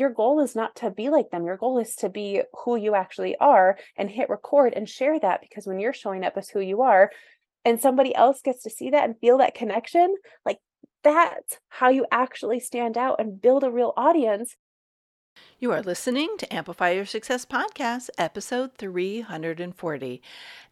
your 0.00 0.10
goal 0.10 0.40
is 0.40 0.56
not 0.56 0.74
to 0.76 0.90
be 0.90 1.10
like 1.10 1.30
them. 1.30 1.44
Your 1.44 1.58
goal 1.58 1.78
is 1.78 1.94
to 1.96 2.08
be 2.08 2.42
who 2.64 2.76
you 2.76 2.94
actually 2.94 3.36
are 3.36 3.78
and 3.96 4.10
hit 4.10 4.30
record 4.30 4.72
and 4.74 4.88
share 4.88 5.20
that 5.20 5.40
because 5.42 5.66
when 5.66 5.78
you're 5.78 5.92
showing 5.92 6.24
up 6.24 6.32
as 6.36 6.48
who 6.48 6.60
you 6.60 6.82
are 6.82 7.10
and 7.64 7.80
somebody 7.80 8.14
else 8.14 8.40
gets 8.40 8.62
to 8.62 8.70
see 8.70 8.90
that 8.90 9.04
and 9.04 9.18
feel 9.20 9.38
that 9.38 9.54
connection, 9.54 10.16
like 10.46 10.58
that's 11.04 11.58
how 11.68 11.90
you 11.90 12.06
actually 12.10 12.58
stand 12.58 12.96
out 12.96 13.20
and 13.20 13.40
build 13.40 13.62
a 13.62 13.70
real 13.70 13.92
audience. 13.96 14.56
You 15.58 15.70
are 15.72 15.82
listening 15.82 16.36
to 16.38 16.52
Amplify 16.52 16.90
Your 16.90 17.04
Success 17.04 17.44
Podcast, 17.44 18.08
episode 18.18 18.76
340. 18.78 20.22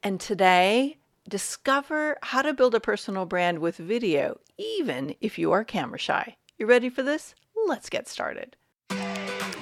And 0.03 0.19
today, 0.19 0.97
discover 1.29 2.17
how 2.23 2.43
to 2.43 2.55
build 2.55 2.75
a 2.75 2.81
personal 2.81 3.27
brand 3.27 3.59
with 3.59 3.77
video, 3.77 4.41
even 4.57 5.15
if 5.21 5.39
you 5.39 5.53
are 5.53 5.65
camera 5.65 5.99
shy. 5.99 6.37
You 6.57 6.67
ready 6.67 6.89
for 6.89 7.03
this? 7.03 7.35
Let's 7.67 7.91
get 7.91 8.09
started. 8.09 8.57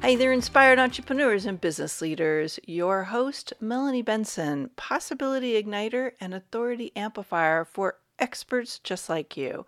Hey 0.00 0.14
there, 0.14 0.32
inspired 0.32 0.78
entrepreneurs 0.78 1.44
and 1.44 1.60
business 1.60 2.00
leaders. 2.00 2.60
Your 2.64 3.02
host, 3.02 3.52
Melanie 3.60 4.00
Benson, 4.00 4.70
possibility 4.76 5.60
igniter 5.60 6.12
and 6.20 6.32
authority 6.32 6.92
amplifier 6.94 7.64
for 7.64 7.98
experts 8.20 8.78
just 8.78 9.08
like 9.08 9.36
you. 9.36 9.66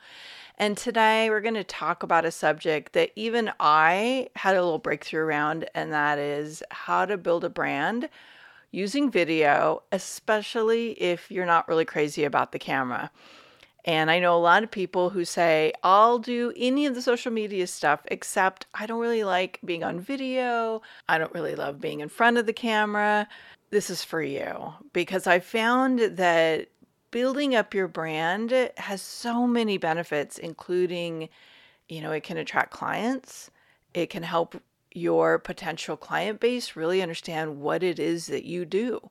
And 0.56 0.78
today 0.78 1.28
we're 1.30 1.40
going 1.40 1.55
to 1.55 1.64
talk 1.64 2.05
about 2.05 2.24
a 2.24 2.30
subject 2.30 2.92
that 2.92 3.10
even 3.16 3.50
I 3.58 4.28
had 4.36 4.55
a 4.55 4.62
little 4.62 4.78
breakthrough 4.78 5.24
around, 5.24 5.68
and 5.74 5.92
that 5.92 6.18
is 6.18 6.62
how 6.70 7.06
to 7.06 7.18
build 7.18 7.42
a 7.42 7.50
brand 7.50 8.08
using 8.70 9.10
video, 9.10 9.83
especially 9.90 10.92
if 10.92 11.28
you're 11.28 11.44
not 11.44 11.66
really 11.66 11.84
crazy 11.84 12.22
about 12.22 12.52
the 12.52 12.58
camera. 12.60 13.10
And 13.84 14.11
I 14.11 14.19
know 14.19 14.36
a 14.36 14.39
lot 14.39 14.62
of 14.62 14.70
people 14.70 15.11
who 15.11 15.25
say, 15.25 15.73
I'll 15.83 16.19
do 16.19 16.53
any 16.56 16.86
of 16.86 16.95
the 16.95 17.03
social 17.03 17.33
media 17.33 17.67
stuff, 17.67 18.00
except 18.06 18.67
I 18.75 18.86
don't 18.86 19.00
really 19.00 19.25
like 19.25 19.59
being 19.64 19.83
on 19.83 20.00
video. 20.00 20.83
I 21.09 21.19
don't 21.19 21.33
really 21.33 21.55
love 21.55 21.81
being 21.81 22.01
in 22.01 22.08
front 22.08 22.36
of 22.36 22.47
the 22.47 22.53
camera. 22.53 23.27
This 23.70 23.89
is 23.89 24.05
for 24.05 24.23
you 24.23 24.75
because 24.92 25.27
I 25.27 25.39
found 25.39 26.01
that 26.01 26.69
building 27.11 27.55
up 27.55 27.75
your 27.75 27.89
brand 27.89 28.70
has 28.77 29.01
so 29.03 29.47
many 29.47 29.78
benefits, 29.78 30.39
including, 30.39 31.28
you 31.89 32.01
know, 32.01 32.12
it 32.12 32.23
can 32.23 32.36
attract 32.36 32.73
clients, 32.73 33.51
it 33.95 34.11
can 34.11 34.23
help 34.23 34.61
your 34.92 35.39
potential 35.39 35.97
client 35.97 36.41
base 36.41 36.75
really 36.77 37.01
understand 37.01 37.61
what 37.61 37.83
it 37.83 37.98
is 37.98 38.27
that 38.27 38.45
you 38.45 38.64
do. 38.64 39.11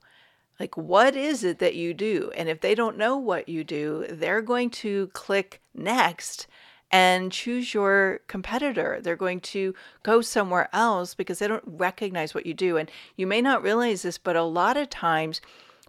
Like, 0.59 0.75
what 0.75 1.15
is 1.15 1.43
it 1.43 1.59
that 1.59 1.75
you 1.75 1.93
do? 1.93 2.31
And 2.35 2.49
if 2.49 2.59
they 2.59 2.75
don't 2.75 2.97
know 2.97 3.17
what 3.17 3.47
you 3.47 3.63
do, 3.63 4.05
they're 4.09 4.41
going 4.41 4.69
to 4.71 5.07
click 5.13 5.61
next 5.73 6.47
and 6.91 7.31
choose 7.31 7.73
your 7.73 8.19
competitor. 8.27 8.99
They're 9.01 9.15
going 9.15 9.41
to 9.41 9.73
go 10.03 10.21
somewhere 10.21 10.69
else 10.73 11.13
because 11.13 11.39
they 11.39 11.47
don't 11.47 11.63
recognize 11.65 12.33
what 12.33 12.45
you 12.45 12.53
do. 12.53 12.77
And 12.77 12.91
you 13.15 13.27
may 13.27 13.41
not 13.41 13.63
realize 13.63 14.01
this, 14.01 14.17
but 14.17 14.35
a 14.35 14.43
lot 14.43 14.75
of 14.75 14.89
times, 14.89 15.39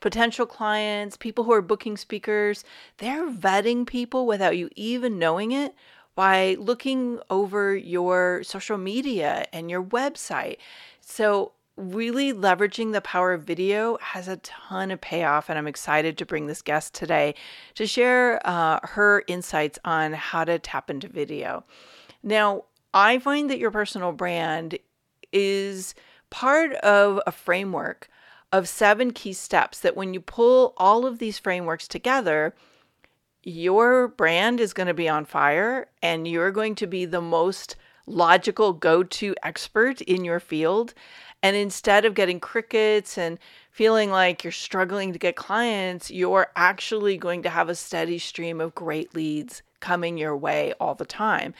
potential 0.00 0.46
clients, 0.46 1.16
people 1.16 1.44
who 1.44 1.52
are 1.52 1.62
booking 1.62 1.96
speakers, 1.96 2.64
they're 2.98 3.30
vetting 3.30 3.86
people 3.86 4.26
without 4.26 4.56
you 4.56 4.68
even 4.76 5.18
knowing 5.18 5.52
it 5.52 5.74
by 6.14 6.56
looking 6.58 7.18
over 7.30 7.74
your 7.74 8.42
social 8.42 8.76
media 8.76 9.46
and 9.52 9.70
your 9.70 9.82
website. 9.82 10.56
So 11.00 11.52
really 11.80 12.32
leveraging 12.32 12.92
the 12.92 13.00
power 13.00 13.32
of 13.32 13.42
video 13.42 13.98
has 14.00 14.28
a 14.28 14.36
ton 14.38 14.90
of 14.90 15.00
payoff 15.00 15.48
and 15.48 15.58
i'm 15.58 15.66
excited 15.66 16.18
to 16.18 16.26
bring 16.26 16.46
this 16.46 16.62
guest 16.62 16.94
today 16.94 17.34
to 17.74 17.86
share 17.86 18.40
uh, 18.46 18.78
her 18.82 19.24
insights 19.26 19.78
on 19.84 20.12
how 20.12 20.44
to 20.44 20.58
tap 20.58 20.90
into 20.90 21.08
video. 21.08 21.64
Now 22.22 22.64
i 22.92 23.18
find 23.18 23.48
that 23.50 23.58
your 23.58 23.70
personal 23.70 24.12
brand 24.12 24.78
is 25.32 25.94
part 26.28 26.72
of 26.74 27.20
a 27.26 27.32
framework 27.32 28.08
of 28.52 28.68
seven 28.68 29.12
key 29.12 29.32
steps 29.32 29.80
that 29.80 29.96
when 29.96 30.12
you 30.12 30.20
pull 30.20 30.74
all 30.76 31.06
of 31.06 31.18
these 31.18 31.38
frameworks 31.38 31.88
together 31.88 32.54
your 33.42 34.08
brand 34.08 34.60
is 34.60 34.74
going 34.74 34.86
to 34.86 34.94
be 34.94 35.08
on 35.08 35.24
fire 35.24 35.88
and 36.02 36.28
you're 36.28 36.50
going 36.50 36.74
to 36.74 36.86
be 36.86 37.04
the 37.04 37.22
most 37.22 37.76
logical 38.06 38.72
go-to 38.72 39.34
expert 39.42 40.00
in 40.02 40.24
your 40.24 40.40
field 40.40 40.94
and 41.42 41.56
instead 41.56 42.04
of 42.04 42.14
getting 42.14 42.40
crickets 42.40 43.16
and 43.16 43.38
feeling 43.70 44.10
like 44.10 44.44
you're 44.44 44.52
struggling 44.52 45.12
to 45.12 45.18
get 45.18 45.36
clients, 45.36 46.10
you're 46.10 46.48
actually 46.56 47.16
going 47.16 47.42
to 47.42 47.50
have 47.50 47.68
a 47.68 47.74
steady 47.74 48.18
stream 48.18 48.60
of 48.60 48.74
great 48.74 49.14
leads 49.14 49.62
coming 49.80 50.18
your 50.18 50.36
way 50.36 50.74
all 50.78 50.94
the 50.94 51.06
time. 51.06 51.54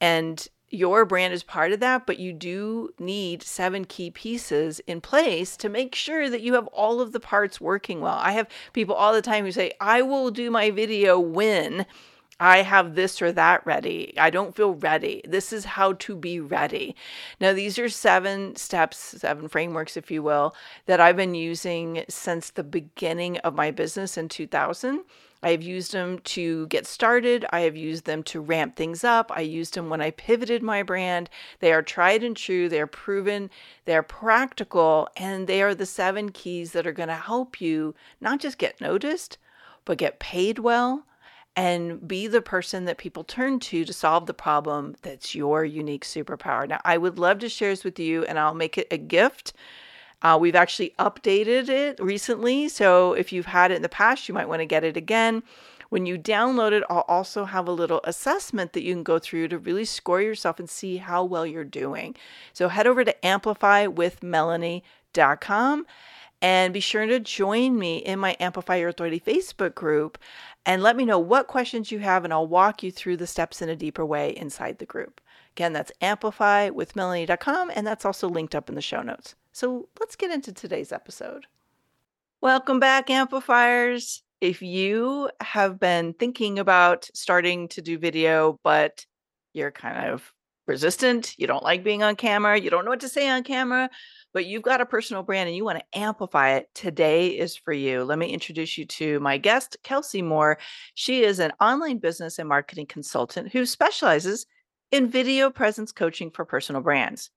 And 0.00 0.46
your 0.70 1.04
brand 1.04 1.32
is 1.32 1.42
part 1.42 1.72
of 1.72 1.80
that, 1.80 2.06
but 2.06 2.18
you 2.18 2.32
do 2.32 2.90
need 2.98 3.42
seven 3.42 3.84
key 3.84 4.10
pieces 4.10 4.80
in 4.86 5.00
place 5.00 5.56
to 5.56 5.68
make 5.68 5.94
sure 5.94 6.28
that 6.28 6.42
you 6.42 6.54
have 6.54 6.66
all 6.68 7.00
of 7.00 7.12
the 7.12 7.20
parts 7.20 7.60
working 7.60 8.00
well. 8.00 8.18
I 8.18 8.32
have 8.32 8.48
people 8.72 8.94
all 8.94 9.12
the 9.12 9.22
time 9.22 9.44
who 9.44 9.52
say, 9.52 9.72
I 9.80 10.02
will 10.02 10.30
do 10.30 10.50
my 10.50 10.70
video 10.70 11.18
when 11.18 11.86
I 12.40 12.62
have 12.62 12.94
this 12.94 13.20
or 13.20 13.32
that 13.32 13.66
ready. 13.66 14.14
I 14.16 14.30
don't 14.30 14.54
feel 14.54 14.74
ready. 14.74 15.22
This 15.26 15.52
is 15.52 15.64
how 15.64 15.94
to 15.94 16.14
be 16.14 16.38
ready. 16.38 16.94
Now, 17.40 17.52
these 17.52 17.78
are 17.80 17.88
seven 17.88 18.54
steps, 18.54 18.96
seven 18.96 19.48
frameworks, 19.48 19.96
if 19.96 20.08
you 20.10 20.22
will, 20.22 20.54
that 20.86 21.00
I've 21.00 21.16
been 21.16 21.34
using 21.34 22.04
since 22.08 22.50
the 22.50 22.62
beginning 22.62 23.38
of 23.38 23.54
my 23.54 23.72
business 23.72 24.16
in 24.16 24.28
2000. 24.28 25.04
I 25.42 25.50
have 25.50 25.62
used 25.62 25.92
them 25.92 26.20
to 26.20 26.68
get 26.68 26.86
started. 26.86 27.44
I 27.50 27.60
have 27.60 27.76
used 27.76 28.04
them 28.04 28.22
to 28.24 28.40
ramp 28.40 28.76
things 28.76 29.02
up. 29.02 29.32
I 29.34 29.40
used 29.40 29.74
them 29.74 29.88
when 29.88 30.00
I 30.00 30.12
pivoted 30.12 30.62
my 30.62 30.84
brand. 30.84 31.30
They 31.58 31.72
are 31.72 31.82
tried 31.82 32.22
and 32.22 32.36
true. 32.36 32.68
They 32.68 32.80
are 32.80 32.88
proven. 32.88 33.50
They 33.84 33.96
are 33.96 34.02
practical. 34.02 35.08
And 35.16 35.48
they 35.48 35.60
are 35.62 35.74
the 35.74 35.86
seven 35.86 36.30
keys 36.30 36.72
that 36.72 36.86
are 36.86 36.92
going 36.92 37.08
to 37.08 37.14
help 37.14 37.60
you 37.60 37.96
not 38.20 38.38
just 38.38 38.58
get 38.58 38.80
noticed, 38.80 39.38
but 39.84 39.98
get 39.98 40.20
paid 40.20 40.60
well 40.60 41.04
and 41.58 42.06
be 42.06 42.28
the 42.28 42.40
person 42.40 42.84
that 42.84 42.98
people 42.98 43.24
turn 43.24 43.58
to 43.58 43.84
to 43.84 43.92
solve 43.92 44.26
the 44.26 44.32
problem 44.32 44.94
that's 45.02 45.34
your 45.34 45.64
unique 45.64 46.04
superpower. 46.04 46.68
Now, 46.68 46.80
I 46.84 46.98
would 46.98 47.18
love 47.18 47.40
to 47.40 47.48
share 47.48 47.70
this 47.70 47.82
with 47.82 47.98
you, 47.98 48.24
and 48.26 48.38
I'll 48.38 48.54
make 48.54 48.78
it 48.78 48.86
a 48.92 48.96
gift. 48.96 49.54
Uh, 50.22 50.38
we've 50.40 50.54
actually 50.54 50.94
updated 51.00 51.68
it 51.68 51.98
recently. 51.98 52.68
So 52.68 53.12
if 53.12 53.32
you've 53.32 53.46
had 53.46 53.72
it 53.72 53.74
in 53.74 53.82
the 53.82 53.88
past, 53.88 54.28
you 54.28 54.34
might 54.34 54.48
want 54.48 54.60
to 54.60 54.66
get 54.66 54.84
it 54.84 54.96
again. 54.96 55.42
When 55.88 56.06
you 56.06 56.16
download 56.16 56.70
it, 56.70 56.84
I'll 56.88 57.04
also 57.08 57.44
have 57.44 57.66
a 57.66 57.72
little 57.72 58.02
assessment 58.04 58.72
that 58.74 58.84
you 58.84 58.94
can 58.94 59.02
go 59.02 59.18
through 59.18 59.48
to 59.48 59.58
really 59.58 59.84
score 59.84 60.22
yourself 60.22 60.60
and 60.60 60.70
see 60.70 60.98
how 60.98 61.24
well 61.24 61.44
you're 61.44 61.64
doing. 61.64 62.14
So 62.52 62.68
head 62.68 62.86
over 62.86 63.04
to 63.04 63.16
amplifywithmelanie.com 63.24 65.86
and 66.40 66.72
be 66.72 66.80
sure 66.80 67.06
to 67.06 67.18
join 67.18 67.76
me 67.78 67.98
in 67.98 68.20
my 68.20 68.36
Amplify 68.38 68.76
Your 68.76 68.90
Authority 68.90 69.18
Facebook 69.18 69.74
group 69.74 70.18
and 70.66 70.82
let 70.82 70.96
me 70.96 71.04
know 71.04 71.18
what 71.18 71.46
questions 71.46 71.90
you 71.90 71.98
have, 72.00 72.24
and 72.24 72.32
I'll 72.32 72.46
walk 72.46 72.82
you 72.82 72.90
through 72.90 73.16
the 73.16 73.26
steps 73.26 73.62
in 73.62 73.68
a 73.68 73.76
deeper 73.76 74.04
way 74.04 74.36
inside 74.36 74.78
the 74.78 74.86
group. 74.86 75.20
Again, 75.56 75.72
that's 75.72 75.92
amplifywithmelanie.com, 76.02 77.72
and 77.74 77.86
that's 77.86 78.04
also 78.04 78.28
linked 78.28 78.54
up 78.54 78.68
in 78.68 78.74
the 78.74 78.82
show 78.82 79.02
notes. 79.02 79.34
So 79.52 79.88
let's 79.98 80.16
get 80.16 80.30
into 80.30 80.52
today's 80.52 80.92
episode. 80.92 81.46
Welcome 82.40 82.78
back, 82.78 83.10
amplifiers. 83.10 84.22
If 84.40 84.62
you 84.62 85.30
have 85.40 85.80
been 85.80 86.12
thinking 86.14 86.60
about 86.60 87.10
starting 87.12 87.66
to 87.68 87.82
do 87.82 87.98
video, 87.98 88.60
but 88.62 89.04
you're 89.52 89.72
kind 89.72 90.12
of 90.12 90.32
resistant, 90.68 91.34
you 91.38 91.46
don't 91.46 91.64
like 91.64 91.82
being 91.82 92.02
on 92.02 92.14
camera, 92.14 92.60
you 92.60 92.70
don't 92.70 92.84
know 92.84 92.90
what 92.90 93.00
to 93.00 93.08
say 93.08 93.28
on 93.28 93.42
camera, 93.42 93.88
but 94.34 94.46
you've 94.46 94.62
got 94.62 94.82
a 94.82 94.86
personal 94.86 95.22
brand 95.22 95.48
and 95.48 95.56
you 95.56 95.64
want 95.64 95.78
to 95.78 95.98
amplify 95.98 96.50
it, 96.50 96.68
today 96.74 97.28
is 97.28 97.56
for 97.56 97.72
you. 97.72 98.04
Let 98.04 98.18
me 98.18 98.28
introduce 98.28 98.76
you 98.76 98.84
to 98.84 99.18
my 99.20 99.38
guest, 99.38 99.78
Kellsie 99.82 100.22
Moore. 100.22 100.58
She 100.94 101.24
is 101.24 101.38
an 101.40 101.52
online 101.60 101.98
business 101.98 102.38
and 102.38 102.48
marketing 102.48 102.86
consultant 102.86 103.50
who 103.50 103.64
specializes 103.66 104.46
in 104.92 105.10
video 105.10 105.50
presence 105.50 105.90
coaching 105.90 106.30
for 106.30 106.44
personal 106.44 106.82
brands. 106.82 107.30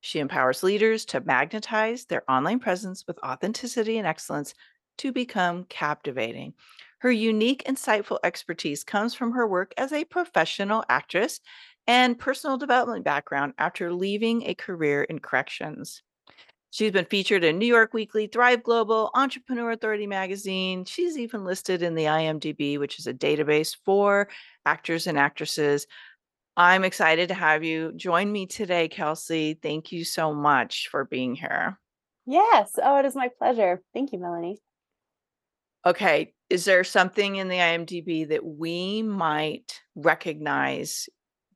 She 0.00 0.18
empowers 0.18 0.62
leaders 0.62 1.04
to 1.06 1.20
magnetize 1.20 2.06
their 2.06 2.28
online 2.30 2.58
presence 2.58 3.04
with 3.06 3.18
authenticity 3.22 3.98
and 3.98 4.06
excellence 4.06 4.54
to 4.98 5.12
become 5.12 5.64
captivating. 5.64 6.54
Her 7.00 7.10
unique, 7.12 7.64
insightful 7.64 8.18
expertise 8.24 8.82
comes 8.82 9.14
from 9.14 9.32
her 9.32 9.46
work 9.46 9.72
as 9.76 9.92
a 9.92 10.04
professional 10.04 10.84
actress 10.88 11.40
and 11.88 12.18
personal 12.18 12.58
development 12.58 13.02
background 13.04 13.54
after 13.58 13.92
leaving 13.92 14.42
a 14.44 14.54
career 14.54 15.02
in 15.02 15.18
corrections. 15.18 16.02
She's 16.70 16.92
been 16.92 17.06
featured 17.06 17.44
in 17.44 17.58
New 17.58 17.66
York 17.66 17.94
Weekly, 17.94 18.26
Thrive 18.26 18.62
Global, 18.62 19.10
Entrepreneur 19.14 19.70
Authority 19.70 20.06
magazine. 20.06 20.84
She's 20.84 21.16
even 21.16 21.44
listed 21.44 21.82
in 21.82 21.94
the 21.94 22.04
IMDb, 22.04 22.78
which 22.78 22.98
is 22.98 23.06
a 23.06 23.14
database 23.14 23.74
for 23.86 24.28
actors 24.66 25.06
and 25.06 25.18
actresses. 25.18 25.86
I'm 26.58 26.84
excited 26.84 27.28
to 27.28 27.34
have 27.34 27.64
you 27.64 27.92
join 27.96 28.30
me 28.30 28.46
today, 28.46 28.90
Kellsie. 28.90 29.60
Thank 29.62 29.90
you 29.90 30.04
so 30.04 30.34
much 30.34 30.88
for 30.90 31.06
being 31.06 31.34
here. 31.34 31.78
Yes. 32.26 32.72
Oh, 32.82 32.98
it 32.98 33.06
is 33.06 33.14
my 33.14 33.30
pleasure. 33.38 33.80
Thank 33.94 34.12
you, 34.12 34.18
Melanie. 34.18 34.60
Okay. 35.86 36.34
Is 36.50 36.66
there 36.66 36.84
something 36.84 37.36
in 37.36 37.48
the 37.48 37.56
IMDb 37.56 38.28
that 38.28 38.44
we 38.44 39.02
might 39.02 39.80
recognize 39.94 41.08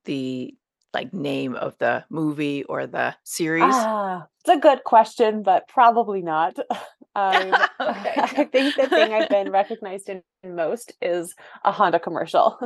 the 0.04 0.54
like 0.94 1.12
name 1.14 1.54
of 1.54 1.76
the 1.78 2.04
movie 2.10 2.64
or 2.64 2.86
the 2.86 3.16
series? 3.24 3.74
Ah, 3.74 4.26
it's 4.40 4.56
a 4.56 4.60
good 4.60 4.84
question, 4.84 5.42
but 5.42 5.68
probably 5.68 6.22
not. 6.22 6.56
Um, 7.14 7.56
Okay. 7.78 8.14
I 8.16 8.48
think 8.50 8.76
the 8.76 8.86
thing 8.86 9.12
I've 9.12 9.28
been 9.28 9.50
recognized 9.50 10.08
in 10.08 10.22
most 10.42 10.94
is 11.02 11.34
a 11.62 11.70
Honda 11.70 12.00
commercial. 12.00 12.58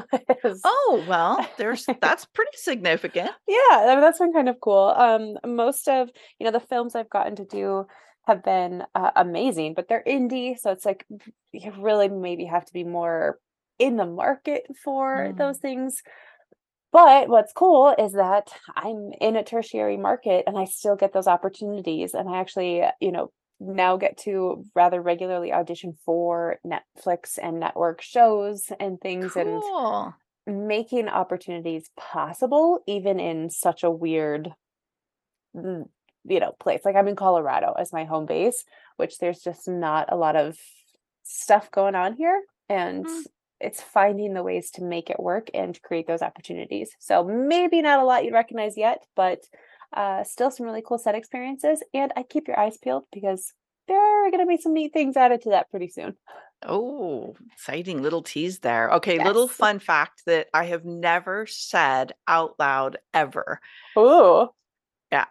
Oh, 0.62 1.04
well, 1.06 1.48
there's 1.56 1.84
that's 2.00 2.24
pretty 2.26 2.56
significant. 2.56 3.30
yeah, 3.48 3.56
I 3.70 3.86
mean, 3.94 4.00
that's 4.00 4.18
been 4.18 4.32
kind 4.32 4.48
of 4.48 4.60
cool. 4.60 4.94
Um, 4.96 5.36
most 5.44 5.88
of 5.88 6.10
you 6.38 6.44
know 6.44 6.52
the 6.52 6.60
films 6.60 6.94
I've 6.94 7.10
gotten 7.10 7.36
to 7.36 7.44
do 7.44 7.86
have 8.26 8.42
been 8.42 8.84
uh, 8.94 9.10
amazing, 9.16 9.74
but 9.74 9.88
they're 9.88 10.04
indie, 10.06 10.58
so 10.58 10.70
it's 10.72 10.84
like 10.84 11.04
you 11.52 11.72
really 11.78 12.08
maybe 12.08 12.44
have 12.44 12.64
to 12.66 12.72
be 12.72 12.84
more 12.84 13.38
in 13.78 13.96
the 13.96 14.06
market 14.06 14.62
for 14.82 15.32
Mm. 15.32 15.38
those 15.38 15.58
things. 15.58 16.02
But 16.96 17.28
what's 17.28 17.52
cool 17.52 17.94
is 17.98 18.14
that 18.14 18.48
I'm 18.74 19.12
in 19.20 19.36
a 19.36 19.44
tertiary 19.44 19.98
market 19.98 20.44
and 20.46 20.56
I 20.56 20.64
still 20.64 20.96
get 20.96 21.12
those 21.12 21.26
opportunities. 21.26 22.14
And 22.14 22.26
I 22.26 22.38
actually, 22.38 22.84
you 23.02 23.12
know, 23.12 23.32
now 23.60 23.98
get 23.98 24.16
to 24.20 24.64
rather 24.74 25.02
regularly 25.02 25.52
audition 25.52 25.98
for 26.06 26.56
Netflix 26.66 27.38
and 27.40 27.60
network 27.60 28.00
shows 28.00 28.72
and 28.80 28.98
things 28.98 29.36
and 29.36 29.62
making 30.46 31.08
opportunities 31.08 31.90
possible, 31.98 32.82
even 32.86 33.20
in 33.20 33.50
such 33.50 33.84
a 33.84 33.90
weird, 33.90 34.54
mm, 35.54 35.86
you 36.24 36.40
know, 36.40 36.54
place. 36.58 36.80
Like 36.82 36.96
I'm 36.96 37.08
in 37.08 37.16
Colorado 37.16 37.74
as 37.78 37.92
my 37.92 38.06
home 38.06 38.24
base, 38.24 38.64
which 38.96 39.18
there's 39.18 39.40
just 39.40 39.68
not 39.68 40.10
a 40.10 40.16
lot 40.16 40.34
of 40.34 40.56
stuff 41.24 41.70
going 41.70 41.94
on 41.94 42.14
here. 42.14 42.40
And 42.70 43.04
Mm. 43.04 43.22
It's 43.60 43.82
finding 43.82 44.34
the 44.34 44.42
ways 44.42 44.70
to 44.72 44.84
make 44.84 45.10
it 45.10 45.20
work 45.20 45.48
and 45.54 45.80
create 45.82 46.06
those 46.06 46.22
opportunities. 46.22 46.90
So 46.98 47.24
maybe 47.24 47.80
not 47.82 48.00
a 48.00 48.04
lot 48.04 48.24
you'd 48.24 48.34
recognize 48.34 48.76
yet, 48.76 49.04
but 49.14 49.40
uh, 49.94 50.24
still 50.24 50.50
some 50.50 50.66
really 50.66 50.82
cool 50.86 50.98
set 50.98 51.14
experiences. 51.14 51.82
And 51.94 52.12
I 52.16 52.22
keep 52.22 52.48
your 52.48 52.58
eyes 52.58 52.76
peeled 52.76 53.04
because 53.12 53.52
there 53.88 53.98
are 53.98 54.30
going 54.30 54.42
to 54.42 54.46
be 54.46 54.56
some 54.56 54.74
neat 54.74 54.92
things 54.92 55.16
added 55.16 55.42
to 55.42 55.50
that 55.50 55.70
pretty 55.70 55.88
soon. 55.88 56.16
Oh, 56.64 57.36
exciting 57.52 58.02
little 58.02 58.22
tease 58.22 58.60
there. 58.60 58.90
Okay, 58.90 59.22
little 59.22 59.46
fun 59.46 59.78
fact 59.78 60.22
that 60.26 60.48
I 60.54 60.64
have 60.64 60.84
never 60.84 61.46
said 61.46 62.12
out 62.26 62.54
loud 62.58 62.98
ever. 63.14 63.60
Ooh. 63.98 64.48
Yeah. 65.12 65.26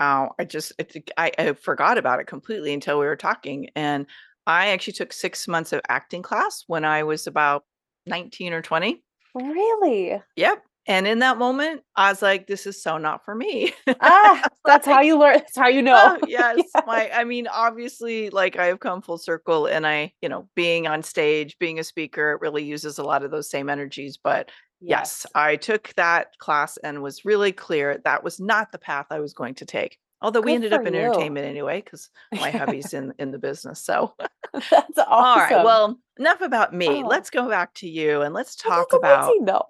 Oh, 0.00 0.30
I 0.38 0.44
just 0.44 0.72
I, 0.78 0.84
think 0.84 1.10
I, 1.18 1.32
I 1.38 1.52
forgot 1.52 1.98
about 1.98 2.20
it 2.20 2.26
completely 2.26 2.72
until 2.72 2.98
we 2.98 3.06
were 3.06 3.16
talking. 3.16 3.70
And 3.74 4.06
I 4.46 4.68
actually 4.68 4.94
took 4.94 5.12
six 5.12 5.46
months 5.46 5.72
of 5.72 5.82
acting 5.88 6.22
class 6.22 6.64
when 6.68 6.84
I 6.84 7.02
was 7.02 7.26
about 7.26 7.64
19 8.08 8.52
or 8.52 8.62
20. 8.62 9.02
Really? 9.34 10.20
Yep. 10.36 10.62
And 10.88 11.06
in 11.06 11.18
that 11.18 11.36
moment, 11.36 11.82
I 11.94 12.08
was 12.08 12.22
like, 12.22 12.46
this 12.46 12.66
is 12.66 12.82
so 12.82 12.96
not 12.96 13.22
for 13.24 13.34
me. 13.34 13.74
Ah, 14.00 14.42
that's 14.64 14.86
how 14.86 15.00
you 15.00 15.18
learn. 15.18 15.34
That's 15.38 15.56
how 15.56 15.68
you 15.68 15.82
know. 15.82 16.18
Oh, 16.22 16.24
yes. 16.28 16.62
My 16.86 17.10
I 17.12 17.24
mean, 17.24 17.46
obviously, 17.46 18.30
like 18.30 18.58
I 18.58 18.66
have 18.66 18.80
come 18.80 19.02
full 19.02 19.18
circle 19.18 19.66
and 19.66 19.86
I, 19.86 20.12
you 20.22 20.28
know, 20.28 20.48
being 20.54 20.86
on 20.86 21.02
stage, 21.02 21.58
being 21.58 21.78
a 21.78 21.84
speaker, 21.84 22.32
it 22.32 22.40
really 22.40 22.64
uses 22.64 22.98
a 22.98 23.02
lot 23.02 23.22
of 23.22 23.30
those 23.30 23.50
same 23.50 23.68
energies. 23.68 24.16
But 24.22 24.50
yes, 24.80 25.26
I 25.34 25.56
took 25.56 25.92
that 25.96 26.38
class 26.38 26.78
and 26.78 27.02
was 27.02 27.24
really 27.24 27.52
clear 27.52 28.00
that 28.04 28.24
was 28.24 28.40
not 28.40 28.72
the 28.72 28.78
path 28.78 29.06
I 29.10 29.20
was 29.20 29.34
going 29.34 29.54
to 29.56 29.66
take. 29.66 29.98
Although 30.20 30.40
we 30.40 30.50
Good 30.52 30.54
ended 30.56 30.72
up 30.72 30.86
in 30.86 30.94
you. 30.94 31.00
entertainment 31.00 31.46
anyway, 31.46 31.80
because 31.80 32.10
my 32.32 32.50
hubby's 32.50 32.92
in 32.94 33.14
in 33.18 33.30
the 33.30 33.38
business. 33.38 33.80
So 33.82 34.14
That's 34.52 34.98
awesome. 34.98 35.04
all 35.08 35.36
right. 35.36 35.64
Well, 35.64 35.98
enough 36.18 36.40
about 36.40 36.74
me. 36.74 36.88
Oh. 37.04 37.06
Let's 37.06 37.30
go 37.30 37.48
back 37.48 37.74
to 37.74 37.88
you 37.88 38.22
and 38.22 38.34
let's 38.34 38.56
talk 38.56 38.92
about 38.92 39.24
amazing, 39.24 39.44
though. 39.44 39.66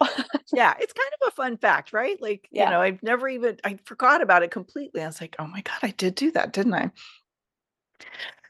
yeah, 0.54 0.74
it's 0.80 0.92
kind 0.94 1.10
of 1.20 1.28
a 1.28 1.30
fun 1.32 1.58
fact, 1.58 1.92
right? 1.92 2.16
Like, 2.22 2.48
Yeah. 2.50 2.64
you 2.64 2.70
know, 2.70 2.80
I've 2.80 3.02
never 3.02 3.28
even 3.28 3.58
I 3.64 3.78
forgot 3.84 4.22
about 4.22 4.42
it 4.42 4.50
completely. 4.50 5.02
I 5.02 5.06
was 5.06 5.20
like, 5.20 5.36
oh 5.38 5.46
my 5.46 5.60
God, 5.60 5.78
I 5.82 5.90
did 5.90 6.14
do 6.14 6.30
that, 6.32 6.52
didn't 6.54 6.74
I? 6.74 6.90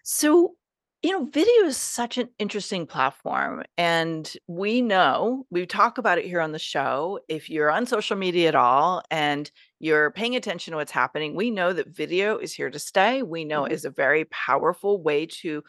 So, 0.02 0.54
you 1.02 1.12
know, 1.12 1.24
video 1.26 1.64
is 1.64 1.76
such 1.76 2.18
an 2.18 2.28
interesting 2.38 2.86
platform. 2.86 3.62
And 3.76 4.32
we 4.46 4.82
know, 4.82 5.46
we 5.50 5.64
talk 5.66 5.98
about 5.98 6.18
it 6.18 6.24
here 6.26 6.40
on 6.40 6.52
the 6.52 6.58
show. 6.58 7.20
If 7.28 7.48
you're 7.50 7.70
on 7.70 7.86
social 7.86 8.16
media 8.16 8.48
at 8.48 8.54
all 8.54 9.02
and 9.10 9.50
you're 9.80 10.10
paying 10.10 10.36
attention 10.36 10.72
to 10.72 10.76
what's 10.78 10.92
happening, 10.92 11.34
we 11.34 11.50
know 11.50 11.72
that 11.72 11.88
video 11.88 12.38
is 12.38 12.52
here 12.52 12.70
to 12.70 12.78
stay. 12.78 13.22
We 13.22 13.44
know 13.44 13.62
Mhm. 13.62 13.66
it 13.66 13.72
is 13.72 13.84
a 13.84 13.90
very 13.90 14.25
powerful 14.26 15.02
way 15.02 15.26
to 15.42 15.62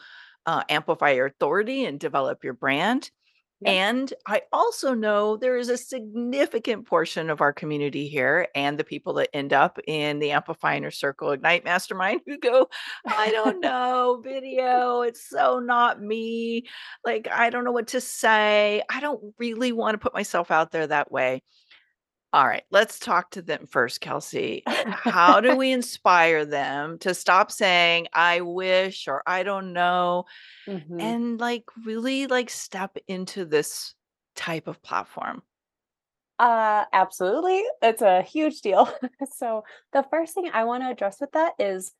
uh, 0.46 0.64
amplify 0.68 1.10
your 1.12 1.26
authority 1.26 1.84
and 1.84 2.00
develop 2.00 2.42
your 2.44 2.54
brand. 2.54 3.10
Yep. 3.60 3.76
And 3.76 4.14
I 4.26 4.42
also 4.52 4.94
know 4.94 5.36
there 5.36 5.58
is 5.58 5.68
a 5.68 5.76
significant 5.76 6.86
portion 6.86 7.28
of 7.28 7.42
our 7.42 7.52
community 7.52 8.08
here 8.08 8.48
and 8.54 8.78
the 8.78 8.84
people 8.84 9.12
that 9.14 9.28
end 9.34 9.52
up 9.52 9.78
in 9.86 10.18
the 10.18 10.30
Amplify 10.30 10.76
Inner 10.76 10.90
Circle 10.90 11.32
Ignite 11.32 11.64
Mastermind 11.64 12.22
who 12.26 12.38
go, 12.38 12.68
I 13.06 13.30
don't 13.30 13.60
know, 13.60 14.22
video, 14.24 15.02
it's 15.02 15.28
so 15.28 15.58
not 15.60 16.00
me. 16.00 16.68
Like, 17.04 17.28
I 17.30 17.50
don't 17.50 17.64
know 17.64 17.72
what 17.72 17.88
to 17.88 18.00
say. 18.00 18.82
I 18.90 19.00
don't 19.00 19.34
really 19.38 19.72
want 19.72 19.94
to 19.94 19.98
put 19.98 20.14
myself 20.14 20.50
out 20.50 20.72
there 20.72 20.86
that 20.86 21.12
way. 21.12 21.42
All 22.32 22.46
right, 22.46 22.62
let's 22.70 23.00
talk 23.00 23.32
to 23.32 23.42
them 23.42 23.66
first, 23.66 24.00
Kellsie. 24.00 24.62
How 24.88 25.40
do 25.40 25.56
we 25.56 25.72
inspire 25.72 26.44
them 26.44 26.98
to 27.00 27.12
stop 27.12 27.50
saying, 27.50 28.06
I 28.12 28.40
wish 28.42 29.08
or 29.08 29.22
I 29.26 29.42
don't 29.42 29.72
know? 29.72 30.24
Mhm. 30.66 30.98
and 31.00 31.40
like 31.40 31.64
really 31.84 32.26
like 32.28 32.50
step 32.50 32.96
into 33.08 33.44
this 33.44 33.94
type 34.36 34.68
of 34.68 34.82
platform. 34.82 35.42
Uh, 36.38 36.84
absolutely. 36.92 37.62
It's 37.82 38.02
a 38.02 38.22
huge 38.22 38.60
deal. 38.60 38.90
So 39.32 39.64
the 39.92 40.04
first 40.10 40.34
thing 40.34 40.50
I 40.52 40.64
want 40.64 40.82
to 40.82 40.90
address 40.90 41.20
with 41.20 41.32
that 41.32 41.54
is 41.58 41.92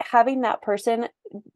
having 0.00 0.42
that 0.42 0.62
person 0.62 1.08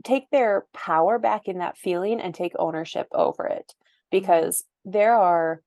take 0.05 0.31
their 0.31 0.67
power 0.73 1.19
back 1.19 1.49
in 1.49 1.59
that 1.59 1.79
feeling 1.79 2.21
and 2.21 2.35
take 2.35 2.53
ownership 2.59 3.09
over 3.13 3.47
it 3.47 3.75
because 4.11 4.65
there 4.85 5.17
are 5.17 5.63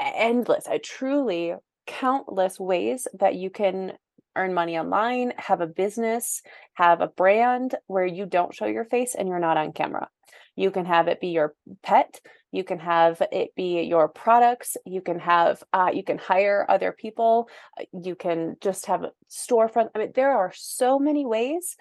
endless, 0.00 0.66
I 0.66 0.78
truly 0.78 1.54
countless 1.86 2.60
ways 2.60 3.08
that 3.18 3.34
you 3.34 3.50
can 3.50 3.92
earn 4.36 4.54
money 4.54 4.78
online, 4.78 5.32
have 5.36 5.60
a 5.60 5.66
business, 5.66 6.42
have 6.74 7.00
a 7.00 7.08
brand 7.08 7.74
where 7.86 8.06
you 8.06 8.26
don't 8.26 8.54
show 8.54 8.66
your 8.66 8.84
face 8.84 9.14
and 9.14 9.28
you're 9.28 9.40
not 9.40 9.56
on 9.56 9.72
camera. 9.72 10.08
You 10.54 10.70
can 10.70 10.86
have 10.86 11.08
it 11.08 11.20
be 11.20 11.28
your 11.28 11.54
pet, 11.82 12.20
you 12.52 12.64
can 12.64 12.78
have 12.78 13.22
it 13.32 13.54
be 13.54 13.82
your 13.82 14.08
products, 14.08 14.76
you 14.84 15.00
can 15.00 15.18
have 15.18 15.62
uh, 15.72 15.90
you 15.92 16.02
can 16.02 16.18
hire 16.18 16.66
other 16.68 16.92
people, 16.92 17.48
uh, 17.80 17.84
you 17.92 18.14
can 18.14 18.56
just 18.60 18.86
have 18.86 19.02
a 19.02 19.12
storefront. 19.30 19.90
I 19.94 19.98
mean, 19.98 20.12
there 20.14 20.32
are 20.32 20.52
so 20.54 20.98
many 20.98 21.26
ways 21.26 21.76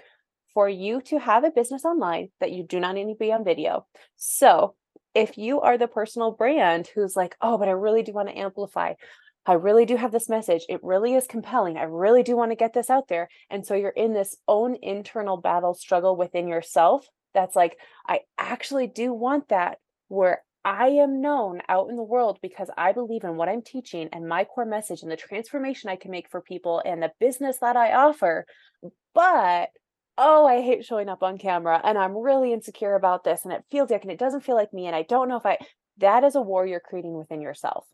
for 0.54 0.68
you 0.68 1.02
to 1.02 1.20
have 1.20 1.44
a 1.44 1.52
business 1.52 1.86
online 1.86 2.30
that 2.40 2.52
you 2.52 2.64
do 2.64 2.80
not 2.80 2.96
need 2.96 3.08
to 3.10 3.16
be 3.16 3.32
on 3.32 3.44
video. 3.44 3.86
So 4.16 4.76
if 5.18 5.36
you 5.36 5.62
are 5.62 5.80
the 5.80 5.88
personal 5.88 6.32
brand 6.32 6.88
who's 6.94 7.16
like, 7.16 7.36
oh, 7.42 7.58
but 7.58 7.68
I 7.68 7.72
really 7.72 8.04
do 8.04 8.14
want 8.14 8.30
to 8.30 8.38
amplify, 8.38 8.94
I 9.48 9.54
really 9.54 9.86
do 9.86 9.96
have 9.96 10.12
this 10.12 10.30
message. 10.30 10.64
It 10.70 10.84
really 10.84 11.16
is 11.16 11.26
compelling. 11.26 11.76
I 11.76 11.84
really 11.84 12.22
do 12.22 12.38
want 12.38 12.52
to 12.52 12.56
get 12.56 12.74
this 12.74 12.92
out 12.92 13.08
there. 13.08 13.28
And 13.50 13.66
so 13.66 13.74
you're 13.74 13.90
in 13.90 14.14
this 14.14 14.38
own 14.48 14.78
internal 14.84 15.38
battle 15.38 15.74
struggle 15.74 16.16
within 16.16 16.48
yourself. 16.48 17.08
That's 17.34 17.56
like, 17.56 17.78
I 18.08 18.20
actually 18.38 18.86
do 18.86 19.12
want 19.12 19.50
that 19.50 19.80
where 20.08 20.44
I 20.64 20.90
am 20.90 21.20
known 21.20 21.62
out 21.68 21.90
in 21.90 21.96
the 21.96 22.04
world 22.04 22.38
because 22.42 22.70
I 22.78 22.92
believe 22.92 23.24
in 23.24 23.38
what 23.38 23.50
I'm 23.50 23.64
teaching 23.64 24.10
and 24.12 24.28
my 24.28 24.44
core 24.44 24.66
message 24.66 25.02
and 25.02 25.10
the 25.10 25.18
transformation 25.18 25.90
I 25.90 25.96
can 25.96 26.12
make 26.12 26.30
for 26.30 26.42
people 26.42 26.84
and 26.86 27.02
the 27.02 27.12
business 27.20 27.58
that 27.62 27.76
I 27.76 27.94
offer. 27.94 28.46
But 29.16 29.70
oh, 30.18 30.46
I 30.46 30.62
hate 30.62 30.86
showing 30.86 31.10
up 31.10 31.24
on 31.24 31.38
camera 31.38 31.80
and 31.84 31.98
I'm 31.98 32.18
really 32.18 32.54
insecure 32.54 32.96
about 32.96 33.24
this 33.24 33.42
and 33.44 33.54
it 33.54 33.64
feels 33.72 33.90
like 33.90 34.04
and 34.04 34.12
it 34.12 34.20
doesn't 34.20 34.44
feel 34.44 34.56
like 34.56 34.74
me 34.74 34.88
and 34.88 34.96
I 34.96 35.04
don't 35.04 35.30
know 35.30 35.38
if 35.38 35.46
I 35.46 35.58
that 35.98 36.24
is 36.24 36.36
a 36.36 36.42
war 36.42 36.66
you're 36.66 36.80
creating 36.80 37.18
within 37.18 37.42
yourself. 37.42 37.86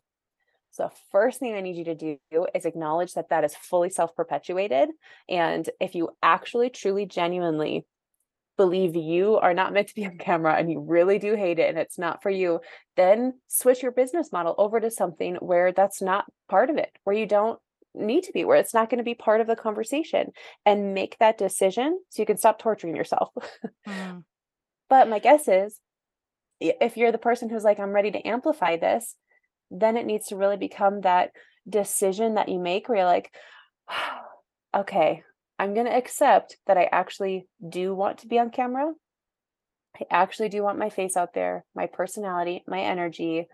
So 0.70 0.90
first 1.12 1.38
thing 1.38 1.54
I 1.54 1.60
need 1.60 1.76
you 1.76 1.84
to 1.84 1.94
do 1.94 2.46
is 2.54 2.64
acknowledge 2.64 3.14
that 3.14 3.28
that 3.28 3.44
is 3.44 3.54
fully 3.54 3.90
self-perpetuated 3.90 4.88
and 5.28 5.68
if 5.80 5.94
you 5.94 6.10
actually 6.22 6.70
truly 6.70 7.06
genuinely 7.06 7.86
believe 8.56 8.94
you 8.94 9.36
are 9.36 9.54
not 9.54 9.72
meant 9.72 9.88
to 9.88 9.94
be 9.94 10.06
on 10.06 10.18
camera 10.18 10.54
and 10.54 10.70
you 10.70 10.80
really 10.80 11.18
do 11.18 11.34
hate 11.34 11.58
it 11.58 11.68
and 11.68 11.78
it's 11.78 11.98
not 11.98 12.22
for 12.22 12.30
you, 12.30 12.60
then 12.96 13.34
switch 13.48 13.82
your 13.82 13.92
business 13.92 14.30
model 14.32 14.54
over 14.58 14.80
to 14.80 14.90
something 14.90 15.36
where 15.36 15.72
that's 15.72 16.00
not 16.00 16.26
part 16.48 16.70
of 16.70 16.76
it, 16.76 16.90
where 17.04 17.16
you 17.16 17.26
don't 17.26 17.58
need 17.94 18.24
to 18.24 18.32
be, 18.32 18.44
where 18.44 18.56
it's 18.56 18.74
not 18.74 18.90
going 18.90 18.98
to 18.98 19.04
be 19.04 19.14
part 19.14 19.40
of 19.40 19.46
the 19.46 19.56
conversation 19.56 20.32
and 20.66 20.94
make 20.94 21.16
that 21.18 21.38
decision 21.38 21.98
so 22.10 22.22
you 22.22 22.26
can 22.26 22.36
stop 22.36 22.58
torturing 22.58 22.96
yourself. 22.96 23.30
Mm. 23.86 24.24
but 24.88 25.10
my 25.10 25.18
guess 25.18 25.46
is 25.46 25.78
if 26.58 26.96
you're 26.96 27.12
the 27.12 27.18
person 27.18 27.50
who's 27.50 27.64
like, 27.64 27.78
I'm 27.78 27.92
ready 27.92 28.10
to 28.10 28.26
amplify 28.26 28.76
this, 28.76 29.14
then 29.70 29.96
it 29.96 30.06
needs 30.06 30.28
to 30.28 30.36
really 30.36 30.56
become 30.56 31.02
that 31.02 31.32
decision 31.68 32.34
that 32.34 32.48
you 32.48 32.58
make 32.58 32.88
where 32.88 32.98
you're 32.98 33.06
like, 33.06 33.30
okay, 34.76 35.22
I'm 35.58 35.74
going 35.74 35.86
to 35.86 35.96
accept 35.96 36.56
that 36.66 36.78
I 36.78 36.88
actually 36.90 37.46
do 37.66 37.94
want 37.94 38.18
to 38.18 38.26
be 38.26 38.38
on 38.38 38.50
camera. 38.50 38.92
I 39.96 40.04
actually 40.10 40.48
do 40.48 40.62
want 40.62 40.78
my 40.78 40.90
face 40.90 41.16
out 41.16 41.34
there, 41.34 41.64
my 41.74 41.86
personality, 41.86 42.64
my 42.66 42.80
energy, 42.80 43.46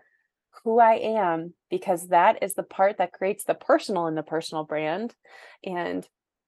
who 0.63 0.79
I 0.79 0.95
am, 0.95 1.53
because 1.69 2.09
that 2.09 2.43
is 2.43 2.53
the 2.53 2.63
part 2.63 2.97
that 2.97 3.13
creates 3.13 3.43
the 3.43 3.53
personal 3.53 4.07
in 4.07 4.15
the 4.15 4.23
personal 4.23 4.63
brand. 4.63 5.15
And 5.63 6.07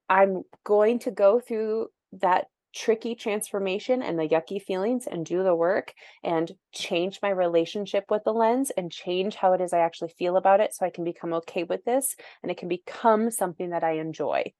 I'm 0.10 0.43
going 0.63 1.00
to 1.00 1.12
go 1.12 1.39
through 1.39 1.88
that 2.13 2.48
tricky 2.74 3.15
transformation 3.15 4.01
and 4.01 4.17
the 4.17 4.27
yucky 4.27 4.62
feelings 4.62 5.07
and 5.07 5.25
do 5.25 5.43
the 5.43 5.55
work 5.55 5.93
and 6.24 6.51
change 6.74 7.19
my 7.22 7.29
relationship 7.29 8.05
with 8.10 8.24
the 8.24 8.33
lens 8.33 8.72
and 8.75 8.91
change 8.91 9.36
how 9.36 9.53
it 9.53 9.62
is 9.62 9.74
I 9.74 9.79
actually 9.79 10.13
feel 10.17 10.38
about 10.38 10.60
it 10.60 10.74
so 10.74 10.86
I 10.86 10.89
can 10.89 11.03
become 11.03 11.33
okay 11.33 11.63
with 11.63 11.86
this 11.86 12.15
and 12.41 12.51
it 12.51 12.57
can 12.57 12.67
become 12.67 13.29
something 13.29 13.69
that 13.69 13.83
I 13.83 14.00
enjoy. 14.00 14.53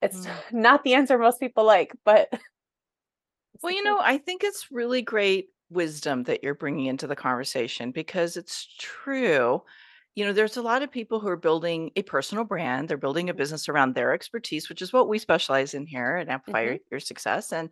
It's 0.00 0.26
mm. 0.26 0.32
not 0.52 0.84
the 0.84 0.94
answer 0.94 1.18
most 1.18 1.38
people 1.38 1.64
like, 1.64 1.92
but 2.04 2.28
well, 3.62 3.72
you 3.72 3.82
know, 3.84 3.98
I 4.00 4.18
think 4.18 4.42
it's 4.42 4.68
really 4.70 5.02
great 5.02 5.48
wisdom 5.70 6.24
that 6.24 6.42
you're 6.42 6.54
bringing 6.54 6.86
into 6.86 7.06
the 7.06 7.16
conversation 7.16 7.90
because 7.90 8.36
it's 8.36 8.68
true. 8.78 9.62
You 10.14 10.24
know, 10.24 10.32
there's 10.32 10.56
a 10.56 10.62
lot 10.62 10.82
of 10.82 10.90
people 10.90 11.20
who 11.20 11.28
are 11.28 11.36
building 11.36 11.90
a 11.96 12.02
personal 12.02 12.44
brand. 12.44 12.88
They're 12.88 12.96
building 12.96 13.28
a 13.28 13.34
business 13.34 13.68
around 13.68 13.94
their 13.94 14.12
expertise, 14.12 14.68
which 14.68 14.80
is 14.80 14.92
what 14.92 15.08
we 15.08 15.18
specialize 15.18 15.74
in 15.74 15.86
here 15.86 16.16
at 16.16 16.28
Amplify 16.28 16.64
mm-hmm. 16.64 16.76
Your, 16.90 17.00
Success. 17.00 17.52
And 17.52 17.70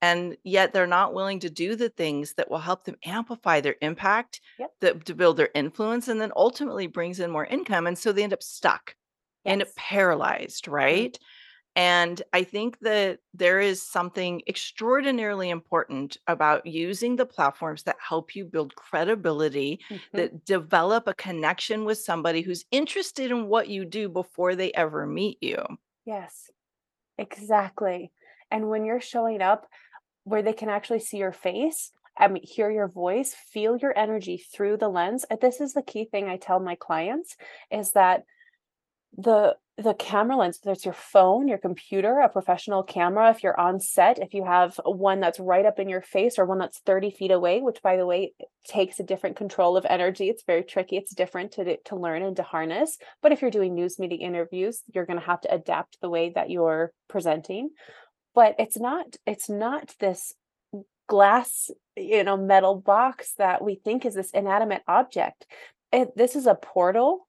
and 0.00 0.36
yet 0.44 0.72
they're 0.72 0.86
not 0.86 1.12
willing 1.12 1.40
to 1.40 1.50
do 1.50 1.74
the 1.74 1.88
things 1.88 2.34
that 2.34 2.50
will 2.50 2.58
help 2.58 2.84
them 2.84 2.96
amplify 3.04 3.60
their 3.60 3.74
impact, 3.82 4.40
yep. 4.56 4.70
that, 4.80 5.04
to 5.06 5.14
build 5.14 5.36
their 5.36 5.50
influence, 5.56 6.06
and 6.06 6.20
then 6.20 6.30
ultimately 6.36 6.86
brings 6.86 7.18
in 7.18 7.32
more 7.32 7.46
income. 7.46 7.88
And 7.88 7.98
so 7.98 8.12
they 8.12 8.22
end 8.22 8.32
up 8.32 8.42
stuck, 8.42 8.94
yes. 9.44 9.52
end 9.52 9.62
up 9.62 9.74
paralyzed, 9.74 10.64
mm-hmm. 10.64 10.74
right? 10.74 11.12
Mm-hmm. 11.12 11.24
And 11.78 12.20
I 12.32 12.42
think 12.42 12.80
that 12.80 13.20
there 13.34 13.60
is 13.60 13.80
something 13.80 14.42
extraordinarily 14.48 15.48
important 15.48 16.16
about 16.26 16.66
using 16.66 17.14
the 17.14 17.24
platforms 17.24 17.84
that 17.84 17.94
help 18.00 18.34
you 18.34 18.46
build 18.46 18.74
credibility, 18.74 19.78
mm-hmm. 19.88 20.16
that 20.16 20.44
develop 20.44 21.06
a 21.06 21.14
connection 21.14 21.84
with 21.84 21.98
somebody 21.98 22.42
who's 22.42 22.64
interested 22.72 23.30
in 23.30 23.46
what 23.46 23.68
you 23.68 23.84
do 23.84 24.08
before 24.08 24.56
they 24.56 24.72
ever 24.72 25.06
meet 25.06 25.38
you. 25.40 25.64
Yes, 26.04 26.50
exactly. 27.16 28.10
And 28.50 28.68
when 28.68 28.84
you're 28.84 29.00
showing 29.00 29.40
up 29.40 29.68
where 30.24 30.42
they 30.42 30.54
can 30.54 30.68
actually 30.68 30.98
see 30.98 31.18
your 31.18 31.30
face, 31.30 31.92
I 32.18 32.26
mean, 32.26 32.42
hear 32.42 32.72
your 32.72 32.88
voice, 32.88 33.36
feel 33.52 33.76
your 33.76 33.96
energy 33.96 34.36
through 34.52 34.78
the 34.78 34.88
lens. 34.88 35.24
This 35.40 35.60
is 35.60 35.74
the 35.74 35.82
key 35.82 36.06
thing 36.06 36.28
I 36.28 36.38
tell 36.38 36.58
my 36.58 36.74
clients 36.74 37.36
is 37.70 37.92
that 37.92 38.24
the 39.16 39.56
the 39.76 39.94
camera 39.94 40.36
lens 40.36 40.58
whether 40.62 40.74
it's 40.74 40.84
your 40.84 40.92
phone 40.92 41.46
your 41.46 41.58
computer 41.58 42.18
a 42.18 42.28
professional 42.28 42.82
camera 42.82 43.30
if 43.30 43.42
you're 43.42 43.58
on 43.58 43.78
set 43.78 44.18
if 44.18 44.34
you 44.34 44.44
have 44.44 44.78
one 44.84 45.20
that's 45.20 45.38
right 45.38 45.64
up 45.64 45.78
in 45.78 45.88
your 45.88 46.02
face 46.02 46.38
or 46.38 46.44
one 46.44 46.58
that's 46.58 46.80
30 46.80 47.12
feet 47.12 47.30
away 47.30 47.60
which 47.60 47.80
by 47.80 47.96
the 47.96 48.04
way 48.04 48.32
takes 48.66 48.98
a 48.98 49.04
different 49.04 49.36
control 49.36 49.76
of 49.76 49.86
energy 49.88 50.28
it's 50.28 50.42
very 50.44 50.64
tricky 50.64 50.96
it's 50.96 51.14
different 51.14 51.52
to 51.52 51.76
to 51.84 51.96
learn 51.96 52.22
and 52.22 52.36
to 52.36 52.42
harness 52.42 52.98
but 53.22 53.30
if 53.30 53.40
you're 53.40 53.52
doing 53.52 53.74
news 53.74 53.98
media 53.98 54.18
interviews 54.18 54.82
you're 54.92 55.06
going 55.06 55.18
to 55.18 55.24
have 55.24 55.40
to 55.40 55.54
adapt 55.54 56.00
the 56.00 56.10
way 56.10 56.30
that 56.30 56.50
you're 56.50 56.92
presenting 57.08 57.70
but 58.34 58.56
it's 58.58 58.78
not 58.78 59.16
it's 59.26 59.48
not 59.48 59.94
this 60.00 60.34
glass 61.08 61.70
you 61.96 62.24
know 62.24 62.36
metal 62.36 62.74
box 62.74 63.34
that 63.38 63.62
we 63.64 63.76
think 63.76 64.04
is 64.04 64.14
this 64.14 64.30
inanimate 64.32 64.82
object 64.88 65.46
it, 65.90 66.14
this 66.16 66.36
is 66.36 66.46
a 66.46 66.54
portal 66.54 67.27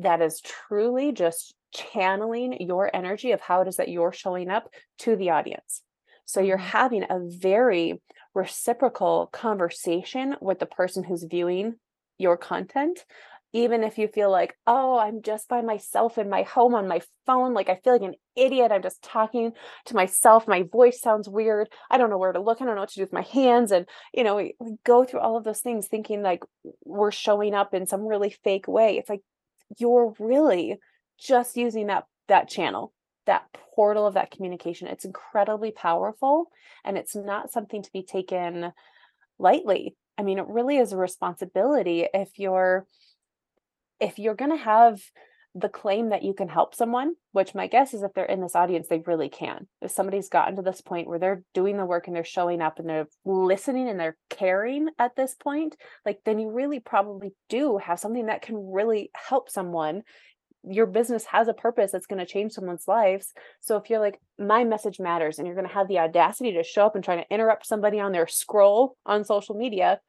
that 0.00 0.22
is 0.22 0.40
truly 0.40 1.12
just 1.12 1.54
channeling 1.72 2.60
your 2.60 2.94
energy 2.94 3.32
of 3.32 3.40
how 3.40 3.62
it 3.62 3.68
is 3.68 3.76
that 3.76 3.88
you're 3.88 4.12
showing 4.12 4.50
up 4.50 4.68
to 4.98 5.16
the 5.16 5.30
audience. 5.30 5.82
So 6.24 6.40
you're 6.40 6.58
mm-hmm. 6.58 6.66
having 6.66 7.02
a 7.04 7.20
very 7.20 8.00
reciprocal 8.34 9.28
conversation 9.32 10.36
with 10.40 10.58
the 10.58 10.66
person 10.66 11.04
who's 11.04 11.24
viewing 11.24 11.74
your 12.18 12.36
content. 12.36 13.04
Even 13.54 13.84
if 13.84 13.98
you 13.98 14.08
feel 14.08 14.30
like, 14.30 14.56
oh, 14.66 14.98
I'm 14.98 15.20
just 15.20 15.46
by 15.46 15.60
myself 15.60 16.16
in 16.16 16.30
my 16.30 16.42
home 16.42 16.74
on 16.74 16.88
my 16.88 17.02
phone, 17.26 17.52
like 17.52 17.68
I 17.68 17.78
feel 17.84 17.92
like 17.92 18.02
an 18.02 18.14
idiot. 18.34 18.72
I'm 18.72 18.80
just 18.80 19.02
talking 19.02 19.52
to 19.86 19.94
myself. 19.94 20.48
My 20.48 20.62
voice 20.62 21.02
sounds 21.02 21.28
weird. 21.28 21.68
I 21.90 21.98
don't 21.98 22.08
know 22.08 22.16
where 22.16 22.32
to 22.32 22.40
look. 22.40 22.62
I 22.62 22.64
don't 22.64 22.76
know 22.76 22.80
what 22.80 22.88
to 22.90 22.96
do 22.96 23.02
with 23.02 23.12
my 23.12 23.22
hands. 23.22 23.70
And, 23.70 23.86
you 24.14 24.24
know, 24.24 24.36
we, 24.36 24.54
we 24.58 24.76
go 24.84 25.04
through 25.04 25.20
all 25.20 25.36
of 25.36 25.44
those 25.44 25.60
things 25.60 25.86
thinking 25.86 26.22
like 26.22 26.42
we're 26.86 27.10
showing 27.10 27.52
up 27.52 27.74
in 27.74 27.86
some 27.86 28.06
really 28.06 28.30
fake 28.30 28.68
way. 28.68 28.96
It's 28.96 29.10
like, 29.10 29.20
you're 29.78 30.14
really 30.18 30.78
just 31.18 31.56
using 31.56 31.86
that 31.88 32.06
that 32.28 32.48
channel 32.48 32.92
that 33.26 33.46
portal 33.74 34.06
of 34.06 34.14
that 34.14 34.30
communication. 34.30 34.88
It's 34.88 35.04
incredibly 35.04 35.70
powerful 35.70 36.50
and 36.84 36.98
it's 36.98 37.14
not 37.14 37.52
something 37.52 37.82
to 37.82 37.92
be 37.92 38.02
taken 38.02 38.72
lightly. 39.38 39.96
I 40.18 40.22
mean 40.22 40.38
it 40.38 40.46
really 40.48 40.76
is 40.76 40.92
a 40.92 40.96
responsibility 40.96 42.06
if 42.12 42.38
you're 42.38 42.86
if 44.00 44.18
you're 44.18 44.34
going 44.34 44.50
to 44.50 44.56
have 44.56 45.00
the 45.54 45.68
claim 45.68 46.08
that 46.08 46.22
you 46.22 46.32
can 46.32 46.48
help 46.48 46.74
someone 46.74 47.14
which 47.32 47.54
my 47.54 47.66
guess 47.66 47.92
is 47.92 48.02
if 48.02 48.12
they're 48.14 48.24
in 48.24 48.40
this 48.40 48.56
audience 48.56 48.88
they 48.88 49.02
really 49.06 49.28
can 49.28 49.66
if 49.82 49.90
somebody's 49.90 50.30
gotten 50.30 50.56
to 50.56 50.62
this 50.62 50.80
point 50.80 51.06
where 51.06 51.18
they're 51.18 51.42
doing 51.52 51.76
the 51.76 51.84
work 51.84 52.06
and 52.06 52.16
they're 52.16 52.24
showing 52.24 52.62
up 52.62 52.78
and 52.78 52.88
they're 52.88 53.08
listening 53.24 53.88
and 53.88 54.00
they're 54.00 54.16
caring 54.30 54.88
at 54.98 55.14
this 55.14 55.34
point 55.34 55.76
like 56.06 56.18
then 56.24 56.38
you 56.38 56.50
really 56.50 56.80
probably 56.80 57.32
do 57.50 57.76
have 57.76 57.98
something 57.98 58.26
that 58.26 58.42
can 58.42 58.56
really 58.72 59.10
help 59.14 59.50
someone 59.50 60.02
your 60.64 60.86
business 60.86 61.24
has 61.24 61.48
a 61.48 61.54
purpose 61.54 61.90
that's 61.90 62.06
going 62.06 62.20
to 62.20 62.26
change 62.26 62.52
someone's 62.52 62.86
lives. 62.86 63.32
So 63.60 63.76
if 63.76 63.90
you're 63.90 63.98
like, 63.98 64.20
my 64.38 64.64
message 64.64 65.00
matters, 65.00 65.38
and 65.38 65.46
you're 65.46 65.56
going 65.56 65.66
to 65.66 65.74
have 65.74 65.88
the 65.88 65.98
audacity 65.98 66.52
to 66.52 66.62
show 66.62 66.86
up 66.86 66.94
and 66.94 67.04
try 67.04 67.16
to 67.16 67.34
interrupt 67.34 67.66
somebody 67.66 67.98
on 67.98 68.12
their 68.12 68.28
scroll 68.28 68.96
on 69.04 69.24
social 69.24 69.56
media, 69.56 70.00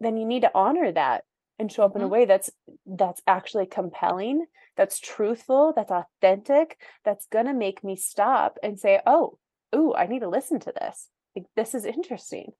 then 0.00 0.16
you 0.16 0.26
need 0.26 0.42
to 0.42 0.50
honor 0.54 0.92
that 0.92 1.24
and 1.58 1.70
show 1.70 1.84
up 1.84 1.90
mm-hmm. 1.90 1.98
in 1.98 2.02
a 2.02 2.06
mm-hmm. 2.06 2.12
way 2.12 2.24
that's 2.24 2.50
that's 2.86 3.22
actually 3.26 3.66
compelling, 3.66 4.44
that's 4.80 4.98
truthful, 4.98 5.74
that's 5.76 5.90
authentic, 5.90 6.78
that's 7.04 7.26
going 7.26 7.44
to 7.44 7.52
make 7.52 7.84
me 7.84 7.96
stop 7.96 8.56
and 8.62 8.80
say, 8.80 8.98
"Oh, 9.04 9.36
ooh, 9.76 9.92
I 9.94 10.06
need 10.06 10.20
to 10.20 10.28
listen 10.28 10.58
to 10.60 10.72
this. 10.72 11.10
Like 11.36 11.44
this 11.54 11.74
is 11.74 11.84
interesting." 11.84 12.52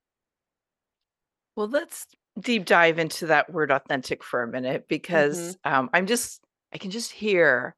Well, 1.57 1.69
let's 1.69 2.07
deep 2.39 2.67
dive 2.67 2.99
into 2.99 3.29
that 3.29 3.51
word 3.51 3.71
authentic 3.71 4.23
for 4.23 4.43
a 4.43 4.47
minute 4.47 4.87
because 4.87 5.57
mm-hmm. 5.57 5.75
um, 5.75 5.91
I'm 5.95 6.07
just 6.07 6.45
I 6.75 6.77
can 6.77 6.91
just 6.91 7.11
hear. 7.11 7.75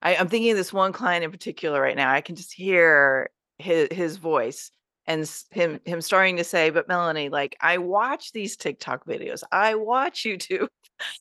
I, 0.00 0.14
I'm 0.14 0.28
thinking 0.28 0.52
of 0.52 0.56
this 0.56 0.72
one 0.72 0.92
client 0.92 1.24
in 1.24 1.32
particular 1.32 1.80
right 1.80 1.96
now. 1.96 2.12
I 2.12 2.20
can 2.20 2.36
just 2.36 2.52
hear 2.52 3.30
his 3.58 3.88
his 3.90 4.16
voice 4.16 4.70
and 5.08 5.28
him 5.50 5.80
him 5.84 6.00
starting 6.00 6.36
to 6.36 6.44
say, 6.44 6.70
"But 6.70 6.86
Melanie, 6.86 7.30
like 7.30 7.56
I 7.60 7.78
watch 7.78 8.30
these 8.30 8.56
TikTok 8.56 9.06
videos. 9.06 9.42
I 9.50 9.74
watch 9.74 10.22
YouTube. 10.24 10.68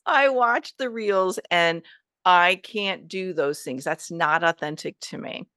I 0.06 0.30
watch 0.30 0.76
the 0.78 0.92
reels, 0.92 1.40
and 1.50 1.82
I 2.26 2.56
can't 2.56 3.08
do 3.08 3.34
those 3.34 3.62
things. 3.62 3.84
That's 3.84 4.12
not 4.12 4.44
authentic 4.44 5.00
to 5.02 5.18
me." 5.18 5.48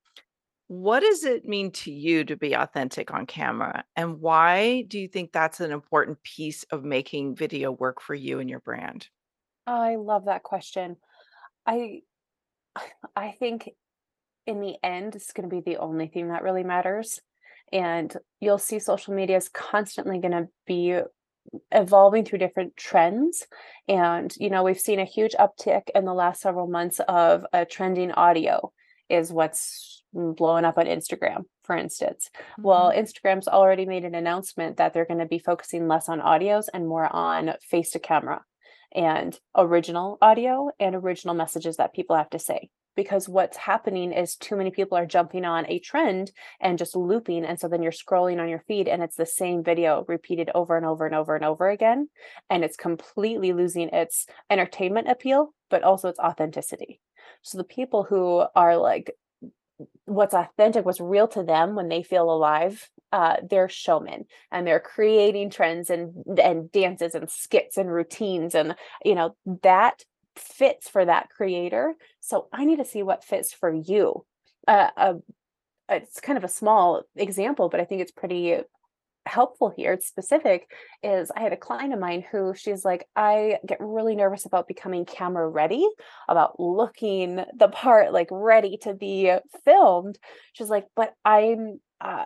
What 0.67 1.01
does 1.01 1.25
it 1.25 1.45
mean 1.45 1.73
to 1.73 1.93
you 1.93 2.25
to 2.25 2.37
be 2.37 2.55
authentic 2.55 3.13
on 3.13 3.27
camera? 3.27 3.85
And 3.97 4.21
why 4.21 4.83
do 4.89 4.99
you 4.99 5.09
think 5.09 5.31
that's 5.31 5.61
an 5.61 5.73
important 5.73 6.23
piece 6.23 6.65
of 6.65 6.83
making 6.85 7.37
video 7.37 7.71
work 7.71 8.01
for 8.01 8.15
you 8.15 8.41
and 8.41 8.49
your 8.49 8.61
brand? 8.61 9.09
I 9.67 9.97
love 9.97 10.25
that 10.25 10.43
question. 10.43 10.97
I 11.67 12.01
I 13.17 13.33
think 13.39 13.71
in 14.47 14.61
the 14.61 14.77
end 14.83 15.17
it's 15.17 15.33
going 15.33 15.49
to 15.49 15.55
be 15.55 15.63
the 15.63 15.79
only 15.79 16.07
thing 16.07 16.29
that 16.29 16.43
really 16.43 16.65
matters 16.65 17.21
and 17.73 18.15
you'll 18.41 18.59
see 18.59 18.79
social 18.79 19.15
media 19.15 19.37
is 19.37 19.49
constantly 19.49 20.19
going 20.19 20.33
to 20.33 20.49
be 20.67 20.99
evolving 21.73 22.25
through 22.25 22.39
different 22.39 22.77
trends 22.77 23.47
and 23.89 24.35
you 24.39 24.51
know 24.51 24.63
we've 24.63 24.81
seen 24.81 24.99
a 24.99 25.05
huge 25.05 25.35
uptick 25.39 25.89
in 25.95 26.05
the 26.05 26.15
last 26.15 26.41
several 26.41 26.67
months 26.67 27.01
of 27.09 27.45
a 27.53 27.65
trending 27.65 28.13
audio 28.13 28.73
is 29.09 29.33
what's 29.33 30.03
blowing 30.13 30.65
up 30.65 30.79
on 30.79 30.87
Instagram 30.87 31.45
for 31.63 31.77
instance 31.77 32.31
mm-hmm. 32.35 32.63
well 32.63 32.93
Instagram's 32.95 33.49
already 33.49 33.85
made 33.85 34.05
an 34.05 34.15
announcement 34.15 34.77
that 34.77 34.93
they're 34.93 35.07
going 35.07 35.21
to 35.21 35.27
be 35.27 35.39
focusing 35.39 35.89
less 35.89 36.09
on 36.09 36.21
audios 36.21 36.67
and 36.73 36.89
more 36.89 37.09
on 37.15 37.55
face 37.63 37.91
to 37.91 37.99
camera 37.99 38.43
and 38.95 39.39
original 39.57 40.19
audio 40.23 40.71
and 40.79 40.95
original 40.95 41.35
messages 41.35 41.77
that 41.77 41.95
people 41.95 42.17
have 42.17 42.31
to 42.31 42.39
say 42.39 42.71
because 42.97 43.29
what's 43.29 43.57
happening 43.57 44.13
is 44.13 44.37
too 44.37 44.57
many 44.57 44.71
people 44.71 44.97
are 44.97 45.07
jumping 45.07 45.45
on 45.45 45.67
a 45.69 45.79
trend 45.79 46.31
and 46.61 46.79
just 46.79 46.97
looping 46.97 47.45
and 47.45 47.59
so 47.59 47.69
then 47.69 47.83
you're 47.83 47.93
scrolling 47.93 48.41
on 48.41 48.49
your 48.49 48.63
feed 48.67 48.89
and 48.89 49.03
it's 49.03 49.17
the 49.17 49.27
same 49.27 49.63
video 49.63 50.05
repeated 50.09 50.51
over 50.55 50.77
and 50.77 50.87
over 50.87 51.07
and 51.07 51.15
over 51.15 51.35
and 51.35 51.45
over 51.45 51.69
again 51.69 52.09
and 52.51 52.65
it's 52.65 52.77
completely 52.77 53.53
losing 53.53 53.89
its 53.91 54.27
entertainment 54.51 55.09
appeal 55.09 55.53
but 55.71 55.83
also 55.83 56.09
its 56.09 56.21
authenticity. 56.21 57.01
So 57.43 57.59
the 57.59 57.65
people 57.65 58.05
who 58.05 58.45
are 58.55 58.77
like 58.77 59.13
what's 60.05 60.35
authentic, 60.35 60.85
what's 60.85 61.01
real 61.01 61.27
to 61.29 61.43
them 61.43 61.75
when 61.75 61.89
they 61.89 62.05
feel 62.05 62.31
alive, 62.31 62.89
uh, 63.11 63.37
they're 63.51 63.69
showmen 63.69 64.27
and 64.53 64.65
they're 64.65 64.79
creating 64.79 65.51
trends 65.51 65.91
and 65.91 66.13
and 66.39 66.71
dances 66.71 67.15
and 67.15 67.29
skits 67.31 67.77
and 67.77 67.91
routines 67.91 68.55
and 68.55 68.77
you 69.05 69.15
know 69.15 69.35
that 69.63 70.05
fits 70.37 70.89
for 70.89 71.05
that 71.05 71.31
creator. 71.31 71.95
So 72.21 72.49
I 72.53 72.65
need 72.65 72.79
to 72.79 72.85
see 72.85 73.03
what 73.03 73.25
fits 73.25 73.53
for 73.53 73.73
you. 73.73 74.25
Uh, 74.67 74.91
uh, 74.97 75.15
it's 75.89 76.21
kind 76.21 76.39
of 76.39 76.45
a 76.45 76.49
small 76.49 77.03
example, 77.17 77.69
but 77.69 77.81
I 77.81 77.85
think 77.85 78.01
it's 78.01 78.13
pretty 78.13 78.61
helpful 79.27 79.73
here 79.75 79.95
it's 79.95 80.07
specific 80.07 80.71
is 81.03 81.31
i 81.35 81.41
had 81.41 81.53
a 81.53 81.57
client 81.57 81.95
of 81.95 81.99
mine 81.99 82.23
who 82.31 82.53
she's 82.55 82.85
like 82.85 83.07
i 83.17 83.59
get 83.67 83.79
really 83.81 84.15
nervous 84.15 84.45
about 84.45 84.69
becoming 84.69 85.05
camera 85.05 85.49
ready 85.49 85.87
about 86.29 86.61
looking 86.61 87.43
the 87.57 87.69
part 87.69 88.13
like 88.13 88.29
ready 88.31 88.77
to 88.77 88.93
be 88.93 89.33
filmed 89.65 90.19
she's 90.53 90.69
like 90.69 90.87
but 90.95 91.15
i'm 91.25 91.81
uh, 92.01 92.25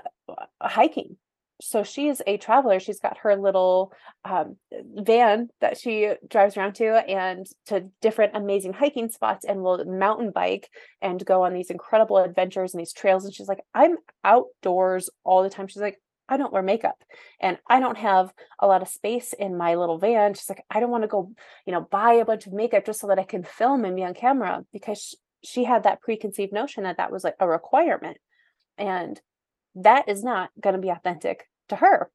hiking 0.61 1.17
so 1.61 1.83
she's 1.83 2.23
a 2.27 2.37
traveler 2.37 2.79
she's 2.79 3.01
got 3.01 3.19
her 3.19 3.37
little 3.37 3.93
um, 4.25 4.57
van 4.95 5.49
that 5.61 5.79
she 5.79 6.13
drives 6.29 6.57
around 6.57 6.75
to 6.75 6.87
and 7.09 7.47
to 7.67 7.89
different 8.01 8.37
amazing 8.37 8.73
hiking 8.73 9.09
spots 9.09 9.45
and 9.45 9.63
will 9.63 9.85
mountain 9.85 10.31
bike 10.31 10.69
and 11.03 11.25
go 11.25 11.45
on 11.45 11.55
these 11.55 11.71
incredible 11.71 12.19
adventures 12.19 12.75
and 12.75 12.81
these 12.81 12.93
trails 12.93 13.25
and 13.25 13.35
she's 13.35 13.49
like 13.49 13.61
i'm 13.75 13.97
outdoors 14.25 15.11
all 15.25 15.43
the 15.43 15.51
time 15.51 15.67
she's 15.67 15.83
like 15.83 15.99
I 16.29 16.37
don't 16.37 16.53
wear 16.53 16.63
makeup 16.63 17.03
and 17.41 17.57
I 17.67 17.81
don't 17.81 17.97
have 17.97 18.33
a 18.59 18.67
lot 18.67 18.83
of 18.83 18.89
space 18.89 19.33
in 19.33 19.57
my 19.57 19.77
little 19.77 19.99
van. 19.99 20.35
She's 20.35 20.49
like, 20.49 20.63
I 20.71 20.79
don't 20.79 20.91
want 20.91 21.05
to 21.05 21.09
go, 21.09 21.33
you 21.65 21.73
know, 21.73 21.81
buy 21.81 22.15
a 22.15 22.25
bunch 22.25 22.47
of 22.47 22.53
makeup 22.53 22.85
just 22.85 23.01
so 23.01 23.07
that 23.07 23.19
I 23.19 23.25
can 23.25 23.43
film 23.43 23.85
and 23.85 23.97
be 23.97 24.05
on 24.05 24.13
camera 24.13 24.63
because 24.71 25.17
she 25.43 25.65
had 25.65 25.85
that 25.85 26.03
preconceived 26.03 26.53
notion 26.53 26.85
that 26.85 26.99
that 26.99 27.11
was 27.11 27.25
like 27.25 27.37
a 27.41 27.49
requirement. 27.49 28.19
And 28.77 29.19
that 29.83 30.09
is 30.09 30.23
not 30.23 30.51
going 30.61 30.75
to 30.75 30.83
be 30.83 30.89
authentic 30.89 31.49
to 31.69 31.77
her. 31.77 32.11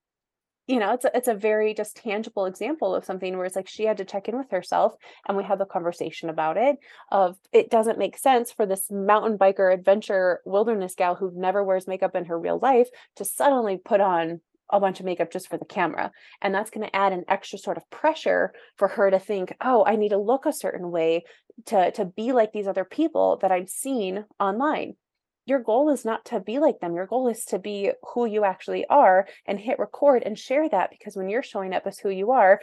You 0.66 0.80
know 0.80 0.94
it's 0.94 1.04
a, 1.04 1.12
it's 1.14 1.28
a 1.28 1.34
very 1.34 1.74
just 1.74 1.98
tangible 1.98 2.46
example 2.46 2.96
of 2.96 3.04
something 3.04 3.36
where 3.36 3.46
it's 3.46 3.56
like 3.58 3.68
she 3.68 3.84
had 3.84 3.98
to 3.98 4.06
check 4.06 4.30
in 4.30 4.38
with 4.38 4.50
herself 4.50 4.96
and 5.28 5.36
we 5.36 5.44
had 5.44 5.60
the 5.60 5.66
conversation 5.66 6.30
about 6.30 6.56
it 6.56 6.78
of 7.12 7.36
it 7.52 7.70
doesn't 7.70 8.00
make 8.00 8.18
sense 8.18 8.50
for 8.50 8.66
this 8.66 8.90
mountain 8.90 9.38
biker 9.38 9.74
adventure 9.74 10.40
wilderness 10.46 10.96
gal 10.96 11.16
who 11.16 11.34
never 11.36 11.66
wears 11.66 11.86
makeup 11.86 12.16
in 12.16 12.24
her 12.26 12.40
real 12.40 12.60
life 12.60 12.88
to 13.18 13.26
suddenly 13.26 13.76
put 13.76 14.00
on 14.00 14.40
a 14.70 14.80
bunch 14.80 15.00
of 15.00 15.06
makeup 15.06 15.32
just 15.32 15.50
for 15.50 15.58
the 15.58 15.66
camera. 15.66 16.12
And 16.42 16.54
that's 16.54 16.72
going 16.72 16.86
to 16.88 16.96
add 16.96 17.14
an 17.14 17.26
extra 17.28 17.60
sort 17.60 17.78
of 17.78 17.88
pressure 17.90 18.54
for 18.78 18.88
her 18.88 19.12
to 19.12 19.20
think 19.20 19.56
oh 19.62 19.84
i 19.86 19.96
need 19.96 20.10
to 20.10 20.18
look 20.18 20.46
a 20.46 20.54
certain 20.54 20.92
way 20.92 21.24
to 21.66 21.92
to 21.92 22.06
be 22.06 22.32
like 22.32 22.52
these 22.52 22.68
other 22.68 22.86
people 22.86 23.38
that 23.42 23.52
i've 23.52 23.70
seen 23.70 24.26
online 24.40 24.96
your 25.46 25.60
goal 25.60 25.90
is 25.90 26.06
not 26.06 26.26
to 26.26 26.40
be 26.40 26.60
like 26.60 26.80
them. 26.80 26.96
Your 26.96 27.08
goal 27.08 27.28
is 27.28 27.46
to 27.46 27.60
be 27.60 27.92
who 28.14 28.26
you 28.26 28.44
actually 28.46 28.86
are 28.88 29.28
and 29.46 29.60
hit 29.60 29.80
record 29.80 30.24
and 30.26 30.38
share 30.38 30.70
that 30.70 30.90
because 30.90 31.16
when 31.16 31.30
you're 31.30 31.44
showing 31.44 31.74
up 31.74 31.86
as 31.86 32.00
who 32.00 32.10
you 32.10 32.32
are 32.32 32.60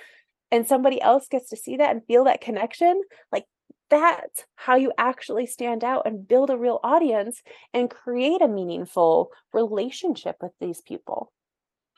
and 0.50 0.66
somebody 0.66 1.00
else 1.00 1.28
gets 1.28 1.50
to 1.50 1.56
see 1.56 1.76
that 1.76 1.90
and 1.90 2.04
feel 2.06 2.24
that 2.24 2.40
connection, 2.40 3.02
like 3.30 3.44
that's 3.90 4.44
how 4.54 4.76
you 4.76 4.92
actually 4.96 5.46
stand 5.46 5.84
out 5.84 6.06
and 6.06 6.26
build 6.26 6.48
a 6.48 6.56
real 6.56 6.80
audience 6.82 7.42
and 7.74 7.90
create 7.90 8.40
a 8.40 8.48
meaningful 8.48 9.30
relationship 9.52 10.36
with 10.40 10.52
these 10.60 10.80
people. 10.80 11.32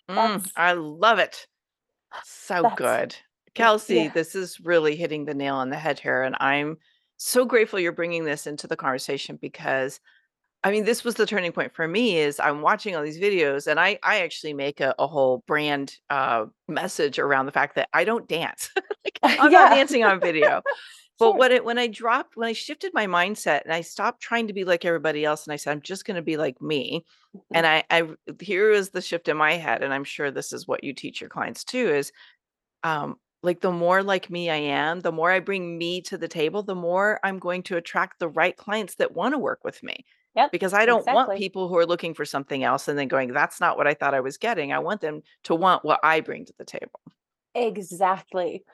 Mm, 0.08 0.50
I 0.56 0.72
love 0.72 1.18
it. 1.18 1.46
So 2.24 2.70
good. 2.76 3.14
Kellsie, 3.54 4.04
yeah. 4.04 4.12
this 4.12 4.34
is 4.34 4.58
really 4.60 4.96
hitting 4.96 5.26
the 5.26 5.34
nail 5.34 5.56
on 5.56 5.70
the 5.70 5.76
head 5.76 5.98
here. 6.00 6.22
And 6.22 6.34
I'm 6.40 6.78
so 7.18 7.44
grateful 7.44 7.78
you're 7.78 7.92
bringing 7.92 8.24
this 8.24 8.46
into 8.46 8.66
the 8.66 8.76
conversation 8.76 9.38
because 9.40 10.00
I 10.64 10.70
mean, 10.70 10.84
this 10.84 11.02
was 11.02 11.16
the 11.16 11.26
turning 11.26 11.50
point 11.52 11.74
for 11.74 11.88
me 11.88 12.18
is 12.18 12.38
I'm 12.38 12.62
watching 12.62 12.94
all 12.94 13.02
these 13.02 13.18
videos 13.18 13.66
and 13.66 13.80
I 13.80 13.98
I 14.02 14.20
actually 14.20 14.54
make 14.54 14.80
a, 14.80 14.94
a 14.98 15.06
whole 15.06 15.42
brand 15.46 15.96
uh, 16.08 16.46
message 16.68 17.18
around 17.18 17.46
the 17.46 17.52
fact 17.52 17.74
that 17.74 17.88
I 17.92 18.04
don't 18.04 18.28
dance. 18.28 18.70
like, 19.04 19.18
I'm 19.22 19.50
yeah. 19.50 19.58
not 19.58 19.70
dancing 19.70 20.04
on 20.04 20.20
video. 20.20 20.62
But 21.18 21.32
sure. 21.32 21.38
when 21.38 21.52
it 21.52 21.64
when 21.64 21.78
I 21.78 21.86
dropped 21.86 22.36
when 22.36 22.48
I 22.48 22.52
shifted 22.52 22.92
my 22.94 23.06
mindset 23.06 23.62
and 23.62 23.72
I 23.72 23.82
stopped 23.82 24.22
trying 24.22 24.48
to 24.48 24.52
be 24.52 24.64
like 24.64 24.84
everybody 24.84 25.24
else 25.24 25.46
and 25.46 25.52
I 25.52 25.56
said 25.56 25.70
I'm 25.70 25.82
just 25.82 26.04
going 26.04 26.16
to 26.16 26.22
be 26.22 26.36
like 26.36 26.60
me 26.60 27.04
mm-hmm. 27.36 27.54
and 27.54 27.66
I 27.66 27.84
I 27.90 28.08
here 28.40 28.70
is 28.70 28.90
the 28.90 29.02
shift 29.02 29.28
in 29.28 29.36
my 29.36 29.52
head 29.52 29.84
and 29.84 29.94
I'm 29.94 30.02
sure 30.02 30.30
this 30.30 30.52
is 30.52 30.66
what 30.66 30.82
you 30.82 30.94
teach 30.94 31.20
your 31.20 31.30
clients 31.30 31.62
too 31.62 31.90
is 31.90 32.12
um 32.82 33.16
like 33.44 33.60
the 33.60 33.70
more 33.70 34.02
like 34.02 34.30
me 34.30 34.50
I 34.50 34.56
am 34.56 35.00
the 35.00 35.12
more 35.12 35.30
I 35.30 35.38
bring 35.38 35.78
me 35.78 36.00
to 36.02 36.18
the 36.18 36.28
table 36.28 36.62
the 36.64 36.74
more 36.74 37.20
I'm 37.22 37.38
going 37.38 37.62
to 37.64 37.76
attract 37.76 38.18
the 38.18 38.28
right 38.28 38.56
clients 38.56 38.96
that 38.96 39.14
want 39.14 39.34
to 39.34 39.38
work 39.38 39.60
with 39.62 39.80
me 39.82 40.04
Yep. 40.34 40.52
Because 40.52 40.72
I 40.72 40.86
don't 40.86 41.00
exactly. 41.00 41.14
want 41.14 41.38
people 41.38 41.68
who 41.68 41.76
are 41.76 41.86
looking 41.86 42.14
for 42.14 42.24
something 42.24 42.64
else 42.64 42.88
and 42.88 42.98
then 42.98 43.08
going, 43.08 43.32
that's 43.32 43.60
not 43.60 43.76
what 43.76 43.86
I 43.86 43.94
thought 43.94 44.14
I 44.14 44.20
was 44.20 44.38
getting. 44.38 44.72
I 44.72 44.78
want 44.78 45.00
them 45.00 45.22
to 45.44 45.54
want 45.54 45.84
what 45.84 46.00
I 46.02 46.20
bring 46.20 46.46
to 46.46 46.54
the 46.58 46.64
table. 46.64 47.00
Exactly. 47.54 48.64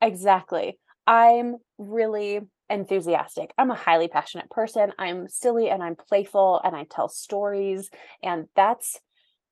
Exactly. 0.00 0.78
I'm 1.06 1.56
really 1.78 2.40
enthusiastic. 2.70 3.52
I'm 3.58 3.70
a 3.70 3.74
highly 3.74 4.08
passionate 4.08 4.50
person. 4.50 4.92
I'm 4.98 5.28
silly 5.28 5.70
and 5.70 5.82
I'm 5.82 5.96
playful 5.96 6.60
and 6.62 6.76
I 6.76 6.84
tell 6.84 7.08
stories 7.08 7.90
and 8.22 8.46
that's 8.54 9.00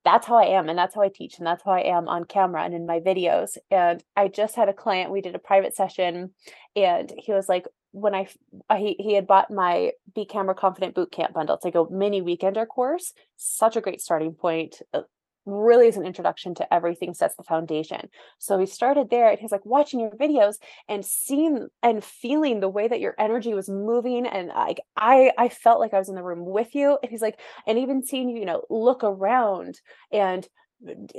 that's 0.04 0.28
how 0.28 0.36
I 0.36 0.44
am 0.44 0.68
and 0.68 0.78
that's 0.78 0.94
how 0.94 1.02
I 1.02 1.08
teach 1.12 1.38
and 1.38 1.46
that's 1.46 1.64
how 1.64 1.72
I 1.72 1.80
am 1.80 2.06
on 2.06 2.24
camera 2.24 2.62
and 2.62 2.72
in 2.72 2.86
my 2.86 3.00
videos. 3.00 3.56
And 3.72 4.04
I 4.16 4.28
just 4.28 4.54
had 4.54 4.68
a 4.68 4.72
client, 4.72 5.10
we 5.10 5.20
did 5.20 5.34
a 5.34 5.40
private 5.40 5.74
session 5.74 6.30
and 6.76 7.12
he 7.18 7.32
was 7.32 7.48
like, 7.48 7.64
when 7.96 8.14
I, 8.14 8.28
I 8.68 8.94
he 8.98 9.14
had 9.14 9.26
bought 9.26 9.50
my 9.50 9.92
Be 10.14 10.26
Camera 10.26 10.54
Confident 10.54 10.94
Bootcamp 10.94 11.32
bundle. 11.32 11.56
It's 11.56 11.64
like 11.64 11.74
a 11.74 11.90
mini 11.90 12.20
weekender 12.20 12.68
course. 12.68 13.14
Such 13.36 13.74
a 13.74 13.80
great 13.80 14.02
starting 14.02 14.34
point. 14.34 14.82
Uh, 14.92 15.02
really 15.46 15.86
is 15.86 15.96
an 15.96 16.04
introduction 16.04 16.54
to 16.56 16.74
everything, 16.74 17.14
sets 17.14 17.36
the 17.36 17.42
foundation. 17.42 18.10
So 18.38 18.58
he 18.58 18.66
started 18.66 19.08
there 19.08 19.30
and 19.30 19.38
he's 19.38 19.52
like 19.52 19.64
watching 19.64 20.00
your 20.00 20.10
videos 20.10 20.56
and 20.88 21.06
seeing 21.06 21.68
and 21.82 22.04
feeling 22.04 22.60
the 22.60 22.68
way 22.68 22.86
that 22.86 23.00
your 23.00 23.14
energy 23.18 23.54
was 23.54 23.70
moving. 23.70 24.26
And 24.26 24.48
like 24.48 24.80
I 24.96 25.32
I 25.38 25.48
felt 25.48 25.80
like 25.80 25.94
I 25.94 25.98
was 25.98 26.10
in 26.10 26.16
the 26.16 26.22
room 26.22 26.44
with 26.44 26.74
you. 26.74 26.98
And 27.02 27.10
he's 27.10 27.22
like, 27.22 27.40
and 27.66 27.78
even 27.78 28.04
seeing 28.04 28.28
you, 28.28 28.40
you 28.40 28.44
know, 28.44 28.62
look 28.68 29.04
around 29.04 29.80
and 30.12 30.46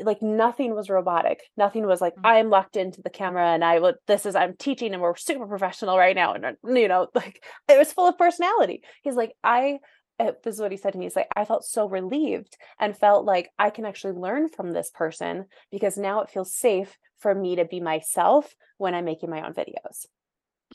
like 0.03 0.21
nothing 0.21 0.75
was 0.75 0.89
robotic. 0.89 1.41
Nothing 1.55 1.85
was 1.87 2.01
like 2.01 2.13
mm-hmm. 2.15 2.25
i'm 2.25 2.49
locked 2.49 2.77
into 2.77 3.01
the 3.01 3.09
camera 3.09 3.47
and 3.47 3.63
i 3.63 3.79
would 3.79 3.95
this 4.05 4.25
is 4.25 4.35
i'm 4.35 4.55
teaching 4.55 4.93
and 4.93 5.01
we're 5.01 5.15
super 5.15 5.47
professional 5.47 5.97
right 5.97 6.15
now. 6.15 6.33
And 6.33 6.45
uh, 6.45 6.51
you 6.63 6.87
know 6.87 7.07
like 7.15 7.43
it 7.67 7.77
was 7.77 7.93
full 7.93 8.07
of 8.07 8.17
personality. 8.17 8.83
He's 9.03 9.15
like 9.15 9.33
i 9.43 9.79
uh, 10.19 10.31
this 10.43 10.55
is 10.55 10.61
what 10.61 10.71
he 10.71 10.77
said 10.77 10.93
to 10.93 10.99
me 10.99 11.05
he's 11.05 11.15
like 11.15 11.27
i 11.35 11.45
felt 11.45 11.63
so 11.63 11.87
relieved 11.87 12.57
and 12.79 12.97
felt 12.97 13.23
like 13.23 13.51
i 13.59 13.69
can 13.69 13.85
actually 13.85 14.13
learn 14.13 14.49
from 14.49 14.71
this 14.71 14.89
person 14.89 15.45
because 15.71 15.95
now 15.95 16.21
it 16.21 16.29
feels 16.29 16.55
safe 16.55 16.97
for 17.19 17.35
me 17.35 17.55
to 17.55 17.65
be 17.65 17.79
myself 17.79 18.55
when 18.77 18.95
i'm 18.95 19.05
making 19.05 19.29
my 19.29 19.45
own 19.45 19.53
videos. 19.53 20.07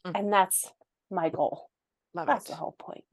Mm-hmm. 0.06 0.16
and 0.16 0.32
that's 0.32 0.70
my 1.10 1.28
goal. 1.28 1.68
Love 2.14 2.26
that's 2.26 2.46
it. 2.46 2.50
the 2.50 2.56
whole 2.56 2.74
point. 2.78 3.04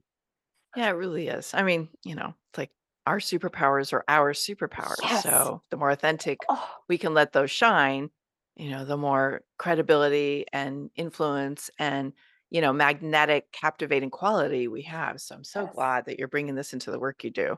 Yeah 0.76 0.88
it 0.88 0.96
really 0.96 1.28
is. 1.28 1.52
I 1.52 1.62
mean 1.62 1.88
you 2.04 2.14
know 2.14 2.34
it's 2.50 2.58
like 2.58 2.70
our 3.06 3.18
superpowers 3.18 3.92
are 3.92 4.04
our 4.08 4.32
superpowers. 4.32 4.96
Yes. 5.02 5.22
So 5.22 5.62
the 5.70 5.76
more 5.76 5.90
authentic 5.90 6.38
oh. 6.48 6.68
we 6.88 6.98
can 6.98 7.14
let 7.14 7.32
those 7.32 7.50
shine, 7.50 8.10
you 8.56 8.70
know, 8.70 8.84
the 8.84 8.96
more 8.96 9.42
credibility 9.58 10.44
and 10.52 10.90
influence 10.96 11.70
and, 11.78 12.12
you 12.50 12.60
know, 12.60 12.72
magnetic, 12.72 13.50
captivating 13.52 14.10
quality 14.10 14.68
we 14.68 14.82
have. 14.82 15.20
So 15.20 15.34
I'm 15.34 15.44
so 15.44 15.62
yes. 15.62 15.74
glad 15.74 16.06
that 16.06 16.18
you're 16.18 16.28
bringing 16.28 16.54
this 16.54 16.72
into 16.72 16.90
the 16.90 16.98
work 16.98 17.24
you 17.24 17.30
do. 17.30 17.56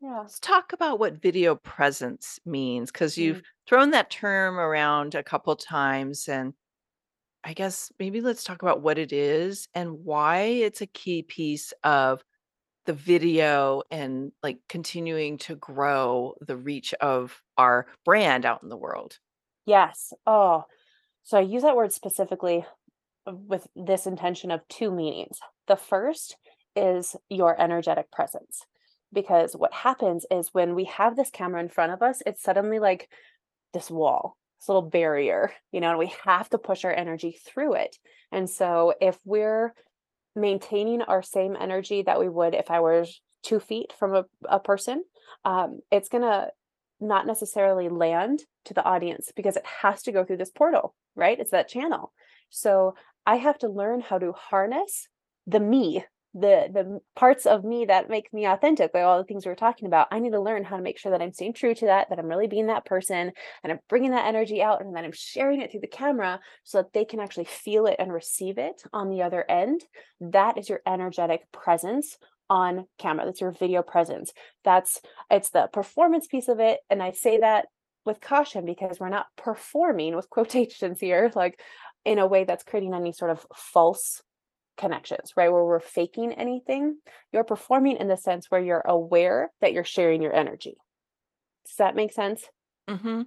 Yeah. 0.00 0.20
Let's 0.20 0.40
talk 0.40 0.72
about 0.72 0.98
what 0.98 1.20
video 1.20 1.56
presence 1.56 2.38
means 2.46 2.90
because 2.90 3.18
you've 3.18 3.38
mm. 3.38 3.44
thrown 3.68 3.90
that 3.90 4.10
term 4.10 4.58
around 4.58 5.14
a 5.14 5.22
couple 5.22 5.54
times. 5.56 6.26
And 6.26 6.54
I 7.44 7.52
guess 7.52 7.92
maybe 7.98 8.22
let's 8.22 8.44
talk 8.44 8.62
about 8.62 8.80
what 8.80 8.98
it 8.98 9.12
is 9.12 9.68
and 9.74 10.04
why 10.04 10.40
it's 10.40 10.80
a 10.80 10.86
key 10.86 11.22
piece 11.22 11.74
of 11.84 12.24
the 12.86 12.92
video 12.92 13.82
and 13.90 14.32
like 14.42 14.58
continuing 14.68 15.38
to 15.38 15.54
grow 15.54 16.34
the 16.40 16.56
reach 16.56 16.94
of 16.94 17.40
our 17.56 17.86
brand 18.04 18.46
out 18.46 18.62
in 18.62 18.68
the 18.68 18.76
world. 18.76 19.18
Yes. 19.66 20.12
Oh, 20.26 20.64
so 21.22 21.38
I 21.38 21.42
use 21.42 21.62
that 21.62 21.76
word 21.76 21.92
specifically 21.92 22.64
with 23.26 23.66
this 23.76 24.06
intention 24.06 24.50
of 24.50 24.66
two 24.68 24.90
meanings. 24.90 25.38
The 25.68 25.76
first 25.76 26.36
is 26.74 27.16
your 27.28 27.60
energetic 27.60 28.10
presence. 28.10 28.64
Because 29.12 29.54
what 29.54 29.72
happens 29.72 30.24
is 30.30 30.50
when 30.52 30.74
we 30.74 30.84
have 30.84 31.16
this 31.16 31.30
camera 31.30 31.60
in 31.60 31.68
front 31.68 31.92
of 31.92 32.00
us, 32.00 32.22
it's 32.26 32.42
suddenly 32.42 32.78
like 32.78 33.08
this 33.74 33.90
wall, 33.90 34.36
this 34.60 34.68
little 34.68 34.88
barrier, 34.88 35.52
you 35.72 35.80
know, 35.80 35.90
and 35.90 35.98
we 35.98 36.12
have 36.24 36.48
to 36.50 36.58
push 36.58 36.84
our 36.84 36.94
energy 36.94 37.36
through 37.44 37.74
it. 37.74 37.96
And 38.30 38.48
so 38.48 38.94
if 39.00 39.18
we're 39.24 39.74
maintaining 40.36 41.02
our 41.02 41.22
same 41.22 41.56
energy 41.58 42.02
that 42.02 42.20
we 42.20 42.28
would 42.28 42.54
if 42.54 42.70
I 42.70 42.80
was 42.80 43.20
two 43.42 43.60
feet 43.60 43.92
from 43.98 44.14
a, 44.14 44.24
a 44.48 44.60
person, 44.60 45.02
um, 45.44 45.80
it's 45.90 46.08
going 46.08 46.22
to 46.22 46.48
not 47.00 47.26
necessarily 47.26 47.88
land 47.88 48.42
to 48.66 48.74
the 48.74 48.84
audience 48.84 49.32
because 49.34 49.56
it 49.56 49.64
has 49.82 50.02
to 50.02 50.12
go 50.12 50.24
through 50.24 50.36
this 50.36 50.50
portal, 50.50 50.94
right? 51.16 51.38
It's 51.38 51.50
that 51.52 51.68
channel. 51.68 52.12
So 52.50 52.94
I 53.26 53.36
have 53.36 53.58
to 53.58 53.68
learn 53.68 54.00
how 54.00 54.18
to 54.18 54.32
harness 54.32 55.08
the 55.46 55.60
me 55.60 56.04
the 56.32 56.68
the 56.72 57.00
parts 57.16 57.44
of 57.44 57.64
me 57.64 57.86
that 57.86 58.08
make 58.08 58.32
me 58.32 58.46
authentic 58.46 58.92
like 58.94 59.02
all 59.02 59.18
the 59.18 59.24
things 59.24 59.44
we 59.44 59.50
were 59.50 59.56
talking 59.56 59.88
about 59.88 60.06
i 60.12 60.20
need 60.20 60.30
to 60.30 60.40
learn 60.40 60.62
how 60.62 60.76
to 60.76 60.82
make 60.82 60.96
sure 60.96 61.10
that 61.10 61.20
i'm 61.20 61.32
staying 61.32 61.52
true 61.52 61.74
to 61.74 61.86
that 61.86 62.08
that 62.08 62.20
i'm 62.20 62.26
really 62.26 62.46
being 62.46 62.68
that 62.68 62.84
person 62.84 63.32
and 63.64 63.72
i'm 63.72 63.80
bringing 63.88 64.12
that 64.12 64.26
energy 64.26 64.62
out 64.62 64.80
and 64.80 64.94
then 64.94 65.04
i'm 65.04 65.12
sharing 65.12 65.60
it 65.60 65.72
through 65.72 65.80
the 65.80 65.88
camera 65.88 66.38
so 66.62 66.78
that 66.78 66.92
they 66.92 67.04
can 67.04 67.20
actually 67.20 67.44
feel 67.44 67.86
it 67.86 67.96
and 67.98 68.12
receive 68.12 68.58
it 68.58 68.82
on 68.92 69.08
the 69.08 69.22
other 69.22 69.44
end. 69.48 69.82
That 70.20 70.58
is 70.58 70.68
your 70.68 70.80
energetic 70.86 71.50
presence 71.52 72.16
on 72.48 72.86
camera. 72.98 73.24
That's 73.24 73.40
your 73.40 73.52
video 73.52 73.82
presence. 73.82 74.32
That's 74.64 75.00
it's 75.30 75.50
the 75.50 75.68
performance 75.72 76.26
piece 76.26 76.48
of 76.48 76.60
it 76.60 76.80
and 76.88 77.02
i 77.02 77.12
say 77.12 77.38
that 77.38 77.66
with 78.04 78.20
caution 78.20 78.64
because 78.64 78.98
we're 78.98 79.08
not 79.08 79.26
performing 79.36 80.16
with 80.16 80.30
quotations 80.30 81.00
here 81.00 81.30
like 81.34 81.60
in 82.04 82.18
a 82.18 82.26
way 82.26 82.44
that's 82.44 82.64
creating 82.64 82.94
any 82.94 83.12
sort 83.12 83.30
of 83.30 83.46
false 83.54 84.22
connections, 84.80 85.34
right? 85.36 85.50
Where 85.52 85.64
we're 85.64 85.80
faking 85.80 86.32
anything. 86.34 86.98
You're 87.32 87.44
performing 87.44 87.98
in 87.98 88.08
the 88.08 88.18
sense 88.18 88.50
where 88.50 88.62
you're 88.62 88.82
aware 88.86 89.52
that 89.60 89.72
you're 89.74 89.84
sharing 89.84 90.22
your 90.22 90.34
energy. 90.34 90.76
Does 91.66 91.76
that 91.76 91.96
make 91.96 92.12
sense? 92.12 92.48
Mm-hmm. 92.88 93.22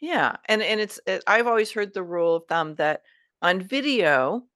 Yeah, 0.00 0.36
and 0.46 0.62
and 0.62 0.80
it's 0.80 1.00
it, 1.06 1.22
I've 1.26 1.46
always 1.46 1.72
heard 1.72 1.94
the 1.94 2.02
rule 2.02 2.36
of 2.36 2.44
thumb 2.48 2.74
that 2.76 3.02
on 3.42 3.60
video 3.62 4.46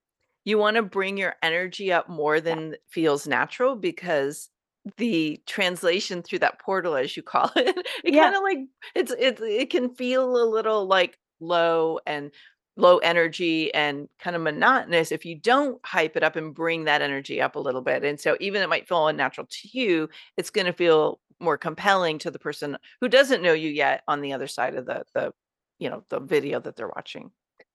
you 0.45 0.59
want 0.59 0.77
to 0.77 0.83
bring 0.83 1.17
your 1.19 1.37
energy 1.43 1.93
up 1.93 2.09
more 2.09 2.41
than 2.41 2.77
feels 2.89 3.27
natural 3.27 3.77
because 3.77 4.51
the 4.97 5.41
translation 5.47 6.23
through 6.23 6.39
that 6.41 6.59
portal 6.61 6.97
as 6.97 7.17
you 7.17 7.23
call 7.23 7.51
it 7.57 7.87
it 8.05 8.13
Yeah. 8.13 8.17
kind 8.17 8.35
of 8.35 8.43
like 8.43 8.59
it's 8.95 9.13
it 9.13 9.41
it 9.41 9.71
can 9.71 9.95
feel 9.95 10.37
a 10.37 10.45
little 10.49 10.87
like 10.87 11.19
low 11.41 12.01
and 12.07 12.33
low 12.77 12.99
energy 12.99 13.73
and 13.75 14.09
kind 14.19 14.37
of 14.37 14.43
monotonous 14.43 15.13
if 15.13 15.25
you 15.25 15.35
don't 15.35 15.85
hype 15.85 16.17
it 16.17 16.23
up 16.23 16.37
and 16.37 16.55
bring 16.55 16.85
that 16.85 17.03
energy 17.03 17.41
up 17.41 17.57
a 17.57 17.61
little 17.61 17.83
bit. 17.83 18.05
And 18.05 18.19
so 18.21 18.37
even 18.41 18.63
it 18.63 18.69
might 18.69 18.89
feel 18.89 19.07
unnatural 19.09 19.47
to 19.49 19.69
you, 19.79 20.09
it's 20.37 20.51
going 20.51 20.67
to 20.67 20.73
feel 20.73 21.21
more 21.41 21.59
compelling 21.59 22.19
to 22.21 22.31
the 22.31 22.39
person 22.39 22.77
who 23.01 23.09
doesn't 23.09 23.43
know 23.43 23.53
you 23.53 23.71
yet 23.71 24.03
on 24.09 24.21
the 24.21 24.33
other 24.33 24.47
side 24.47 24.75
of 24.75 24.87
the 24.87 25.05
the 25.15 25.33
you 25.79 25.89
know 25.91 26.05
the 26.11 26.21
video 26.21 26.61
that 26.61 26.77
they're 26.77 26.89
watching. 26.95 27.33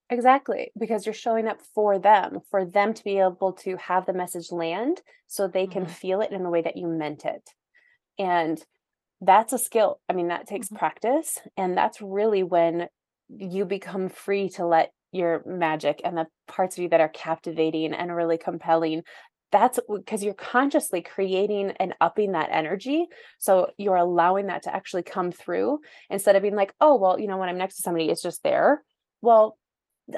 Exactly, 0.10 0.72
because 0.78 1.06
you're 1.06 1.14
showing 1.14 1.48
up 1.48 1.60
for 1.62 1.98
them, 1.98 2.40
for 2.50 2.64
them 2.64 2.94
to 2.94 3.04
be 3.04 3.18
able 3.18 3.54
to 3.54 3.76
have 3.78 4.06
the 4.06 4.14
message 4.14 4.52
land 4.52 5.02
so 5.26 5.48
they 5.48 5.66
can 5.66 5.86
Mhm. 5.86 5.88
feel 5.88 6.22
it 6.22 6.32
in 6.32 6.44
the 6.44 6.50
way 6.50 6.62
that 6.62 6.78
you 6.78 6.88
meant 6.88 7.26
it. 7.26 7.50
And 8.20 8.64
that's 9.22 9.54
a 9.54 9.60
skill. 9.60 10.02
I 10.10 10.14
mean, 10.14 10.30
that 10.30 10.48
takes 10.48 10.70
Mhm. 10.70 10.78
practice. 10.78 11.40
And 11.58 11.78
that's 11.78 12.02
really 12.02 12.44
when 12.44 12.90
you 13.30 13.66
become 13.66 14.10
free 14.10 14.50
to 14.50 14.66
let 14.66 14.92
your 15.12 15.44
magic 15.46 16.02
and 16.04 16.18
the 16.18 16.28
parts 16.48 16.78
of 16.78 16.84
you 16.84 16.90
that 16.90 17.02
are 17.02 17.10
captivating 17.10 17.94
and 17.94 18.16
really 18.16 18.38
compelling. 18.38 19.02
That's 19.52 19.80
because 19.94 20.24
you're 20.24 20.34
consciously 20.34 21.02
creating 21.02 21.72
and 21.80 21.94
upping 22.02 22.34
that 22.34 22.50
energy. 22.52 23.06
So 23.38 23.70
you're 23.78 23.96
allowing 23.96 24.48
that 24.48 24.64
to 24.64 24.76
actually 24.76 25.04
come 25.04 25.32
through 25.32 25.80
instead 26.10 26.36
of 26.36 26.42
being 26.42 26.56
like, 26.56 26.74
oh, 26.82 26.96
well, 26.96 27.20
you 27.20 27.28
know, 27.28 27.38
when 27.38 27.48
I'm 27.48 27.58
next 27.58 27.78
to 27.78 27.82
somebody, 27.82 28.10
it's 28.10 28.22
just 28.22 28.44
there. 28.44 28.84
Well, 29.22 29.58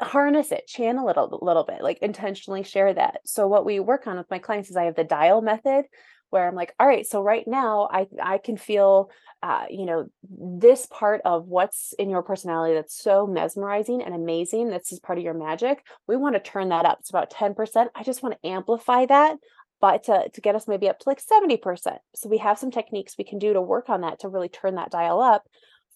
harness 0.01 0.51
it, 0.51 0.67
channel 0.67 1.09
it 1.09 1.17
a 1.17 1.23
little 1.23 1.63
bit, 1.63 1.81
like 1.81 1.99
intentionally 1.99 2.63
share 2.63 2.93
that. 2.93 3.21
So 3.25 3.47
what 3.47 3.65
we 3.65 3.79
work 3.79 4.07
on 4.07 4.17
with 4.17 4.29
my 4.29 4.39
clients 4.39 4.69
is 4.69 4.75
I 4.75 4.85
have 4.85 4.95
the 4.95 5.03
dial 5.03 5.41
method 5.41 5.85
where 6.29 6.47
I'm 6.47 6.55
like, 6.55 6.73
all 6.79 6.87
right, 6.87 7.05
so 7.05 7.21
right 7.21 7.47
now 7.47 7.87
I 7.91 8.07
I 8.21 8.37
can 8.37 8.57
feel 8.57 9.09
uh, 9.43 9.65
you 9.69 9.85
know, 9.85 10.07
this 10.27 10.87
part 10.87 11.21
of 11.23 11.47
what's 11.47 11.93
in 11.99 12.09
your 12.09 12.23
personality 12.23 12.73
that's 12.73 12.97
so 12.97 13.27
mesmerizing 13.27 14.01
and 14.01 14.15
amazing. 14.15 14.69
That's 14.69 14.89
just 14.89 15.03
part 15.03 15.19
of 15.19 15.23
your 15.23 15.35
magic. 15.35 15.85
We 16.07 16.17
want 16.17 16.35
to 16.35 16.39
turn 16.39 16.69
that 16.69 16.85
up. 16.85 16.97
It's 17.01 17.11
about 17.11 17.31
10%. 17.31 17.87
I 17.93 18.03
just 18.03 18.23
want 18.23 18.35
to 18.41 18.49
amplify 18.49 19.05
that, 19.05 19.37
but 19.79 20.05
to, 20.05 20.29
to 20.33 20.41
get 20.41 20.55
us 20.55 20.67
maybe 20.67 20.89
up 20.89 20.99
to 20.99 21.09
like 21.09 21.21
70%. 21.21 21.97
So 22.15 22.29
we 22.29 22.39
have 22.39 22.57
some 22.57 22.71
techniques 22.71 23.15
we 23.17 23.25
can 23.25 23.37
do 23.37 23.53
to 23.53 23.61
work 23.61 23.89
on 23.89 24.01
that 24.01 24.21
to 24.21 24.27
really 24.27 24.49
turn 24.49 24.75
that 24.75 24.91
dial 24.91 25.21
up 25.21 25.43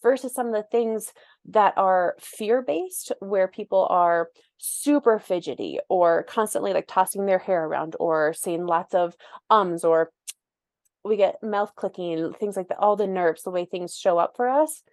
versus 0.01 0.33
some 0.33 0.47
of 0.47 0.53
the 0.53 0.65
things 0.71 1.11
that 1.49 1.73
are 1.77 2.15
fear 2.19 2.61
based, 2.61 3.11
where 3.19 3.47
people 3.47 3.87
are 3.89 4.29
super 4.57 5.19
fidgety 5.19 5.79
or 5.89 6.23
constantly 6.23 6.73
like 6.73 6.87
tossing 6.87 7.25
their 7.25 7.39
hair 7.39 7.65
around 7.65 7.95
or 7.99 8.33
saying 8.33 8.65
lots 8.65 8.93
of 8.93 9.15
ums 9.49 9.83
or 9.83 10.11
we 11.03 11.17
get 11.17 11.41
mouth 11.41 11.73
clicking, 11.75 12.33
things 12.33 12.55
like 12.55 12.67
that, 12.67 12.77
all 12.77 12.95
the 12.95 13.07
nerves, 13.07 13.41
the 13.41 13.49
way 13.49 13.65
things 13.65 13.95
show 13.95 14.17
up 14.17 14.33
for 14.35 14.47
us, 14.47 14.83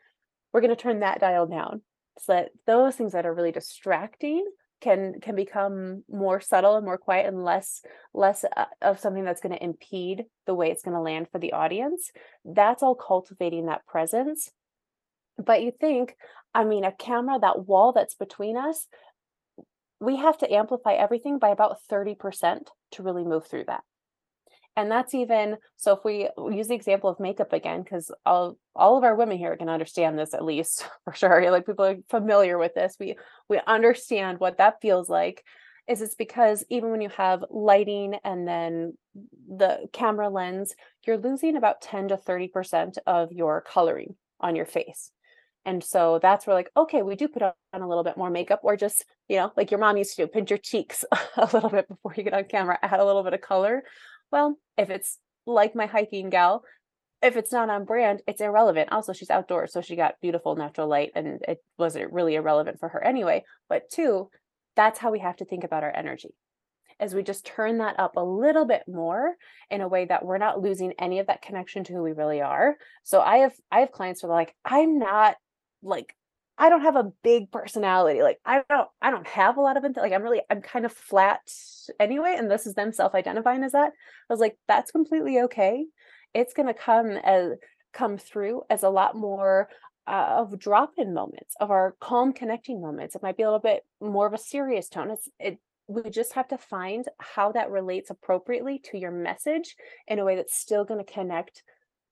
we're 0.52 0.60
going 0.60 0.74
to 0.74 0.82
turn 0.82 1.00
that 1.00 1.20
dial 1.20 1.46
down 1.46 1.82
so 2.18 2.32
that 2.32 2.50
those 2.66 2.96
things 2.96 3.12
that 3.12 3.26
are 3.26 3.34
really 3.34 3.52
distracting 3.52 4.44
can 4.80 5.14
can 5.20 5.34
become 5.34 6.04
more 6.08 6.40
subtle 6.40 6.76
and 6.76 6.84
more 6.84 6.98
quiet 6.98 7.26
and 7.26 7.44
less 7.44 7.82
less 8.14 8.44
uh, 8.56 8.66
of 8.80 9.00
something 9.00 9.24
that's 9.24 9.40
going 9.40 9.54
to 9.54 9.62
impede 9.62 10.24
the 10.46 10.54
way 10.54 10.70
it's 10.70 10.82
going 10.82 10.94
to 10.94 11.00
land 11.00 11.26
for 11.30 11.38
the 11.38 11.52
audience. 11.52 12.10
That's 12.44 12.82
all 12.82 12.94
cultivating 12.94 13.66
that 13.66 13.86
presence 13.86 14.50
but 15.44 15.62
you 15.62 15.72
think 15.81 16.16
i 16.55 16.64
mean 16.64 16.85
a 16.85 16.92
camera 16.92 17.38
that 17.38 17.66
wall 17.66 17.92
that's 17.92 18.14
between 18.14 18.57
us 18.57 18.87
we 20.01 20.16
have 20.16 20.38
to 20.38 20.53
amplify 20.53 20.92
everything 20.92 21.38
by 21.38 21.48
about 21.48 21.79
30% 21.90 22.68
to 22.92 23.03
really 23.03 23.24
move 23.24 23.46
through 23.46 23.64
that. 23.66 23.83
And 24.77 24.90
that's 24.92 25.12
even 25.12 25.57
so 25.77 25.94
if 25.96 26.05
we 26.05 26.29
use 26.55 26.68
the 26.68 26.74
example 26.74 27.11
of 27.11 27.18
makeup 27.18 27.53
again 27.53 27.83
because 27.83 28.12
all 28.24 28.57
all 28.77 28.96
of 28.96 29.03
our 29.03 29.16
women 29.16 29.37
here 29.37 29.57
can 29.57 29.68
understand 29.68 30.16
this 30.16 30.35
at 30.35 30.44
least 30.44 30.87
for 31.05 31.12
sure 31.14 31.51
like 31.51 31.66
people 31.66 31.85
are 31.85 31.96
familiar 32.09 32.59
with 32.59 32.74
this 32.74 32.94
we 33.01 33.16
we 33.48 33.61
understand 33.66 34.38
what 34.38 34.59
that 34.59 34.81
feels 34.81 35.09
like 35.09 35.42
is 35.88 36.01
it's 36.01 36.14
because 36.14 36.64
even 36.70 36.92
when 36.92 37.01
you 37.01 37.09
have 37.09 37.44
lighting 37.51 38.14
and 38.22 38.46
then 38.46 38.96
the 39.48 39.88
camera 39.92 40.29
lens 40.29 40.77
you're 41.05 41.18
losing 41.18 41.57
about 41.57 41.81
10 41.81 42.09
to 42.09 42.16
30% 42.16 42.98
of 43.05 43.33
your 43.33 43.62
coloring 43.62 44.14
on 44.38 44.55
your 44.55 44.66
face 44.66 45.11
and 45.68 45.85
so 45.85 46.18
that's 46.22 46.46
where 46.46 46.57
like 46.57 46.70
okay 46.76 47.02
we 47.02 47.16
do 47.16 47.28
put 47.28 47.42
on 47.42 47.52
a 47.74 47.88
little 47.88 48.04
bit 48.04 48.16
more 48.16 48.31
makeup 48.31 48.61
or 48.62 48.76
just 48.76 49.04
you 49.28 49.37
know 49.37 49.52
like 49.57 49.70
your 49.70 49.81
mom 49.81 49.96
used 49.96 50.16
to 50.16 50.22
do 50.22 50.28
pinch 50.28 50.50
your 50.50 50.59
cheeks 50.59 51.04
a 51.37 51.48
little 51.52 51.70
bit 51.70 51.87
before 51.88 52.14
you 52.16 52.22
get 52.22 52.35
on 52.35 52.44
camera 52.44 52.78
add 52.83 53.00
a 53.00 53.04
little 53.04 53.22
bit 53.22 53.35
of 53.35 53.40
color 53.40 53.83
well, 54.31 54.59
if 54.76 54.90
it's 54.90 55.18
like 55.46 55.74
my 55.74 55.87
hiking 55.87 56.31
gal, 56.31 56.62
if 57.22 57.37
it's 57.37 57.52
not 57.52 57.70
on 57.70 57.85
brand, 57.85 58.22
it's 58.26 58.40
irrelevant. 58.40 58.92
Also, 58.92 59.12
she's 59.12 59.31
outdoors, 59.31 59.72
so 59.72 59.81
she 59.81 59.96
got 59.96 60.20
beautiful 60.20 60.54
natural 60.54 60.88
light, 60.88 61.12
and 61.14 61.40
it 61.48 61.59
wasn't 61.78 62.12
really 62.12 62.37
irrelevant 62.37 62.78
for 62.78 62.88
her 62.90 63.02
anyway. 63.02 63.44
But 63.68 63.90
two, 63.90 64.31
that's 64.76 64.98
how 64.98 65.11
we 65.11 65.18
have 65.18 65.37
to 65.37 65.44
think 65.44 65.64
about 65.64 65.83
our 65.83 65.94
energy. 65.94 66.31
As 67.00 67.14
we 67.14 67.22
just 67.22 67.46
turn 67.46 67.78
that 67.78 67.98
up 67.98 68.16
a 68.16 68.24
little 68.24 68.64
bit 68.64 68.83
more 68.87 69.35
in 69.70 69.81
a 69.81 69.88
way 69.88 70.04
that 70.04 70.24
we're 70.24 70.38
not 70.38 70.61
losing 70.61 70.94
any 70.98 71.20
of 71.20 71.28
that 71.28 71.42
connection 71.42 71.85
to 71.85 71.92
who 71.92 72.02
we 72.02 72.12
really 72.12 72.40
are. 72.40 72.76
So 73.04 73.20
I 73.20 73.38
have 73.38 73.54
I 73.70 73.81
have 73.81 73.92
clients 73.92 74.20
who 74.20 74.28
are 74.28 74.35
like, 74.35 74.54
I'm 74.64 74.98
not 74.98 75.37
like 75.82 76.14
I 76.60 76.68
don't 76.68 76.82
have 76.82 76.96
a 76.96 77.12
big 77.22 77.52
personality. 77.52 78.22
Like 78.22 78.38
I 78.44 78.62
don't 78.68 78.88
I 79.00 79.10
don't 79.10 79.26
have 79.28 79.56
a 79.56 79.60
lot 79.60 79.76
of 79.76 79.84
like 79.96 80.12
I'm 80.12 80.22
really 80.22 80.42
I'm 80.50 80.60
kind 80.60 80.84
of 80.84 80.92
flat 80.92 81.40
anyway 82.00 82.34
and 82.36 82.50
this 82.50 82.66
is 82.66 82.74
them 82.74 82.92
self-identifying 82.92 83.62
as 83.62 83.72
that. 83.72 83.92
I 83.92 84.32
was 84.32 84.40
like 84.40 84.58
that's 84.66 84.90
completely 84.90 85.40
okay. 85.42 85.86
It's 86.34 86.52
going 86.52 86.66
to 86.66 86.74
come 86.74 87.10
as 87.10 87.52
come 87.92 88.18
through 88.18 88.62
as 88.68 88.82
a 88.82 88.90
lot 88.90 89.16
more 89.16 89.68
uh, 90.06 90.36
of 90.38 90.58
drop-in 90.58 91.12
moments, 91.12 91.54
of 91.60 91.70
our 91.70 91.94
calm 92.00 92.32
connecting 92.32 92.80
moments. 92.80 93.14
It 93.14 93.22
might 93.22 93.36
be 93.36 93.42
a 93.42 93.46
little 93.46 93.60
bit 93.60 93.84
more 94.00 94.26
of 94.26 94.32
a 94.32 94.38
serious 94.38 94.88
tone. 94.88 95.10
It's 95.10 95.28
it 95.38 95.58
we 95.86 96.10
just 96.10 96.34
have 96.34 96.48
to 96.48 96.58
find 96.58 97.06
how 97.18 97.52
that 97.52 97.70
relates 97.70 98.10
appropriately 98.10 98.78
to 98.78 98.98
your 98.98 99.10
message 99.10 99.74
in 100.06 100.18
a 100.18 100.24
way 100.24 100.36
that's 100.36 100.56
still 100.56 100.84
going 100.84 101.02
to 101.02 101.12
connect 101.12 101.62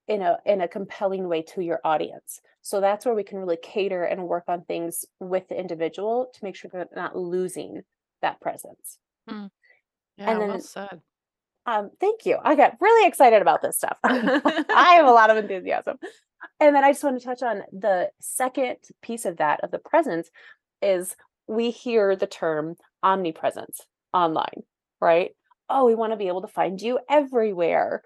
in 0.09 0.23
a 0.23 0.38
in 0.45 0.61
a 0.61 0.69
compelling 0.69 1.29
way 1.29 1.42
to 1.42 1.61
your 1.62 1.81
audience. 1.85 2.40
So 2.62 2.81
that's 2.81 3.05
where 3.07 3.14
we 3.14 3.25
can 3.25 3.38
really 3.38 3.59
cater 3.62 4.05
and 4.05 4.29
work 4.29 4.45
on 4.49 4.64
things 4.64 5.05
with 5.21 5.49
the 5.49 5.59
individual 5.59 6.31
to 6.35 6.45
make 6.45 6.57
sure 6.57 6.71
they're 6.73 6.88
not 6.95 7.16
losing 7.16 7.83
that 8.23 8.40
presence. 8.40 8.99
Mm. 9.29 9.51
And 10.25 10.38
Yeah, 10.38 10.38
well 10.38 10.49
then 10.49 10.61
said. 10.61 11.01
um 11.66 11.90
thank 12.01 12.27
you. 12.27 12.38
I 12.42 12.55
got 12.55 12.77
really 12.81 13.09
excited 13.09 13.42
about 13.42 13.62
this 13.62 13.77
stuff. 13.77 13.99
I 14.05 14.95
have 14.97 15.07
a 15.07 15.11
lot 15.12 15.31
of 15.31 15.37
enthusiasm. 15.37 15.99
And 16.61 16.75
then 16.77 16.85
I 16.85 16.92
just 16.92 17.03
want 17.05 17.19
to 17.19 17.25
touch 17.25 17.42
on 17.42 17.62
the 17.73 18.11
second 18.21 18.77
piece 19.03 19.25
of 19.25 19.38
that 19.38 19.64
of 19.64 19.71
the 19.71 19.79
presence 19.79 20.31
is 20.83 21.16
we 21.49 21.71
hear 21.71 22.14
the 22.16 22.27
term 22.27 22.77
omnipresence 23.03 23.81
online, 24.12 24.62
right? 25.01 25.31
Oh, 25.69 25.87
we 25.87 25.95
want 25.95 26.12
to 26.12 26.16
be 26.16 26.29
able 26.29 26.42
to 26.42 26.49
find 26.49 26.81
you 26.81 27.01
everywhere 27.11 28.03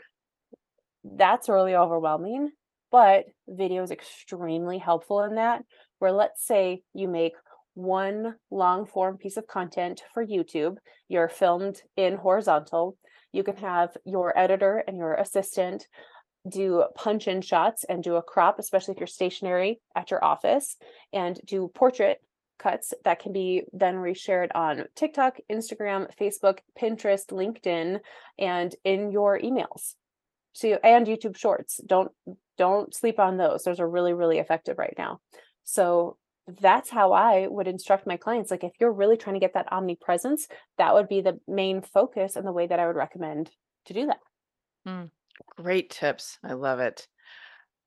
that's 1.04 1.48
really 1.48 1.74
overwhelming. 1.74 2.50
But 2.90 3.26
video 3.48 3.82
is 3.82 3.90
extremely 3.90 4.78
helpful 4.78 5.22
in 5.22 5.36
that. 5.36 5.62
Where 5.98 6.12
let's 6.12 6.44
say 6.44 6.82
you 6.94 7.08
make 7.08 7.34
one 7.74 8.34
long 8.50 8.86
form 8.86 9.16
piece 9.16 9.36
of 9.36 9.46
content 9.46 10.02
for 10.12 10.24
YouTube, 10.24 10.76
you're 11.08 11.28
filmed 11.28 11.82
in 11.96 12.16
horizontal. 12.16 12.96
You 13.32 13.44
can 13.44 13.56
have 13.56 13.96
your 14.04 14.36
editor 14.36 14.82
and 14.86 14.96
your 14.96 15.14
assistant 15.14 15.86
do 16.48 16.84
punch 16.94 17.28
in 17.28 17.42
shots 17.42 17.84
and 17.84 18.02
do 18.02 18.16
a 18.16 18.22
crop, 18.22 18.58
especially 18.58 18.94
if 18.94 19.00
you're 19.00 19.06
stationary 19.06 19.80
at 19.94 20.10
your 20.10 20.24
office, 20.24 20.76
and 21.12 21.38
do 21.46 21.70
portrait 21.74 22.20
cuts 22.58 22.92
that 23.04 23.20
can 23.20 23.32
be 23.32 23.64
then 23.72 23.96
reshared 23.96 24.48
on 24.54 24.84
TikTok, 24.94 25.38
Instagram, 25.50 26.08
Facebook, 26.18 26.58
Pinterest, 26.80 27.26
LinkedIn, 27.26 28.00
and 28.38 28.74
in 28.84 29.10
your 29.10 29.38
emails. 29.38 29.94
So 30.52 30.78
and 30.82 31.06
YouTube 31.06 31.36
Shorts. 31.36 31.80
Don't 31.86 32.10
don't 32.58 32.94
sleep 32.94 33.18
on 33.18 33.36
those. 33.36 33.64
Those 33.64 33.80
are 33.80 33.88
really 33.88 34.12
really 34.12 34.38
effective 34.38 34.78
right 34.78 34.94
now. 34.98 35.20
So 35.64 36.16
that's 36.60 36.90
how 36.90 37.12
I 37.12 37.46
would 37.46 37.68
instruct 37.68 38.06
my 38.06 38.16
clients. 38.16 38.50
Like 38.50 38.64
if 38.64 38.72
you're 38.80 38.92
really 38.92 39.16
trying 39.16 39.34
to 39.34 39.40
get 39.40 39.54
that 39.54 39.72
omnipresence, 39.72 40.48
that 40.78 40.94
would 40.94 41.08
be 41.08 41.20
the 41.20 41.38
main 41.46 41.80
focus 41.80 42.36
and 42.36 42.46
the 42.46 42.52
way 42.52 42.66
that 42.66 42.80
I 42.80 42.86
would 42.86 42.96
recommend 42.96 43.50
to 43.86 43.92
do 43.92 44.06
that. 44.06 44.18
Mm, 44.86 45.10
great 45.56 45.90
tips. 45.90 46.38
I 46.42 46.54
love 46.54 46.80
it. 46.80 47.06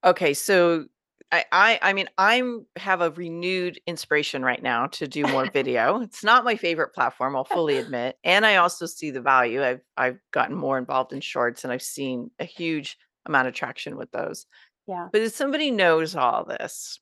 Okay, 0.06 0.34
so 0.34 0.86
I, 1.34 1.46
I 1.52 1.80
I 1.82 1.94
mean 1.94 2.08
I'm 2.18 2.66
have 2.76 3.02
a 3.02 3.10
renewed 3.12 3.80
inspiration 3.88 4.44
right 4.46 4.62
now 4.62 4.88
to 4.88 5.08
do 5.08 5.24
more 5.24 5.46
video. 5.52 6.02
it's 6.02 6.24
not 6.24 6.46
my 6.46 6.56
favorite 6.56 6.94
platform, 6.94 7.36
I'll 7.36 7.44
fully 7.44 7.78
admit. 7.84 8.18
And 8.24 8.46
I 8.46 8.58
also 8.58 8.86
see 8.86 9.10
the 9.12 9.22
value. 9.22 9.64
I've 9.64 9.82
I've 9.98 10.20
gotten 10.32 10.56
more 10.56 10.78
involved 10.78 11.12
in 11.12 11.22
shorts 11.22 11.64
and 11.64 11.74
I've 11.74 11.82
seen 11.82 12.30
a 12.40 12.46
huge 12.46 12.98
amount 13.26 13.48
of 13.48 13.54
traction 13.56 13.98
with 13.98 14.12
those. 14.12 14.46
Yeah. 14.88 15.08
But 15.12 15.22
if 15.22 15.34
somebody 15.34 15.72
knows 15.72 16.16
all 16.16 16.46
this, 16.46 17.00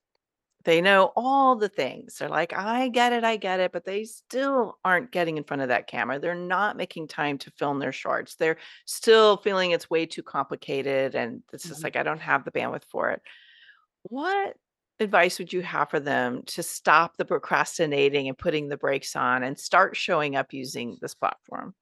they 0.64 0.80
know 0.80 1.12
all 1.16 1.56
the 1.56 1.68
things. 1.70 2.18
They're 2.18 2.30
like, 2.30 2.54
I 2.54 2.88
get 2.90 3.14
it, 3.14 3.24
I 3.24 3.36
get 3.38 3.60
it, 3.60 3.72
but 3.72 3.84
they 3.86 4.04
still 4.04 4.78
aren't 4.86 5.12
getting 5.12 5.38
in 5.38 5.44
front 5.44 5.64
of 5.64 5.70
that 5.70 5.88
camera. 5.88 6.20
They're 6.20 6.36
not 6.36 6.78
making 6.78 7.08
time 7.08 7.40
to 7.40 7.52
film 7.52 7.80
their 7.80 7.92
shorts. 7.92 8.36
They're 8.36 8.58
still 8.86 9.38
feeling 9.38 9.72
it's 9.72 9.90
way 9.90 10.06
too 10.06 10.22
complicated 10.24 11.16
and 11.16 11.42
it's 11.52 11.68
just 11.68 11.82
Mhm. 11.82 11.86
like 11.86 11.96
I 11.96 12.04
don't 12.04 12.22
have 12.22 12.46
the 12.46 12.52
bandwidth 12.52 12.86
for 12.92 13.10
it. 13.10 13.22
What 14.04 14.56
advice 15.00 15.40
would 15.40 15.52
you 15.52 15.62
have 15.62 15.90
for 15.90 16.00
them 16.00 16.44
to 16.46 16.64
stop 16.64 17.18
the 17.18 17.26
procrastinating 17.26 18.28
and 18.28 18.38
putting 18.38 18.68
the 18.68 18.78
brakes 18.78 19.16
on 19.16 19.44
and 19.44 19.60
start 19.60 19.96
showing 19.96 20.36
up 20.36 20.54
using 20.54 20.98
this 21.02 21.16
platform? 21.16 21.74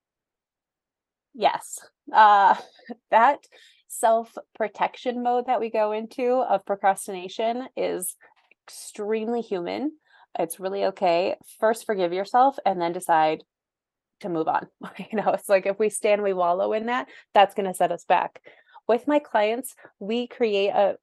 Yes. 1.34 1.80
Uh 2.14 2.56
that 3.12 3.40
self-protection 3.88 5.24
mode 5.24 5.48
that 5.48 5.60
we 5.60 5.70
go 5.70 5.92
into 5.92 6.44
of 6.48 6.66
procrastination 6.66 7.68
is 7.76 8.16
extremely 8.66 9.42
human. 9.42 9.92
It's 10.38 10.60
really 10.60 10.86
okay. 10.86 11.36
First 11.60 11.86
forgive 11.86 12.14
yourself 12.14 12.58
and 12.66 12.80
then 12.80 12.94
decide 12.94 13.44
to 14.22 14.30
move 14.30 14.48
on. 14.48 14.68
you 15.12 15.18
know, 15.20 15.32
it's 15.32 15.50
like 15.50 15.66
if 15.66 15.80
we 15.80 15.90
stand 15.90 16.22
we 16.22 16.34
wallow 16.34 16.74
in 16.74 16.86
that, 16.86 17.08
that's 17.34 17.56
going 17.56 17.68
to 17.68 17.74
set 17.74 17.92
us 17.92 18.06
back. 18.06 18.42
With 18.88 19.08
my 19.08 19.20
clients, 19.20 19.76
we 20.00 20.28
create 20.28 20.70
a 20.70 20.98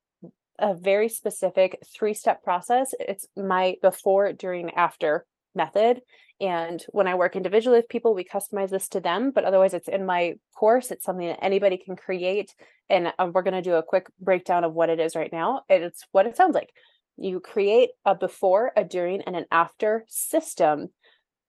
a 0.59 0.75
very 0.75 1.09
specific 1.09 1.79
three-step 1.95 2.42
process. 2.42 2.95
It's 2.99 3.27
my 3.37 3.77
before, 3.83 4.33
during, 4.33 4.71
after 4.71 5.27
method. 5.55 6.01
And 6.40 6.85
when 6.90 7.09
I 7.09 7.14
work 7.14 7.35
individually 7.35 7.79
with 7.79 7.88
people, 7.88 8.14
we 8.14 8.25
customize 8.25 8.71
this 8.71 8.88
to 8.90 9.01
them, 9.01 9.31
but 9.31 9.45
otherwise 9.45 9.73
it's 9.73 9.88
in 9.88 10.05
my 10.05 10.35
course. 10.55 10.90
It's 10.90 11.05
something 11.05 11.27
that 11.27 11.42
anybody 11.42 11.79
can 11.79 11.97
create. 11.97 12.55
And 12.90 13.12
uh, 13.19 13.31
we're 13.33 13.42
going 13.42 13.55
to 13.55 13.62
do 13.62 13.75
a 13.75 13.83
quick 13.83 14.07
breakdown 14.21 14.62
of 14.64 14.75
what 14.75 14.90
it 14.90 15.01
is 15.01 15.16
right 15.16 15.33
now. 15.33 15.62
It's 15.69 16.05
what 16.12 16.27
it 16.27 16.37
sounds 16.37 16.55
like. 16.55 16.71
You 17.16 17.40
create 17.40 17.90
a 18.05 18.14
before, 18.14 18.73
a 18.77 18.85
during, 18.85 19.23
and 19.23 19.35
an 19.35 19.47
after 19.51 20.05
system 20.09 20.88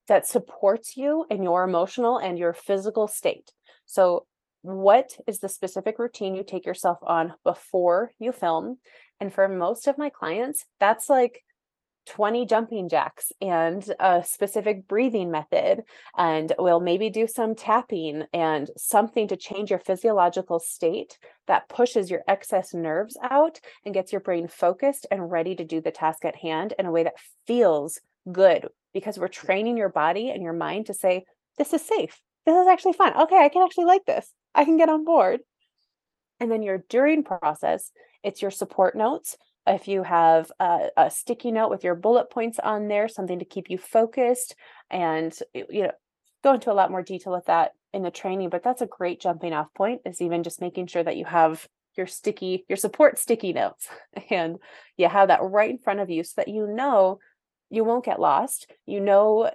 that 0.07 0.25
supports 0.25 0.95
you 0.95 1.25
in 1.29 1.43
your 1.43 1.65
emotional 1.65 2.17
and 2.17 2.39
your 2.39 2.53
physical 2.53 3.09
state. 3.09 3.51
So 3.85 4.25
what 4.67 5.17
is 5.27 5.39
the 5.39 5.49
specific 5.49 5.97
routine 5.97 6.35
you 6.35 6.43
take 6.43 6.65
yourself 6.65 6.97
on 7.01 7.33
before 7.43 8.11
you 8.19 8.31
film? 8.31 8.77
And 9.19 9.33
for 9.33 9.47
most 9.47 9.87
of 9.87 9.97
my 9.97 10.09
clients, 10.09 10.65
that's 10.79 11.09
like 11.09 11.43
20 12.07 12.45
jumping 12.45 12.89
jacks 12.89 13.31
and 13.41 13.89
a 13.99 14.23
specific 14.25 14.87
breathing 14.87 15.29
method. 15.31 15.83
And 16.17 16.51
we'll 16.57 16.79
maybe 16.79 17.09
do 17.09 17.27
some 17.27 17.55
tapping 17.55 18.23
and 18.33 18.69
something 18.77 19.27
to 19.27 19.37
change 19.37 19.69
your 19.69 19.79
physiological 19.79 20.59
state 20.59 21.17
that 21.47 21.69
pushes 21.69 22.09
your 22.09 22.23
excess 22.27 22.73
nerves 22.73 23.17
out 23.21 23.59
and 23.85 23.93
gets 23.93 24.11
your 24.11 24.21
brain 24.21 24.47
focused 24.47 25.05
and 25.11 25.31
ready 25.31 25.55
to 25.55 25.65
do 25.65 25.81
the 25.81 25.91
task 25.91 26.25
at 26.25 26.35
hand 26.35 26.73
in 26.77 26.85
a 26.85 26.91
way 26.91 27.03
that 27.03 27.19
feels 27.45 27.99
good 28.31 28.67
because 28.93 29.17
we're 29.17 29.27
training 29.27 29.77
your 29.77 29.89
body 29.89 30.29
and 30.29 30.41
your 30.41 30.53
mind 30.53 30.87
to 30.87 30.93
say, 30.93 31.25
This 31.57 31.73
is 31.73 31.81
safe. 31.81 32.19
This 32.45 32.55
is 32.55 32.67
actually 32.67 32.93
fun. 32.93 33.13
Okay, 33.23 33.37
I 33.37 33.49
can 33.49 33.63
actually 33.63 33.85
like 33.85 34.05
this. 34.05 34.31
I 34.53 34.65
can 34.65 34.77
get 34.77 34.89
on 34.89 35.05
board. 35.05 35.41
And 36.39 36.51
then 36.51 36.61
your 36.61 36.83
during 36.89 37.23
process, 37.23 37.91
it's 38.23 38.41
your 38.41 38.51
support 38.51 38.95
notes. 38.95 39.37
If 39.65 39.87
you 39.87 40.03
have 40.03 40.51
a, 40.59 40.89
a 40.95 41.11
sticky 41.11 41.51
note 41.51 41.69
with 41.69 41.83
your 41.83 41.95
bullet 41.95 42.29
points 42.29 42.59
on 42.59 42.87
there, 42.87 43.07
something 43.07 43.39
to 43.39 43.45
keep 43.45 43.69
you 43.69 43.77
focused, 43.77 44.55
and 44.89 45.37
you 45.53 45.83
know, 45.83 45.91
go 46.43 46.53
into 46.53 46.71
a 46.71 46.73
lot 46.73 46.91
more 46.91 47.01
detail 47.01 47.33
with 47.33 47.45
that 47.45 47.73
in 47.93 48.03
the 48.03 48.11
training. 48.11 48.49
But 48.49 48.63
that's 48.63 48.81
a 48.81 48.87
great 48.87 49.19
jumping 49.19 49.53
off 49.53 49.73
point. 49.73 50.01
Is 50.05 50.21
even 50.21 50.43
just 50.43 50.61
making 50.61 50.87
sure 50.87 51.03
that 51.03 51.17
you 51.17 51.25
have 51.25 51.67
your 51.95 52.07
sticky, 52.07 52.65
your 52.69 52.77
support 52.77 53.17
sticky 53.17 53.53
notes, 53.53 53.89
and 54.29 54.57
you 54.95 55.09
have 55.09 55.27
that 55.27 55.43
right 55.43 55.69
in 55.69 55.79
front 55.79 55.99
of 55.99 56.09
you, 56.09 56.23
so 56.23 56.33
that 56.37 56.47
you 56.47 56.67
know 56.67 57.19
you 57.69 57.83
won't 57.83 58.05
get 58.05 58.21
lost. 58.21 58.71
You 58.85 59.01
know, 59.01 59.51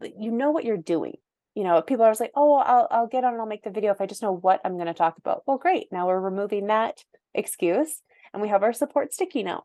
you 0.00 0.32
know 0.32 0.50
what 0.50 0.64
you're 0.64 0.76
doing 0.76 1.18
you 1.54 1.64
know, 1.64 1.82
people 1.82 2.04
are 2.04 2.06
always 2.06 2.20
like, 2.20 2.32
oh, 2.34 2.54
I'll 2.54 2.88
I'll 2.90 3.06
get 3.06 3.24
on 3.24 3.32
and 3.32 3.40
I'll 3.40 3.46
make 3.46 3.64
the 3.64 3.70
video 3.70 3.92
if 3.92 4.00
I 4.00 4.06
just 4.06 4.22
know 4.22 4.32
what 4.32 4.60
I'm 4.64 4.74
going 4.74 4.86
to 4.86 4.94
talk 4.94 5.18
about. 5.18 5.42
Well, 5.46 5.58
great. 5.58 5.88
Now 5.92 6.06
we're 6.06 6.20
removing 6.20 6.66
that 6.68 7.04
excuse 7.34 8.00
and 8.32 8.42
we 8.42 8.48
have 8.48 8.62
our 8.62 8.72
support 8.72 9.12
sticky 9.12 9.42
note. 9.42 9.64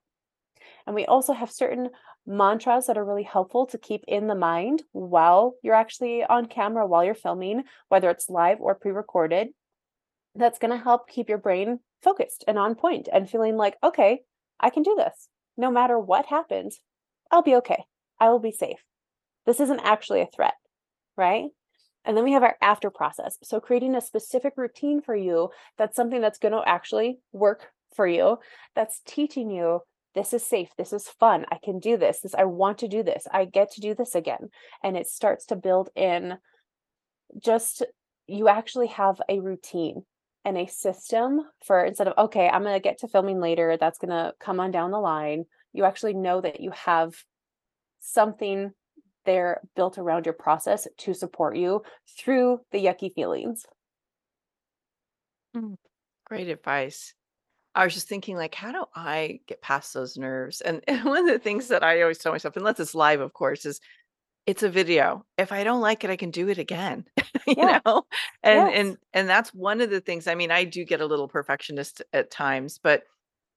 And 0.85 0.95
we 0.95 1.05
also 1.05 1.33
have 1.33 1.51
certain 1.51 1.89
mantras 2.25 2.87
that 2.87 2.97
are 2.97 3.05
really 3.05 3.23
helpful 3.23 3.65
to 3.67 3.77
keep 3.77 4.03
in 4.07 4.27
the 4.27 4.35
mind 4.35 4.83
while 4.91 5.55
you're 5.61 5.73
actually 5.73 6.23
on 6.23 6.45
camera, 6.45 6.85
while 6.85 7.03
you're 7.03 7.15
filming, 7.15 7.63
whether 7.89 8.09
it's 8.09 8.29
live 8.29 8.59
or 8.59 8.75
pre 8.75 8.91
recorded. 8.91 9.49
That's 10.35 10.59
going 10.59 10.71
to 10.71 10.83
help 10.83 11.09
keep 11.09 11.29
your 11.29 11.37
brain 11.37 11.79
focused 12.01 12.43
and 12.47 12.59
on 12.59 12.75
point 12.75 13.07
and 13.11 13.29
feeling 13.29 13.55
like, 13.55 13.75
okay, 13.83 14.21
I 14.59 14.69
can 14.69 14.83
do 14.83 14.95
this. 14.97 15.29
No 15.55 15.71
matter 15.71 15.97
what 15.97 16.27
happens, 16.27 16.79
I'll 17.31 17.41
be 17.41 17.55
okay. 17.55 17.83
I 18.19 18.29
will 18.29 18.39
be 18.39 18.51
safe. 18.51 18.79
This 19.45 19.59
isn't 19.59 19.79
actually 19.79 20.21
a 20.21 20.27
threat, 20.27 20.53
right? 21.15 21.45
And 22.07 22.15
then 22.15 22.23
we 22.23 22.31
have 22.31 22.43
our 22.43 22.55
after 22.61 22.89
process. 22.89 23.37
So 23.43 23.59
creating 23.59 23.93
a 23.93 24.01
specific 24.01 24.53
routine 24.55 25.01
for 25.01 25.15
you 25.15 25.49
that's 25.77 25.95
something 25.95 26.21
that's 26.21 26.39
going 26.39 26.53
to 26.53 26.63
actually 26.65 27.19
work 27.33 27.71
for 27.93 28.07
you, 28.07 28.37
that's 28.75 29.01
teaching 29.05 29.51
you 29.51 29.81
this 30.15 30.33
is 30.33 30.43
safe, 30.43 30.69
this 30.77 30.93
is 30.93 31.07
fun, 31.07 31.45
I 31.51 31.57
can 31.63 31.77
do 31.77 31.95
this, 31.95 32.21
this 32.21 32.33
I 32.33 32.45
want 32.45 32.79
to 32.79 32.87
do 32.87 33.03
this, 33.03 33.27
I 33.31 33.45
get 33.45 33.71
to 33.73 33.81
do 33.81 33.93
this 33.93 34.15
again. 34.15 34.49
And 34.81 34.97
it 34.97 35.07
starts 35.07 35.45
to 35.47 35.55
build 35.55 35.89
in 35.95 36.37
just 37.43 37.83
you 38.25 38.47
actually 38.47 38.87
have 38.87 39.21
a 39.29 39.39
routine 39.39 40.03
and 40.43 40.57
a 40.57 40.65
system 40.65 41.41
for 41.63 41.83
instead 41.83 42.07
of 42.07 42.17
okay, 42.17 42.47
I'm 42.47 42.63
going 42.63 42.73
to 42.73 42.79
get 42.79 42.99
to 42.99 43.07
filming 43.07 43.39
later, 43.39 43.77
that's 43.77 43.99
going 43.99 44.09
to 44.09 44.33
come 44.39 44.59
on 44.59 44.71
down 44.71 44.91
the 44.91 44.99
line. 44.99 45.45
You 45.73 45.83
actually 45.83 46.13
know 46.13 46.41
that 46.41 46.61
you 46.61 46.71
have 46.71 47.13
something 47.99 48.71
they're 49.27 49.61
built 49.75 49.99
around 49.99 50.25
your 50.25 50.33
process 50.33 50.87
to 50.99 51.13
support 51.13 51.57
you 51.57 51.83
through 52.17 52.61
the 52.71 52.79
yucky 52.83 53.13
feelings. 53.15 53.67
Mm, 55.55 55.77
great 56.25 56.49
advice. 56.49 57.13
I 57.75 57.85
was 57.85 57.93
just 57.95 58.09
thinking, 58.09 58.37
like, 58.37 58.55
how 58.55 58.71
do 58.73 58.85
I 58.95 59.41
get 59.47 59.61
past 59.61 59.93
those 59.93 60.17
nerves? 60.17 60.61
And, 60.61 60.83
and 60.87 61.05
one 61.05 61.19
of 61.19 61.33
the 61.33 61.39
things 61.39 61.69
that 61.69 61.83
I 61.83 62.01
always 62.03 62.19
tell 62.19 62.31
myself, 62.33 62.57
unless 62.57 62.79
it's 62.79 62.95
live, 62.95 63.21
of 63.21 63.33
course, 63.33 63.65
is 63.65 63.81
it's 64.47 64.63
a 64.63 64.69
video. 64.69 65.25
If 65.37 65.51
I 65.51 65.63
don't 65.63 65.81
like 65.81 66.03
it, 66.03 66.11
I 66.11 66.17
can 66.17 66.31
do 66.31 66.49
it 66.49 66.59
again. 66.59 67.05
you 67.47 67.55
Yeah. 67.55 67.79
know? 67.85 68.03
And 68.43 68.69
Yes. 68.69 68.71
and 68.71 68.97
and 69.13 69.29
that's 69.29 69.53
one 69.53 69.81
of 69.81 69.89
the 69.91 70.01
things. 70.01 70.27
I 70.27 70.35
mean, 70.35 70.51
I 70.51 70.65
do 70.65 70.85
get 70.85 71.01
a 71.01 71.07
little 71.07 71.27
perfectionist 71.29 72.03
at 72.13 72.31
times, 72.31 72.79
but 72.79 73.05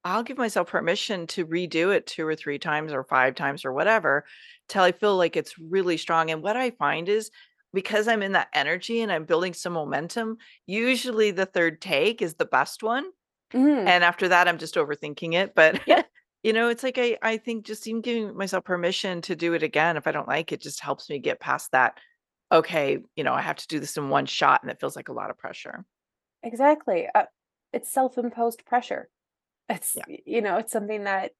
I'll 0.03 0.23
give 0.23 0.37
myself 0.37 0.69
permission 0.69 1.27
to 1.27 1.45
redo 1.45 1.95
it 1.95 2.07
2 2.07 2.25
or 2.25 2.35
3 2.35 2.57
times 2.57 2.91
or 2.91 3.03
5 3.03 3.35
times 3.35 3.63
or 3.63 3.71
whatever 3.73 4.25
till 4.67 4.83
I 4.83 4.91
feel 4.91 5.15
like 5.15 5.35
it's 5.35 5.59
really 5.59 5.97
strong. 5.97 6.31
And 6.31 6.41
what 6.41 6.57
I 6.57 6.71
find 6.71 7.07
is 7.07 7.29
because 7.73 8.07
I'm 8.07 8.23
in 8.23 8.31
that 8.31 8.49
energy 8.53 9.01
and 9.01 9.11
I'm 9.11 9.25
building 9.25 9.53
some 9.53 9.73
momentum, 9.73 10.37
usually 10.65 11.31
the 11.31 11.45
3rd 11.45 11.81
take 11.81 12.21
is 12.21 12.35
the 12.35 12.45
best 12.45 12.81
one. 12.83 13.11
Mhm. 13.53 13.93
And 13.93 14.03
after 14.03 14.27
that, 14.29 14.47
I'm 14.47 14.57
just 14.59 14.75
overthinking 14.75 15.33
it. 15.35 15.55
But, 15.55 15.81
Yep. 15.85 16.05
you 16.43 16.53
know, 16.53 16.69
it's 16.69 16.83
like 16.83 16.97
I 16.99 17.17
I 17.23 17.37
think 17.37 17.65
just 17.65 17.87
even 17.87 18.01
giving 18.01 18.35
myself 18.37 18.65
permission 18.65 19.21
to 19.23 19.35
do 19.35 19.53
it 19.55 19.63
again 19.63 19.97
if 19.97 20.07
I 20.07 20.11
don't 20.13 20.27
like 20.29 20.51
it 20.53 20.61
just 20.61 20.81
helps 20.81 21.09
me 21.09 21.19
get 21.19 21.39
past 21.41 21.71
that, 21.73 21.99
"Okay, 22.51 22.99
you 23.17 23.23
know, 23.25 23.33
I 23.35 23.41
have 23.41 23.57
to 23.57 23.67
do 23.67 23.79
this 23.79 23.97
in 23.97 24.09
one 24.09 24.25
shot," 24.27 24.63
and 24.63 24.71
it 24.71 24.79
feels 24.81 24.95
like 24.97 25.09
a 25.09 25.13
lot 25.13 25.31
of 25.31 25.37
pressure. 25.39 25.85
Exactly. 26.43 27.07
Uh, 27.13 27.25
it's 27.73 27.89
self-imposed 27.91 28.65
pressure. 28.65 29.09
It's 29.69 29.95
Yeah. 29.95 30.17
you 30.25 30.41
know, 30.41 30.57
it's 30.57 30.71
something 30.71 31.03
that 31.05 31.31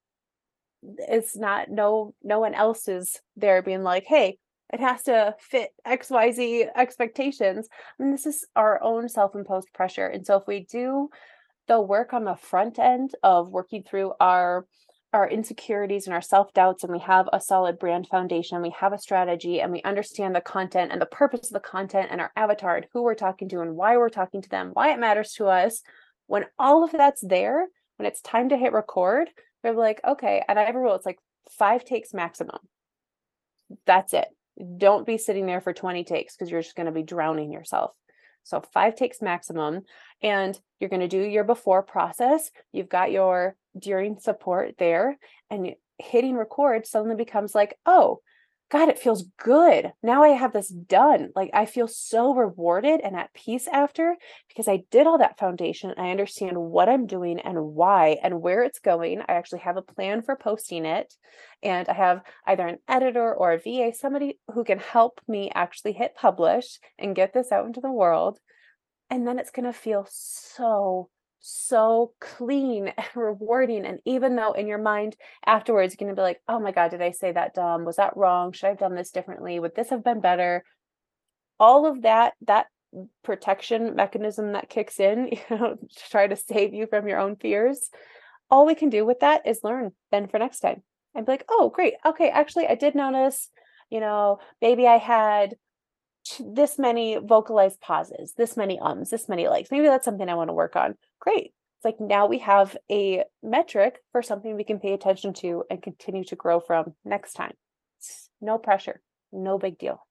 it's 0.84 1.38
not 1.38 1.70
no 1.70 2.14
no 2.24 2.40
one 2.40 2.54
else 2.54 2.88
is 2.88 3.22
there 3.36 3.62
being 3.62 3.84
like, 3.84 4.06
"Hey, 4.06 4.40
it 4.74 4.80
has 4.80 5.04
to 5.04 5.36
fit 5.40 5.72
XYZ 5.86 6.68
expectations." 6.76 7.68
I 8.00 8.04
mean, 8.04 8.12
this 8.12 8.26
is 8.26 8.46
our 8.56 8.82
own 8.82 9.10
self-imposed 9.10 9.70
pressure. 9.74 10.08
And 10.08 10.26
so 10.26 10.38
if 10.38 10.48
we 10.48 10.66
do 10.66 11.10
the 11.68 11.82
work 11.82 12.14
on 12.14 12.26
the 12.26 12.36
front 12.36 12.80
end 12.80 13.12
of 13.24 13.50
working 13.52 13.84
through 13.84 14.14
our 14.20 14.68
our 15.14 15.30
insecurities 15.30 16.08
and 16.08 16.14
our 16.14 16.22
self-doubts 16.22 16.84
and 16.84 16.94
we 16.94 17.00
have 17.00 17.30
a 17.34 17.42
solid 17.42 17.80
brand 17.80 18.08
foundation, 18.08 18.62
we 18.62 18.72
have 18.72 18.94
a 18.94 18.98
strategy 19.00 19.62
and 19.62 19.72
we 19.72 19.82
understand 19.84 20.36
the 20.36 20.42
content 20.42 20.92
and 20.92 21.02
the 21.02 21.06
purpose 21.08 21.50
of 21.50 21.54
the 21.54 21.60
content 21.62 22.10
and 22.12 22.22
our 22.22 22.32
avatar 22.36 22.78
and 22.78 22.88
who 22.94 23.04
we're 23.04 23.16
talking 23.16 23.50
to 23.50 23.62
and 23.62 23.76
why 23.78 23.98
we're 23.98 24.10
talking 24.10 24.42
to 24.42 24.50
them, 24.50 24.72
why 24.74 24.92
it 24.92 25.00
matters 25.00 25.34
to 25.34 25.48
us, 25.48 25.82
when 26.28 26.46
all 26.60 26.84
of 26.84 26.92
that's 26.92 27.22
there, 27.22 27.68
when 28.02 28.08
it's 28.08 28.22
time 28.22 28.50
to 28.50 28.58
hit 28.58 28.74
record, 28.74 29.30
they're 29.62 29.74
like, 29.74 30.02
okay, 30.04 30.44
and 30.50 30.58
I 30.58 30.64
have 30.64 30.76
a 30.76 30.80
rule, 30.80 30.96
it's 30.96 31.06
like 31.06 31.20
five 31.52 31.86
takes 31.86 32.16
maximum. 32.16 32.58
That's 33.86 34.16
it. 34.16 34.26
Don't 34.78 35.06
be 35.06 35.20
sitting 35.20 35.46
there 35.46 35.62
for 35.62 35.72
20 35.72 36.04
takes 36.04 36.36
because 36.36 36.50
you're 36.50 36.64
just 36.64 36.76
going 36.76 36.88
to 36.88 36.92
be 36.92 37.04
drowning 37.04 37.52
yourself. 37.52 37.96
So 38.44 38.60
five 38.74 38.96
takes 38.96 39.22
maximum. 39.22 39.82
And 40.24 40.60
you're 40.80 40.90
going 40.90 41.02
to 41.02 41.08
do 41.08 41.22
your 41.22 41.44
before 41.44 41.84
process. 41.84 42.50
You've 42.72 42.90
got 42.90 43.12
your 43.12 43.56
during 43.78 44.18
support 44.18 44.74
there. 44.80 45.20
And 45.52 45.76
hitting 46.00 46.36
record 46.36 46.88
suddenly 46.88 47.16
becomes 47.16 47.54
like, 47.54 47.78
oh, 47.86 48.22
God, 48.72 48.88
it 48.88 49.00
feels 49.00 49.26
good. 49.38 49.92
Now 50.02 50.24
I 50.24 50.30
have 50.30 50.54
this 50.54 50.70
done. 50.70 51.32
Like 51.36 51.50
I 51.54 51.66
feel 51.66 51.90
so 51.90 52.34
rewarded 52.34 53.02
and 53.04 53.18
at 53.18 53.34
peace 53.34 53.68
after 53.68 54.16
because 54.48 54.70
I 54.70 54.84
did 54.90 55.08
all 55.08 55.18
that 55.18 55.38
foundation. 55.38 55.94
I 55.98 56.10
understand 56.10 56.58
what 56.58 56.88
I'm 56.88 57.06
doing 57.06 57.42
and 57.42 57.74
why 57.74 58.18
and 58.24 58.42
where 58.42 58.64
it's 58.64 58.80
going. 58.80 59.20
I 59.28 59.34
actually 59.34 59.60
have 59.60 59.76
a 59.76 59.82
plan 59.82 60.22
for 60.22 60.38
posting 60.38 60.86
it. 60.86 61.14
And 61.62 61.90
I 61.90 61.94
have 61.94 62.22
either 62.48 62.66
an 62.66 62.78
editor 62.88 63.34
or 63.34 63.52
a 63.52 63.60
VA, 63.60 63.92
somebody 63.94 64.40
who 64.54 64.64
can 64.64 64.80
help 64.80 65.20
me 65.28 65.52
actually 65.54 65.92
hit 65.92 66.16
publish 66.16 66.80
and 66.98 67.14
get 67.14 67.34
this 67.34 67.52
out 67.52 67.66
into 67.66 67.82
the 67.82 67.92
world. 67.92 68.40
And 69.10 69.28
then 69.28 69.38
it's 69.38 69.52
going 69.52 69.66
to 69.66 69.78
feel 69.78 70.08
so 70.10 71.10
so 71.42 72.14
clean 72.20 72.88
and 72.88 73.08
rewarding. 73.16 73.86
And 73.86 74.00
even 74.06 74.36
though 74.36 74.54
in 74.54 74.68
your 74.68 74.78
mind 74.78 75.18
afterwards, 75.46 75.94
you're 75.94 76.06
going 76.06 76.16
to 76.16 76.20
be 76.20 76.24
like, 76.24 76.42
oh 76.48 76.60
my 76.60 76.72
God, 76.72 76.92
did 76.92 77.02
I 77.02 77.12
say 77.12 77.32
that 77.32 77.54
dumb? 77.54 77.84
Was 77.84 77.98
that 77.98 78.16
wrong? 78.16 78.54
Should 78.54 78.68
I 78.68 78.70
have 78.70 78.80
done 78.80 78.96
this 78.96 79.12
differently? 79.12 79.60
Would 79.60 79.76
this 79.76 79.90
have 79.90 80.04
been 80.04 80.22
better? 80.22 80.64
All 81.60 81.86
of 81.86 82.04
that, 82.04 82.34
that 82.48 82.68
protection 83.24 83.96
mechanism 83.96 84.54
that 84.54 84.70
kicks 84.70 85.00
in, 85.00 85.28
you 85.32 85.58
know, 85.58 85.76
to 85.76 86.10
try 86.10 86.28
to 86.28 86.36
save 86.36 86.74
you 86.74 86.88
from 86.88 87.08
your 87.08 87.20
own 87.20 87.36
fears. 87.36 87.90
All 88.50 88.66
we 88.66 88.76
can 88.76 88.90
do 88.90 89.06
with 89.06 89.22
that 89.22 89.48
is 89.48 89.64
learn 89.64 89.92
then 90.12 90.28
for 90.28 90.38
next 90.38 90.60
time 90.60 90.84
and 91.16 91.26
be 91.26 91.32
like, 91.32 91.46
oh, 91.50 91.70
great. 91.74 91.94
Okay, 92.06 92.30
actually, 92.30 92.68
I 92.68 92.76
did 92.76 92.96
notice, 92.96 93.50
you 93.90 94.00
know, 94.00 94.40
maybe 94.62 94.88
I 94.88 94.98
had 94.98 95.56
this 96.40 96.78
many 96.78 97.18
vocalized 97.18 97.80
pauses, 97.80 98.34
this 98.38 98.56
many 98.56 98.80
ums, 98.80 99.10
this 99.10 99.28
many 99.28 99.48
likes. 99.48 99.72
Maybe 99.72 99.88
that's 99.88 100.06
something 100.06 100.28
I 100.30 100.36
want 100.36 100.50
to 100.50 100.54
work 100.54 100.76
on. 100.76 100.96
Great. 101.22 101.54
It's 101.78 101.86
like 101.86 102.02
now 102.02 102.26
we 102.26 102.40
have 102.40 102.76
a 102.92 103.24
metric 103.42 104.00
for 104.12 104.22
something 104.22 104.56
we 104.56 104.64
can 104.64 104.80
pay 104.80 104.94
attention 104.94 105.34
to 105.36 105.64
and 105.70 105.82
continue 105.82 106.24
to 106.26 106.36
grow 106.36 106.60
from 106.60 106.94
next 107.06 107.34
time. 107.34 107.54
It's 108.00 108.30
no 108.42 108.58
pressure, 108.58 109.02
no 109.32 109.58
big 109.58 109.78
deal. 109.78 110.06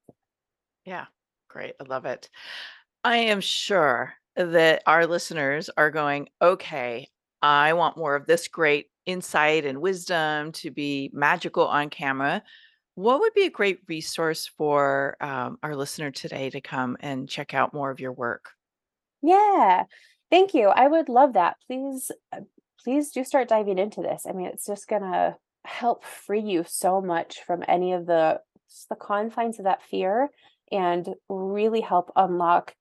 Yeah, 0.85 1.07
great. 1.49 1.75
I 1.81 1.85
love 1.85 2.07
it. 2.07 2.31
I 3.05 3.17
am 3.19 3.41
sure 3.41 4.15
that 4.37 4.83
our 4.87 5.07
listeners 5.07 5.69
are 5.77 5.91
going, 5.91 6.29
okay, 6.41 7.09
I 7.43 7.73
want 7.73 7.97
more 7.97 8.15
of 8.15 8.27
this 8.27 8.49
great 8.49 8.87
insight 9.07 9.65
and 9.65 9.81
wisdom 9.81 10.53
to 10.53 10.71
be 10.71 11.11
magical 11.13 11.67
on 11.67 11.91
camera. 11.91 12.43
What 12.95 13.21
would 13.21 13.35
be 13.35 13.47
a 13.47 13.51
great 13.51 13.81
resource 13.89 14.51
for 14.59 15.17
um, 15.21 15.59
our 15.63 15.75
listener 15.75 16.11
today 16.11 16.51
to 16.51 16.61
come 16.61 16.97
and 17.01 17.29
check 17.29 17.55
out 17.55 17.75
more 17.75 17.91
of 17.91 18.01
your 18.01 18.13
work? 18.13 18.51
Yeah, 19.23 19.85
thank 20.31 20.55
you. 20.55 20.69
I 20.69 20.87
would 20.87 21.09
love 21.09 21.35
that. 21.35 21.57
Please, 21.67 22.11
uh, 22.33 22.41
please 22.83 23.11
do 23.11 23.25
start 23.25 23.49
diving 23.49 23.79
into 23.79 24.03
this. 24.03 24.25
I 24.29 24.33
mean, 24.33 24.47
it's 24.47 24.67
just 24.67 24.89
gonna 24.89 25.37
help 25.65 26.05
free 26.05 26.41
you 26.41 26.65
so 26.67 27.01
much 27.01 27.43
from 27.47 27.65
any 27.69 27.93
of 27.93 28.07
the 28.07 28.41
the 28.89 28.97
confines 28.97 29.59
of 29.59 29.65
that 29.65 29.83
fear 29.83 30.31
and 30.71 31.09
really 31.29 31.81
help 31.81 32.13
unlock 32.15 32.75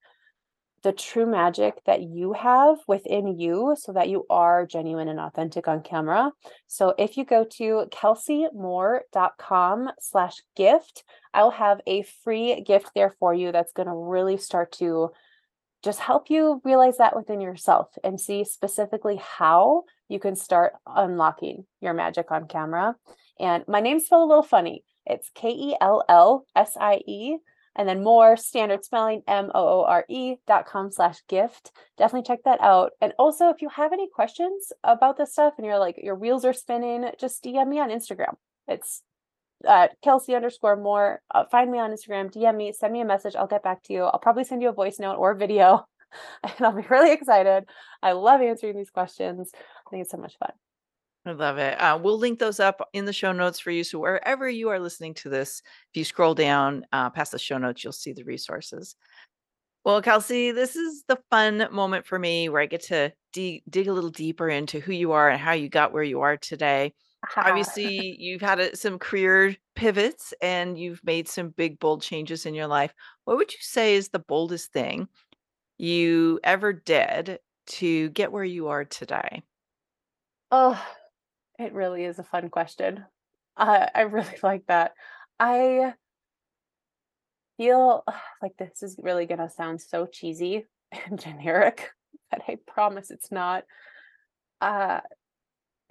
the 0.84 0.92
true 0.94 1.26
magic 1.26 1.84
that 1.86 2.04
you 2.04 2.34
have 2.34 2.78
within 2.88 3.40
you 3.40 3.76
so 3.78 3.92
that 3.92 4.08
you 4.08 4.26
are 4.30 4.66
genuine 4.66 5.10
and 5.10 5.20
authentic 5.20 5.68
on 5.68 5.82
camera. 5.82 6.32
So 6.68 6.94
if 6.98 7.18
you 7.18 7.26
go 7.26 7.44
to 7.58 7.88
kelseymoore.com 7.92 9.90
slash 10.00 10.36
gift, 10.56 11.04
I'll 11.34 11.52
have 11.52 11.82
a 11.86 12.04
free 12.24 12.62
gift 12.62 12.92
there 12.96 13.14
for 13.20 13.34
you 13.34 13.52
that's 13.52 13.74
going 13.74 13.88
to 13.88 13.94
really 13.94 14.38
start 14.38 14.72
to 14.74 15.12
just 15.84 16.00
help 16.00 16.30
you 16.30 16.62
realize 16.64 16.98
that 16.98 17.16
within 17.16 17.42
yourself 17.42 17.90
and 18.04 18.20
see 18.20 18.44
specifically 18.44 19.18
how 19.18 19.84
you 20.08 20.20
can 20.20 20.36
start 20.36 20.74
unlocking 20.86 21.66
your 21.82 21.94
magic 21.94 22.32
on 22.32 22.48
camera. 22.48 22.96
And 23.40 23.64
my 23.68 23.80
name's 23.80 24.06
spelled 24.06 24.24
a 24.24 24.28
little 24.28 24.44
funny. 24.44 24.84
It's 25.06 25.30
K 25.34 25.50
E 25.50 25.76
L 25.80 26.04
L 26.10 26.46
S 26.56 26.76
I 26.80 27.02
E 27.08 27.38
and 27.76 27.88
then 27.88 28.04
more 28.04 28.36
standard 28.36 28.84
spelling 28.84 29.22
m-o-o-r-e 29.28 30.36
dot 30.48 30.66
com 30.66 30.92
slash 30.92 31.18
gift 31.28 31.72
definitely 31.98 32.28
check 32.28 32.44
that 32.44 32.60
out 32.62 32.92
and 33.02 33.14
also 33.18 33.50
if 33.50 33.62
you 33.62 33.70
have 33.70 33.94
any 33.94 34.08
questions 34.14 34.72
about 34.84 35.18
this 35.18 35.32
stuff 35.32 35.54
and 35.58 35.66
you're 35.66 35.80
like 35.80 35.96
your 36.02 36.16
wheels 36.16 36.46
are 36.46 36.54
spinning 36.54 37.10
just 37.20 37.44
dm 37.44 37.68
me 37.68 37.80
on 37.80 37.90
instagram 37.90 38.36
it's 38.68 39.02
uh, 39.68 39.88
kellsie 40.06 40.36
underscore 40.36 40.76
moore. 40.76 41.22
uh, 41.34 41.46
find 41.52 41.72
me 41.72 41.80
on 41.80 41.92
instagram 41.92 42.32
dm 42.32 42.56
me 42.56 42.74
send 42.74 42.94
me 42.94 43.02
a 43.02 43.06
message 43.06 43.36
i'll 43.36 43.48
get 43.48 43.64
back 43.64 43.84
to 43.84 43.94
you 43.94 44.04
i'll 44.04 44.20
probably 44.20 44.44
send 44.44 44.62
you 44.62 44.70
a 44.70 44.74
voice 44.74 45.00
note 45.00 45.16
or 45.16 45.34
video 45.36 45.86
and 46.44 46.54
i'll 46.62 46.76
be 46.76 46.88
really 46.90 47.12
excited 47.12 47.66
i 48.02 48.12
love 48.12 48.42
answering 48.42 48.76
these 48.76 48.90
questions 48.90 49.52
i 49.56 49.90
think 49.90 50.02
it's 50.02 50.12
so 50.12 50.18
much 50.18 50.38
fun 50.38 50.52
I 51.26 51.34
love 51.34 51.58
it. 51.58 51.80
Uh, 51.80 52.00
we'll 52.02 52.18
link 52.18 52.40
those 52.40 52.60
up 52.60 52.82
in 52.94 53.06
the 53.06 53.14
show 53.14 53.34
notes 53.34 53.60
for 53.60 53.72
you. 53.72 53.84
So 53.84 54.00
wherever 54.00 54.50
you 54.50 54.70
are 54.70 54.80
listening 54.80 55.14
to 55.16 55.30
this, 55.30 55.62
if 55.94 55.98
you 55.98 56.06
scroll 56.06 56.34
down 56.34 56.86
uh, 56.94 57.10
past 57.10 57.34
the 57.34 57.40
show 57.40 57.58
notes, 57.58 57.84
you'll 57.84 57.94
see 57.94 58.14
the 58.14 58.24
resources. 58.24 58.96
Well, 59.86 60.02
Kellsie, 60.02 60.54
this 60.54 60.76
is 60.76 61.04
the 61.08 61.20
fun 61.30 61.68
moment 61.72 62.06
for 62.06 62.20
me 62.20 62.50
where 62.50 62.62
I 62.62 62.66
get 62.66 62.84
to 62.84 63.12
dig 63.32 63.64
a 63.76 63.94
little 63.94 64.10
deeper 64.10 64.50
into 64.50 64.80
who 64.80 64.92
you 64.92 65.12
are 65.14 65.30
and 65.30 65.40
how 65.40 65.54
you 65.54 65.70
got 65.70 65.94
where 65.94 66.04
you 66.04 66.22
are 66.22 66.38
today. 66.38 66.94
Obviously, 67.38 68.16
you've 68.20 68.42
had 68.42 68.60
a, 68.60 68.76
some 68.76 69.00
career 69.00 69.56
pivots 69.76 70.34
and 70.42 70.78
you've 70.78 71.04
made 71.04 71.28
some 71.28 71.50
big, 71.50 71.80
bold 71.80 72.02
changes 72.02 72.46
in 72.46 72.54
your 72.54 72.68
life. 72.68 72.94
What 73.26 73.38
would 73.38 73.52
you 73.52 73.60
say 73.62 73.96
is 73.96 74.10
the 74.10 74.20
boldest 74.20 74.72
thing 74.72 75.08
you 75.78 76.40
ever 76.44 76.74
did 76.74 77.40
to 77.68 78.10
get 78.10 78.32
where 78.32 78.44
you 78.44 78.70
are 78.70 78.86
today? 78.86 79.44
Oh, 80.52 80.82
it 81.58 81.74
really 81.74 82.06
is 82.06 82.20
a 82.20 82.24
fun 82.24 82.50
question. 82.50 83.06
Uh, 83.58 83.88
I 83.94 84.02
really 84.02 84.38
like 84.44 84.66
that. 84.68 84.94
I 85.40 85.94
feel 87.58 88.04
like 88.42 88.56
this 88.58 88.82
is 88.82 88.98
really 89.02 89.26
going 89.26 89.40
to 89.40 89.50
sound 89.50 89.82
so 89.82 90.06
cheesy 90.06 90.66
and 91.06 91.20
generic, 91.20 91.90
but 92.32 92.42
I 92.48 92.58
promise 92.66 93.12
it's 93.12 93.32
not. 93.32 93.66
Uh, 94.62 95.02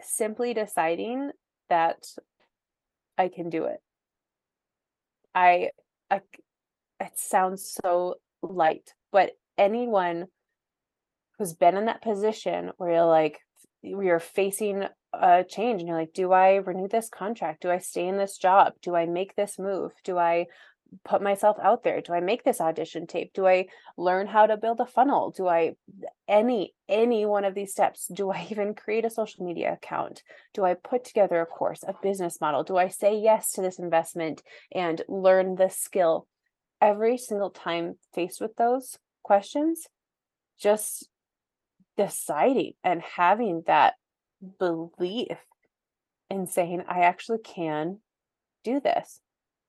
simply 0.01 0.55
deciding 0.55 1.31
that 1.69 2.07
I 3.17 3.29
can 3.29 3.51
do 3.51 3.65
it. 3.65 3.81
I, 5.35 5.71
I, 6.11 6.21
it 7.01 7.13
sounds 7.17 7.79
so 7.83 8.17
light, 8.43 8.95
but 9.13 9.33
anyone 9.57 10.27
who's 11.39 11.55
been 11.55 11.77
in 11.77 11.87
that 11.87 12.03
position 12.03 12.73
where 12.77 12.93
you're 12.93 13.05
like, 13.05 13.39
you're 13.83 14.19
facing 14.19 14.85
a 15.13 15.45
change 15.49 15.81
and 15.81 15.89
you're 15.89 15.99
like 15.99 16.13
do 16.13 16.33
i 16.33 16.57
renew 16.57 16.89
this 16.89 17.09
contract? 17.09 17.63
Do 17.63 17.71
i 17.71 17.79
stay 17.79 18.07
in 18.07 18.17
this 18.17 18.37
job? 18.37 18.75
Do 18.83 18.95
i 18.95 19.07
make 19.07 19.35
this 19.37 19.59
move? 19.59 19.93
Do 20.05 20.19
i 20.19 20.47
put 21.05 21.22
myself 21.22 21.57
out 21.62 21.83
there? 21.83 22.01
Do 22.01 22.12
i 22.12 22.20
make 22.20 22.44
this 22.44 22.61
audition 22.61 23.07
tape? 23.07 23.33
Do 23.35 23.46
i 23.46 23.66
learn 23.96 24.27
how 24.27 24.46
to 24.46 24.57
build 24.57 24.81
a 24.81 24.87
funnel? 24.87 25.31
Do 25.31 25.46
i 25.48 25.74
any 26.27 26.74
any 26.88 27.27
one 27.27 27.44
of 27.44 27.55
these 27.55 27.72
steps? 27.72 28.09
Do 28.12 28.31
i 28.31 28.46
even 28.51 28.74
create 28.74 29.05
a 29.05 29.11
social 29.11 29.44
media 29.44 29.72
account? 29.72 30.22
Do 30.55 30.64
i 30.64 30.74
put 30.74 31.05
together 31.05 31.40
a 31.40 31.46
course 31.46 31.83
a 31.87 31.94
business 32.03 32.40
model? 32.40 32.64
Do 32.64 32.77
i 32.77 32.88
say 32.88 33.16
yes 33.16 33.53
to 33.53 33.62
this 33.62 33.79
investment 33.79 34.42
and 34.72 35.03
learn 35.09 35.57
this 35.57 35.77
skill? 35.77 36.27
Every 36.81 37.18
single 37.18 37.51
time 37.51 37.98
faced 38.14 38.40
with 38.40 38.57
those 38.57 38.98
questions 39.22 39.87
just 40.61 41.09
deciding 41.96 42.73
and 42.83 43.02
having 43.02 43.63
that 43.67 43.94
belief 44.58 45.38
in 46.31 46.46
saying, 46.46 46.85
I 46.88 47.00
actually 47.00 47.38
can 47.38 47.98
do 48.65 48.81
this. 48.81 49.21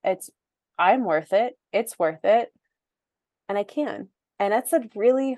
It's, 0.04 0.30
I'm 0.80 1.04
worth 1.04 1.34
it. 1.34 1.56
It's 1.74 2.00
worth 2.00 2.24
it. 2.26 2.52
And 3.50 3.58
I 3.58 3.64
can. 3.64 4.10
And 4.40 4.54
that's 4.54 4.74
a 4.74 4.82
really, 4.96 5.38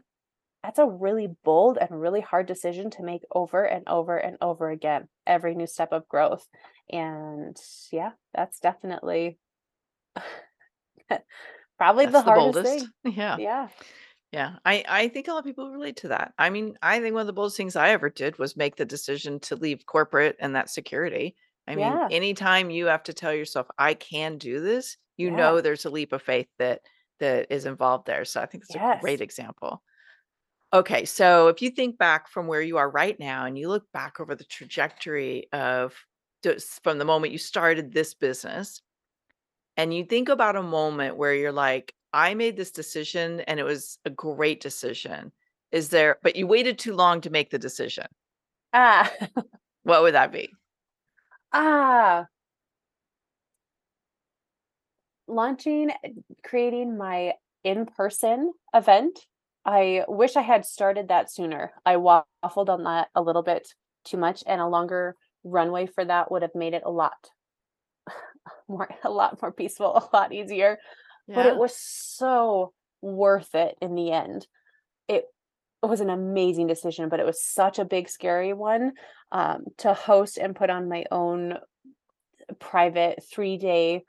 that's 0.64 0.80
a 0.80 0.88
really 0.88 1.28
bold 1.44 1.78
and 1.80 2.00
really 2.00 2.22
hard 2.22 2.46
decision 2.46 2.92
to 2.92 3.04
make 3.04 3.24
over 3.34 3.64
and 3.64 3.88
over 3.88 4.18
and 4.18 4.38
over 4.42 4.70
again, 4.70 5.10
every 5.28 5.56
new 5.56 5.68
step 5.68 5.92
of 5.92 6.08
growth. 6.08 6.48
And 6.92 7.58
yeah, 7.92 8.12
that's 8.34 8.60
definitely 8.60 9.40
probably 11.78 12.06
that's 12.06 12.14
the, 12.14 12.22
the 12.22 12.22
hardest 12.22 12.54
boldest. 12.54 12.64
thing. 12.64 12.94
Yeah. 13.04 13.38
Yeah. 13.38 13.70
Yeah, 14.32 14.58
I 14.66 14.84
I 14.88 15.08
think 15.10 15.28
a 15.28 15.32
lot 15.34 15.40
of 15.40 15.46
people 15.46 15.72
relate 15.72 15.98
to 15.98 16.08
that. 16.10 16.34
I 16.40 16.50
mean, 16.50 16.78
I 16.82 17.00
think 17.02 17.14
one 17.14 17.22
of 17.22 17.28
the 17.28 17.34
boldest 17.34 17.58
things 17.58 17.76
I 17.76 17.90
ever 17.90 18.10
did 18.10 18.40
was 18.40 18.56
make 18.56 18.78
the 18.78 18.86
decision 18.86 19.40
to 19.42 19.58
leave 19.58 19.86
corporate 19.86 20.38
and 20.40 20.56
that 20.56 20.70
security. 20.70 21.36
I 21.72 21.76
mean, 21.78 22.02
Yeah. 22.02 22.12
anytime 22.12 22.70
you 22.72 22.88
have 22.88 23.04
to 23.04 23.14
tell 23.14 23.34
yourself, 23.34 23.68
"I 23.80 23.94
can 23.96 24.38
do 24.38 24.60
this," 24.62 24.98
you 25.18 25.32
Yeah. 25.32 25.32
know 25.32 25.62
there's 25.62 25.86
a 25.86 25.90
leap 25.92 26.14
of 26.14 26.22
faith 26.24 26.50
that 26.60 26.84
that 27.20 27.48
is 27.52 27.66
involved 27.66 28.08
there. 28.08 28.26
So 28.26 28.42
I 28.42 28.46
think 28.48 28.64
that's 28.66 28.76
a 28.76 28.82
great 29.02 29.22
example. 29.22 29.84
Okay, 30.74 31.04
so 31.06 31.50
if 31.50 31.62
you 31.62 31.70
think 31.70 31.98
back 31.98 32.30
from 32.30 32.48
where 32.48 32.62
you 32.62 32.78
are 32.78 32.90
right 32.90 33.20
now 33.20 33.46
and 33.46 33.58
you 33.58 33.68
look 33.68 33.92
back 33.92 34.20
over 34.22 34.36
the 34.36 34.46
trajectory 34.46 35.52
of 35.52 35.96
just 36.44 36.82
from 36.84 36.98
the 36.98 37.06
moment 37.06 37.34
you 37.34 37.38
started 37.38 37.92
this 37.92 38.14
business 38.14 38.82
and 39.78 39.94
you 39.94 40.06
think 40.06 40.30
about 40.30 40.56
a 40.58 40.64
moment 40.64 41.18
where 41.18 41.34
you're 41.36 41.52
like, 41.52 41.96
I 42.14 42.34
made 42.36 42.58
this 42.58 42.72
decision 42.72 43.42
and 43.42 43.60
it 43.60 43.64
was 43.64 44.00
a 44.06 44.10
great 44.12 44.62
decision. 44.62 45.32
Is 45.72 45.90
there, 45.90 46.20
but 46.24 46.36
you 46.36 46.48
waited 46.48 46.80
too 46.80 46.94
long 46.96 47.22
to 47.22 47.30
make 47.30 47.50
the 47.52 47.60
decision. 47.60 48.08
Ah. 48.74 49.12
What 49.84 50.02
would 50.02 50.14
that 50.16 50.32
be? 50.32 50.58
Ah. 51.54 52.28
Launching, 55.28 55.92
eh, 56.04 56.10
creating 56.44 56.98
my 56.98 57.34
in-person 57.64 58.54
event. 58.74 59.20
I 59.66 60.04
wish 60.08 60.36
I 60.36 60.42
had 60.42 60.66
started 60.66 61.08
that 61.08 61.32
sooner. 61.32 61.74
I 61.86 61.96
waffled 61.96 62.70
on 62.70 62.84
that 62.84 63.10
a 63.16 63.22
little 63.22 63.44
bit 63.44 63.68
too 64.04 64.18
much, 64.18 64.44
and 64.48 64.60
a 64.60 64.68
longer 64.68 65.16
runway 65.44 65.86
for 65.86 66.04
that 66.06 66.32
would 66.32 66.42
have 66.42 66.56
made 66.56 66.74
it 66.74 66.84
a 66.86 66.92
lot 66.92 67.30
more 68.68 68.90
a 69.04 69.10
lot 69.10 69.42
more 69.42 69.52
peaceful, 69.52 69.98
a 69.98 70.16
lot 70.16 70.34
easier. 70.34 70.80
But 71.28 71.46
it 71.46 71.58
was 71.58 71.76
so 71.78 72.74
worth 73.02 73.56
it 73.56 73.78
in 73.82 73.96
the 73.96 74.12
end. 74.12 74.48
It 75.08 75.26
was 75.90 76.02
an 76.02 76.10
amazing 76.10 76.68
decision, 76.68 77.10
but 77.10 77.20
it 77.20 77.26
was 77.26 77.44
such 77.44 77.80
a 77.80 77.86
big, 77.86 78.10
scary 78.10 78.54
one, 78.54 78.94
um, 79.32 79.66
to 79.78 79.94
host 79.94 80.38
and 80.38 80.56
put 80.56 80.70
on 80.70 80.90
my 80.90 81.06
own 81.12 81.58
private 82.60 83.24
three-day, 83.32 84.04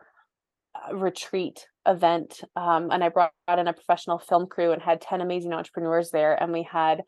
uh, 0.75 0.95
retreat 0.95 1.67
event, 1.87 2.41
um, 2.57 2.91
and 2.91 3.03
I 3.03 3.09
brought 3.09 3.33
in 3.49 3.69
a 3.69 3.73
professional 3.73 4.19
film 4.19 4.47
crew 4.47 4.73
and 4.73 4.83
had 4.83 5.01
10 5.01 5.21
amazing 5.21 5.53
entrepreneurs 5.53 6.11
there, 6.11 6.41
and 6.41 6.53
we 6.53 6.63
had 6.63 7.03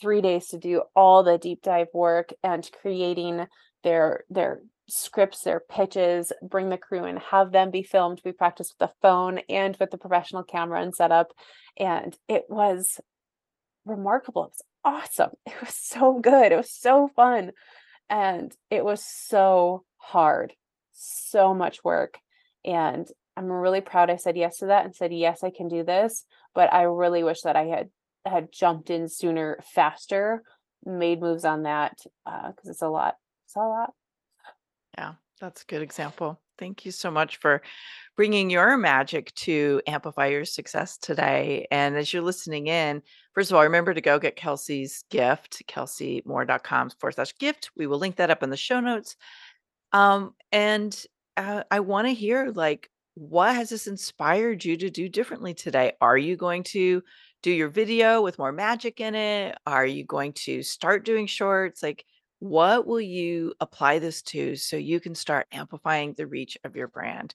3 0.00 0.20
days 0.20 0.48
to 0.48 0.58
do 0.58 0.82
all 0.94 1.22
the 1.22 1.38
deep 1.38 1.62
dive 1.62 1.88
work 1.92 2.32
and 2.42 2.68
creating 2.80 3.46
their 3.84 4.24
their 4.30 4.60
scripts, 4.88 5.42
their 5.42 5.60
pitches, 5.60 6.32
bring 6.42 6.68
the 6.68 6.76
crew 6.76 7.04
in, 7.04 7.16
have 7.16 7.52
them 7.52 7.70
be 7.70 7.82
filmed. 7.82 8.20
We 8.24 8.32
practiced 8.32 8.74
with 8.78 8.90
the 8.90 8.94
phone 9.00 9.38
and 9.48 9.76
with 9.78 9.90
the 9.90 9.98
professional 9.98 10.42
camera 10.42 10.82
and 10.82 10.94
setup, 10.94 11.28
and 11.78 12.16
it 12.28 12.44
was 12.48 13.00
remarkable. 13.84 14.44
It 14.44 14.50
was 14.50 14.62
awesome. 14.84 15.32
It 15.46 15.60
was 15.60 15.74
so 15.74 16.18
good. 16.20 16.52
It 16.52 16.56
was 16.56 16.72
so 16.72 17.08
fun, 17.08 17.52
and 18.10 18.56
it 18.70 18.84
was 18.84 19.04
so 19.04 19.84
hard. 19.98 20.54
So 20.92 21.54
much 21.54 21.84
work, 21.84 22.18
and 22.64 23.08
I'm 23.36 23.50
really 23.52 23.80
proud 23.82 24.10
I 24.10 24.16
said 24.16 24.36
yes 24.36 24.58
to 24.58 24.66
that 24.66 24.84
and 24.86 24.94
said, 24.96 25.12
"Yes, 25.14 25.44
I 25.44 25.50
can 25.50 25.68
do 25.68 25.84
this," 25.84 26.26
but 26.54 26.72
I 26.72 26.82
really 26.84 27.24
wish 27.24 27.42
that 27.42 27.56
I 27.56 27.64
had 27.66 27.90
had 28.26 28.52
jumped 28.52 28.90
in 28.90 29.08
sooner, 29.08 29.58
faster, 29.74 30.44
made 30.84 31.20
moves 31.20 31.44
on 31.44 31.64
that, 31.64 31.98
uh, 32.26 32.52
'cause 32.52 32.68
it's 32.68 32.82
a 32.82 32.88
lot. 32.88 33.16
It's 33.46 33.56
a 33.56 33.60
lot. 33.60 33.94
Yeah, 34.98 35.14
that's 35.40 35.62
a 35.62 35.66
good 35.66 35.82
example. 35.82 36.40
Thank 36.58 36.84
you 36.84 36.92
so 36.92 37.10
much 37.10 37.38
for 37.38 37.62
bringing 38.16 38.50
your 38.50 38.76
magic 38.76 39.34
to 39.34 39.80
amplify 39.86 40.26
your 40.26 40.44
success 40.44 40.98
today. 40.98 41.66
And 41.70 41.96
as 41.96 42.12
you're 42.12 42.22
listening 42.22 42.66
in, 42.66 43.02
first 43.34 43.50
of 43.50 43.56
all, 43.56 43.62
remember 43.62 43.94
to 43.94 44.00
go 44.00 44.18
get 44.18 44.36
Kellsie's 44.36 45.04
gift, 45.10 45.62
kelseymoore.com 45.68 46.90
forward 46.90 47.14
slash 47.14 47.34
gift. 47.38 47.70
We 47.76 47.86
will 47.86 47.98
link 47.98 48.16
that 48.16 48.30
up 48.30 48.42
in 48.42 48.50
the 48.50 48.56
show 48.56 48.80
notes. 48.80 49.16
Um, 49.92 50.34
and 50.50 50.98
uh, 51.36 51.62
I 51.70 51.80
want 51.80 52.06
to 52.06 52.14
hear 52.14 52.52
like, 52.54 52.90
what 53.14 53.54
has 53.54 53.70
this 53.70 53.86
inspired 53.86 54.64
you 54.64 54.76
to 54.78 54.90
do 54.90 55.08
differently 55.08 55.54
today? 55.54 55.92
Are 56.00 56.16
you 56.16 56.36
going 56.36 56.62
to 56.64 57.02
do 57.42 57.50
your 57.50 57.68
video 57.68 58.22
with 58.22 58.38
more 58.38 58.52
magic 58.52 59.00
in 59.00 59.14
it? 59.14 59.56
Are 59.66 59.84
you 59.84 60.04
going 60.04 60.32
to 60.32 60.62
start 60.62 61.04
doing 61.04 61.26
shorts? 61.26 61.82
Like, 61.82 62.04
what 62.38 62.86
will 62.86 63.00
you 63.00 63.54
apply 63.60 63.98
this 63.98 64.22
to 64.22 64.56
so 64.56 64.76
you 64.76 65.00
can 65.00 65.14
start 65.14 65.46
amplifying 65.52 66.14
the 66.14 66.26
reach 66.26 66.56
of 66.64 66.74
your 66.74 66.88
brand? 66.88 67.34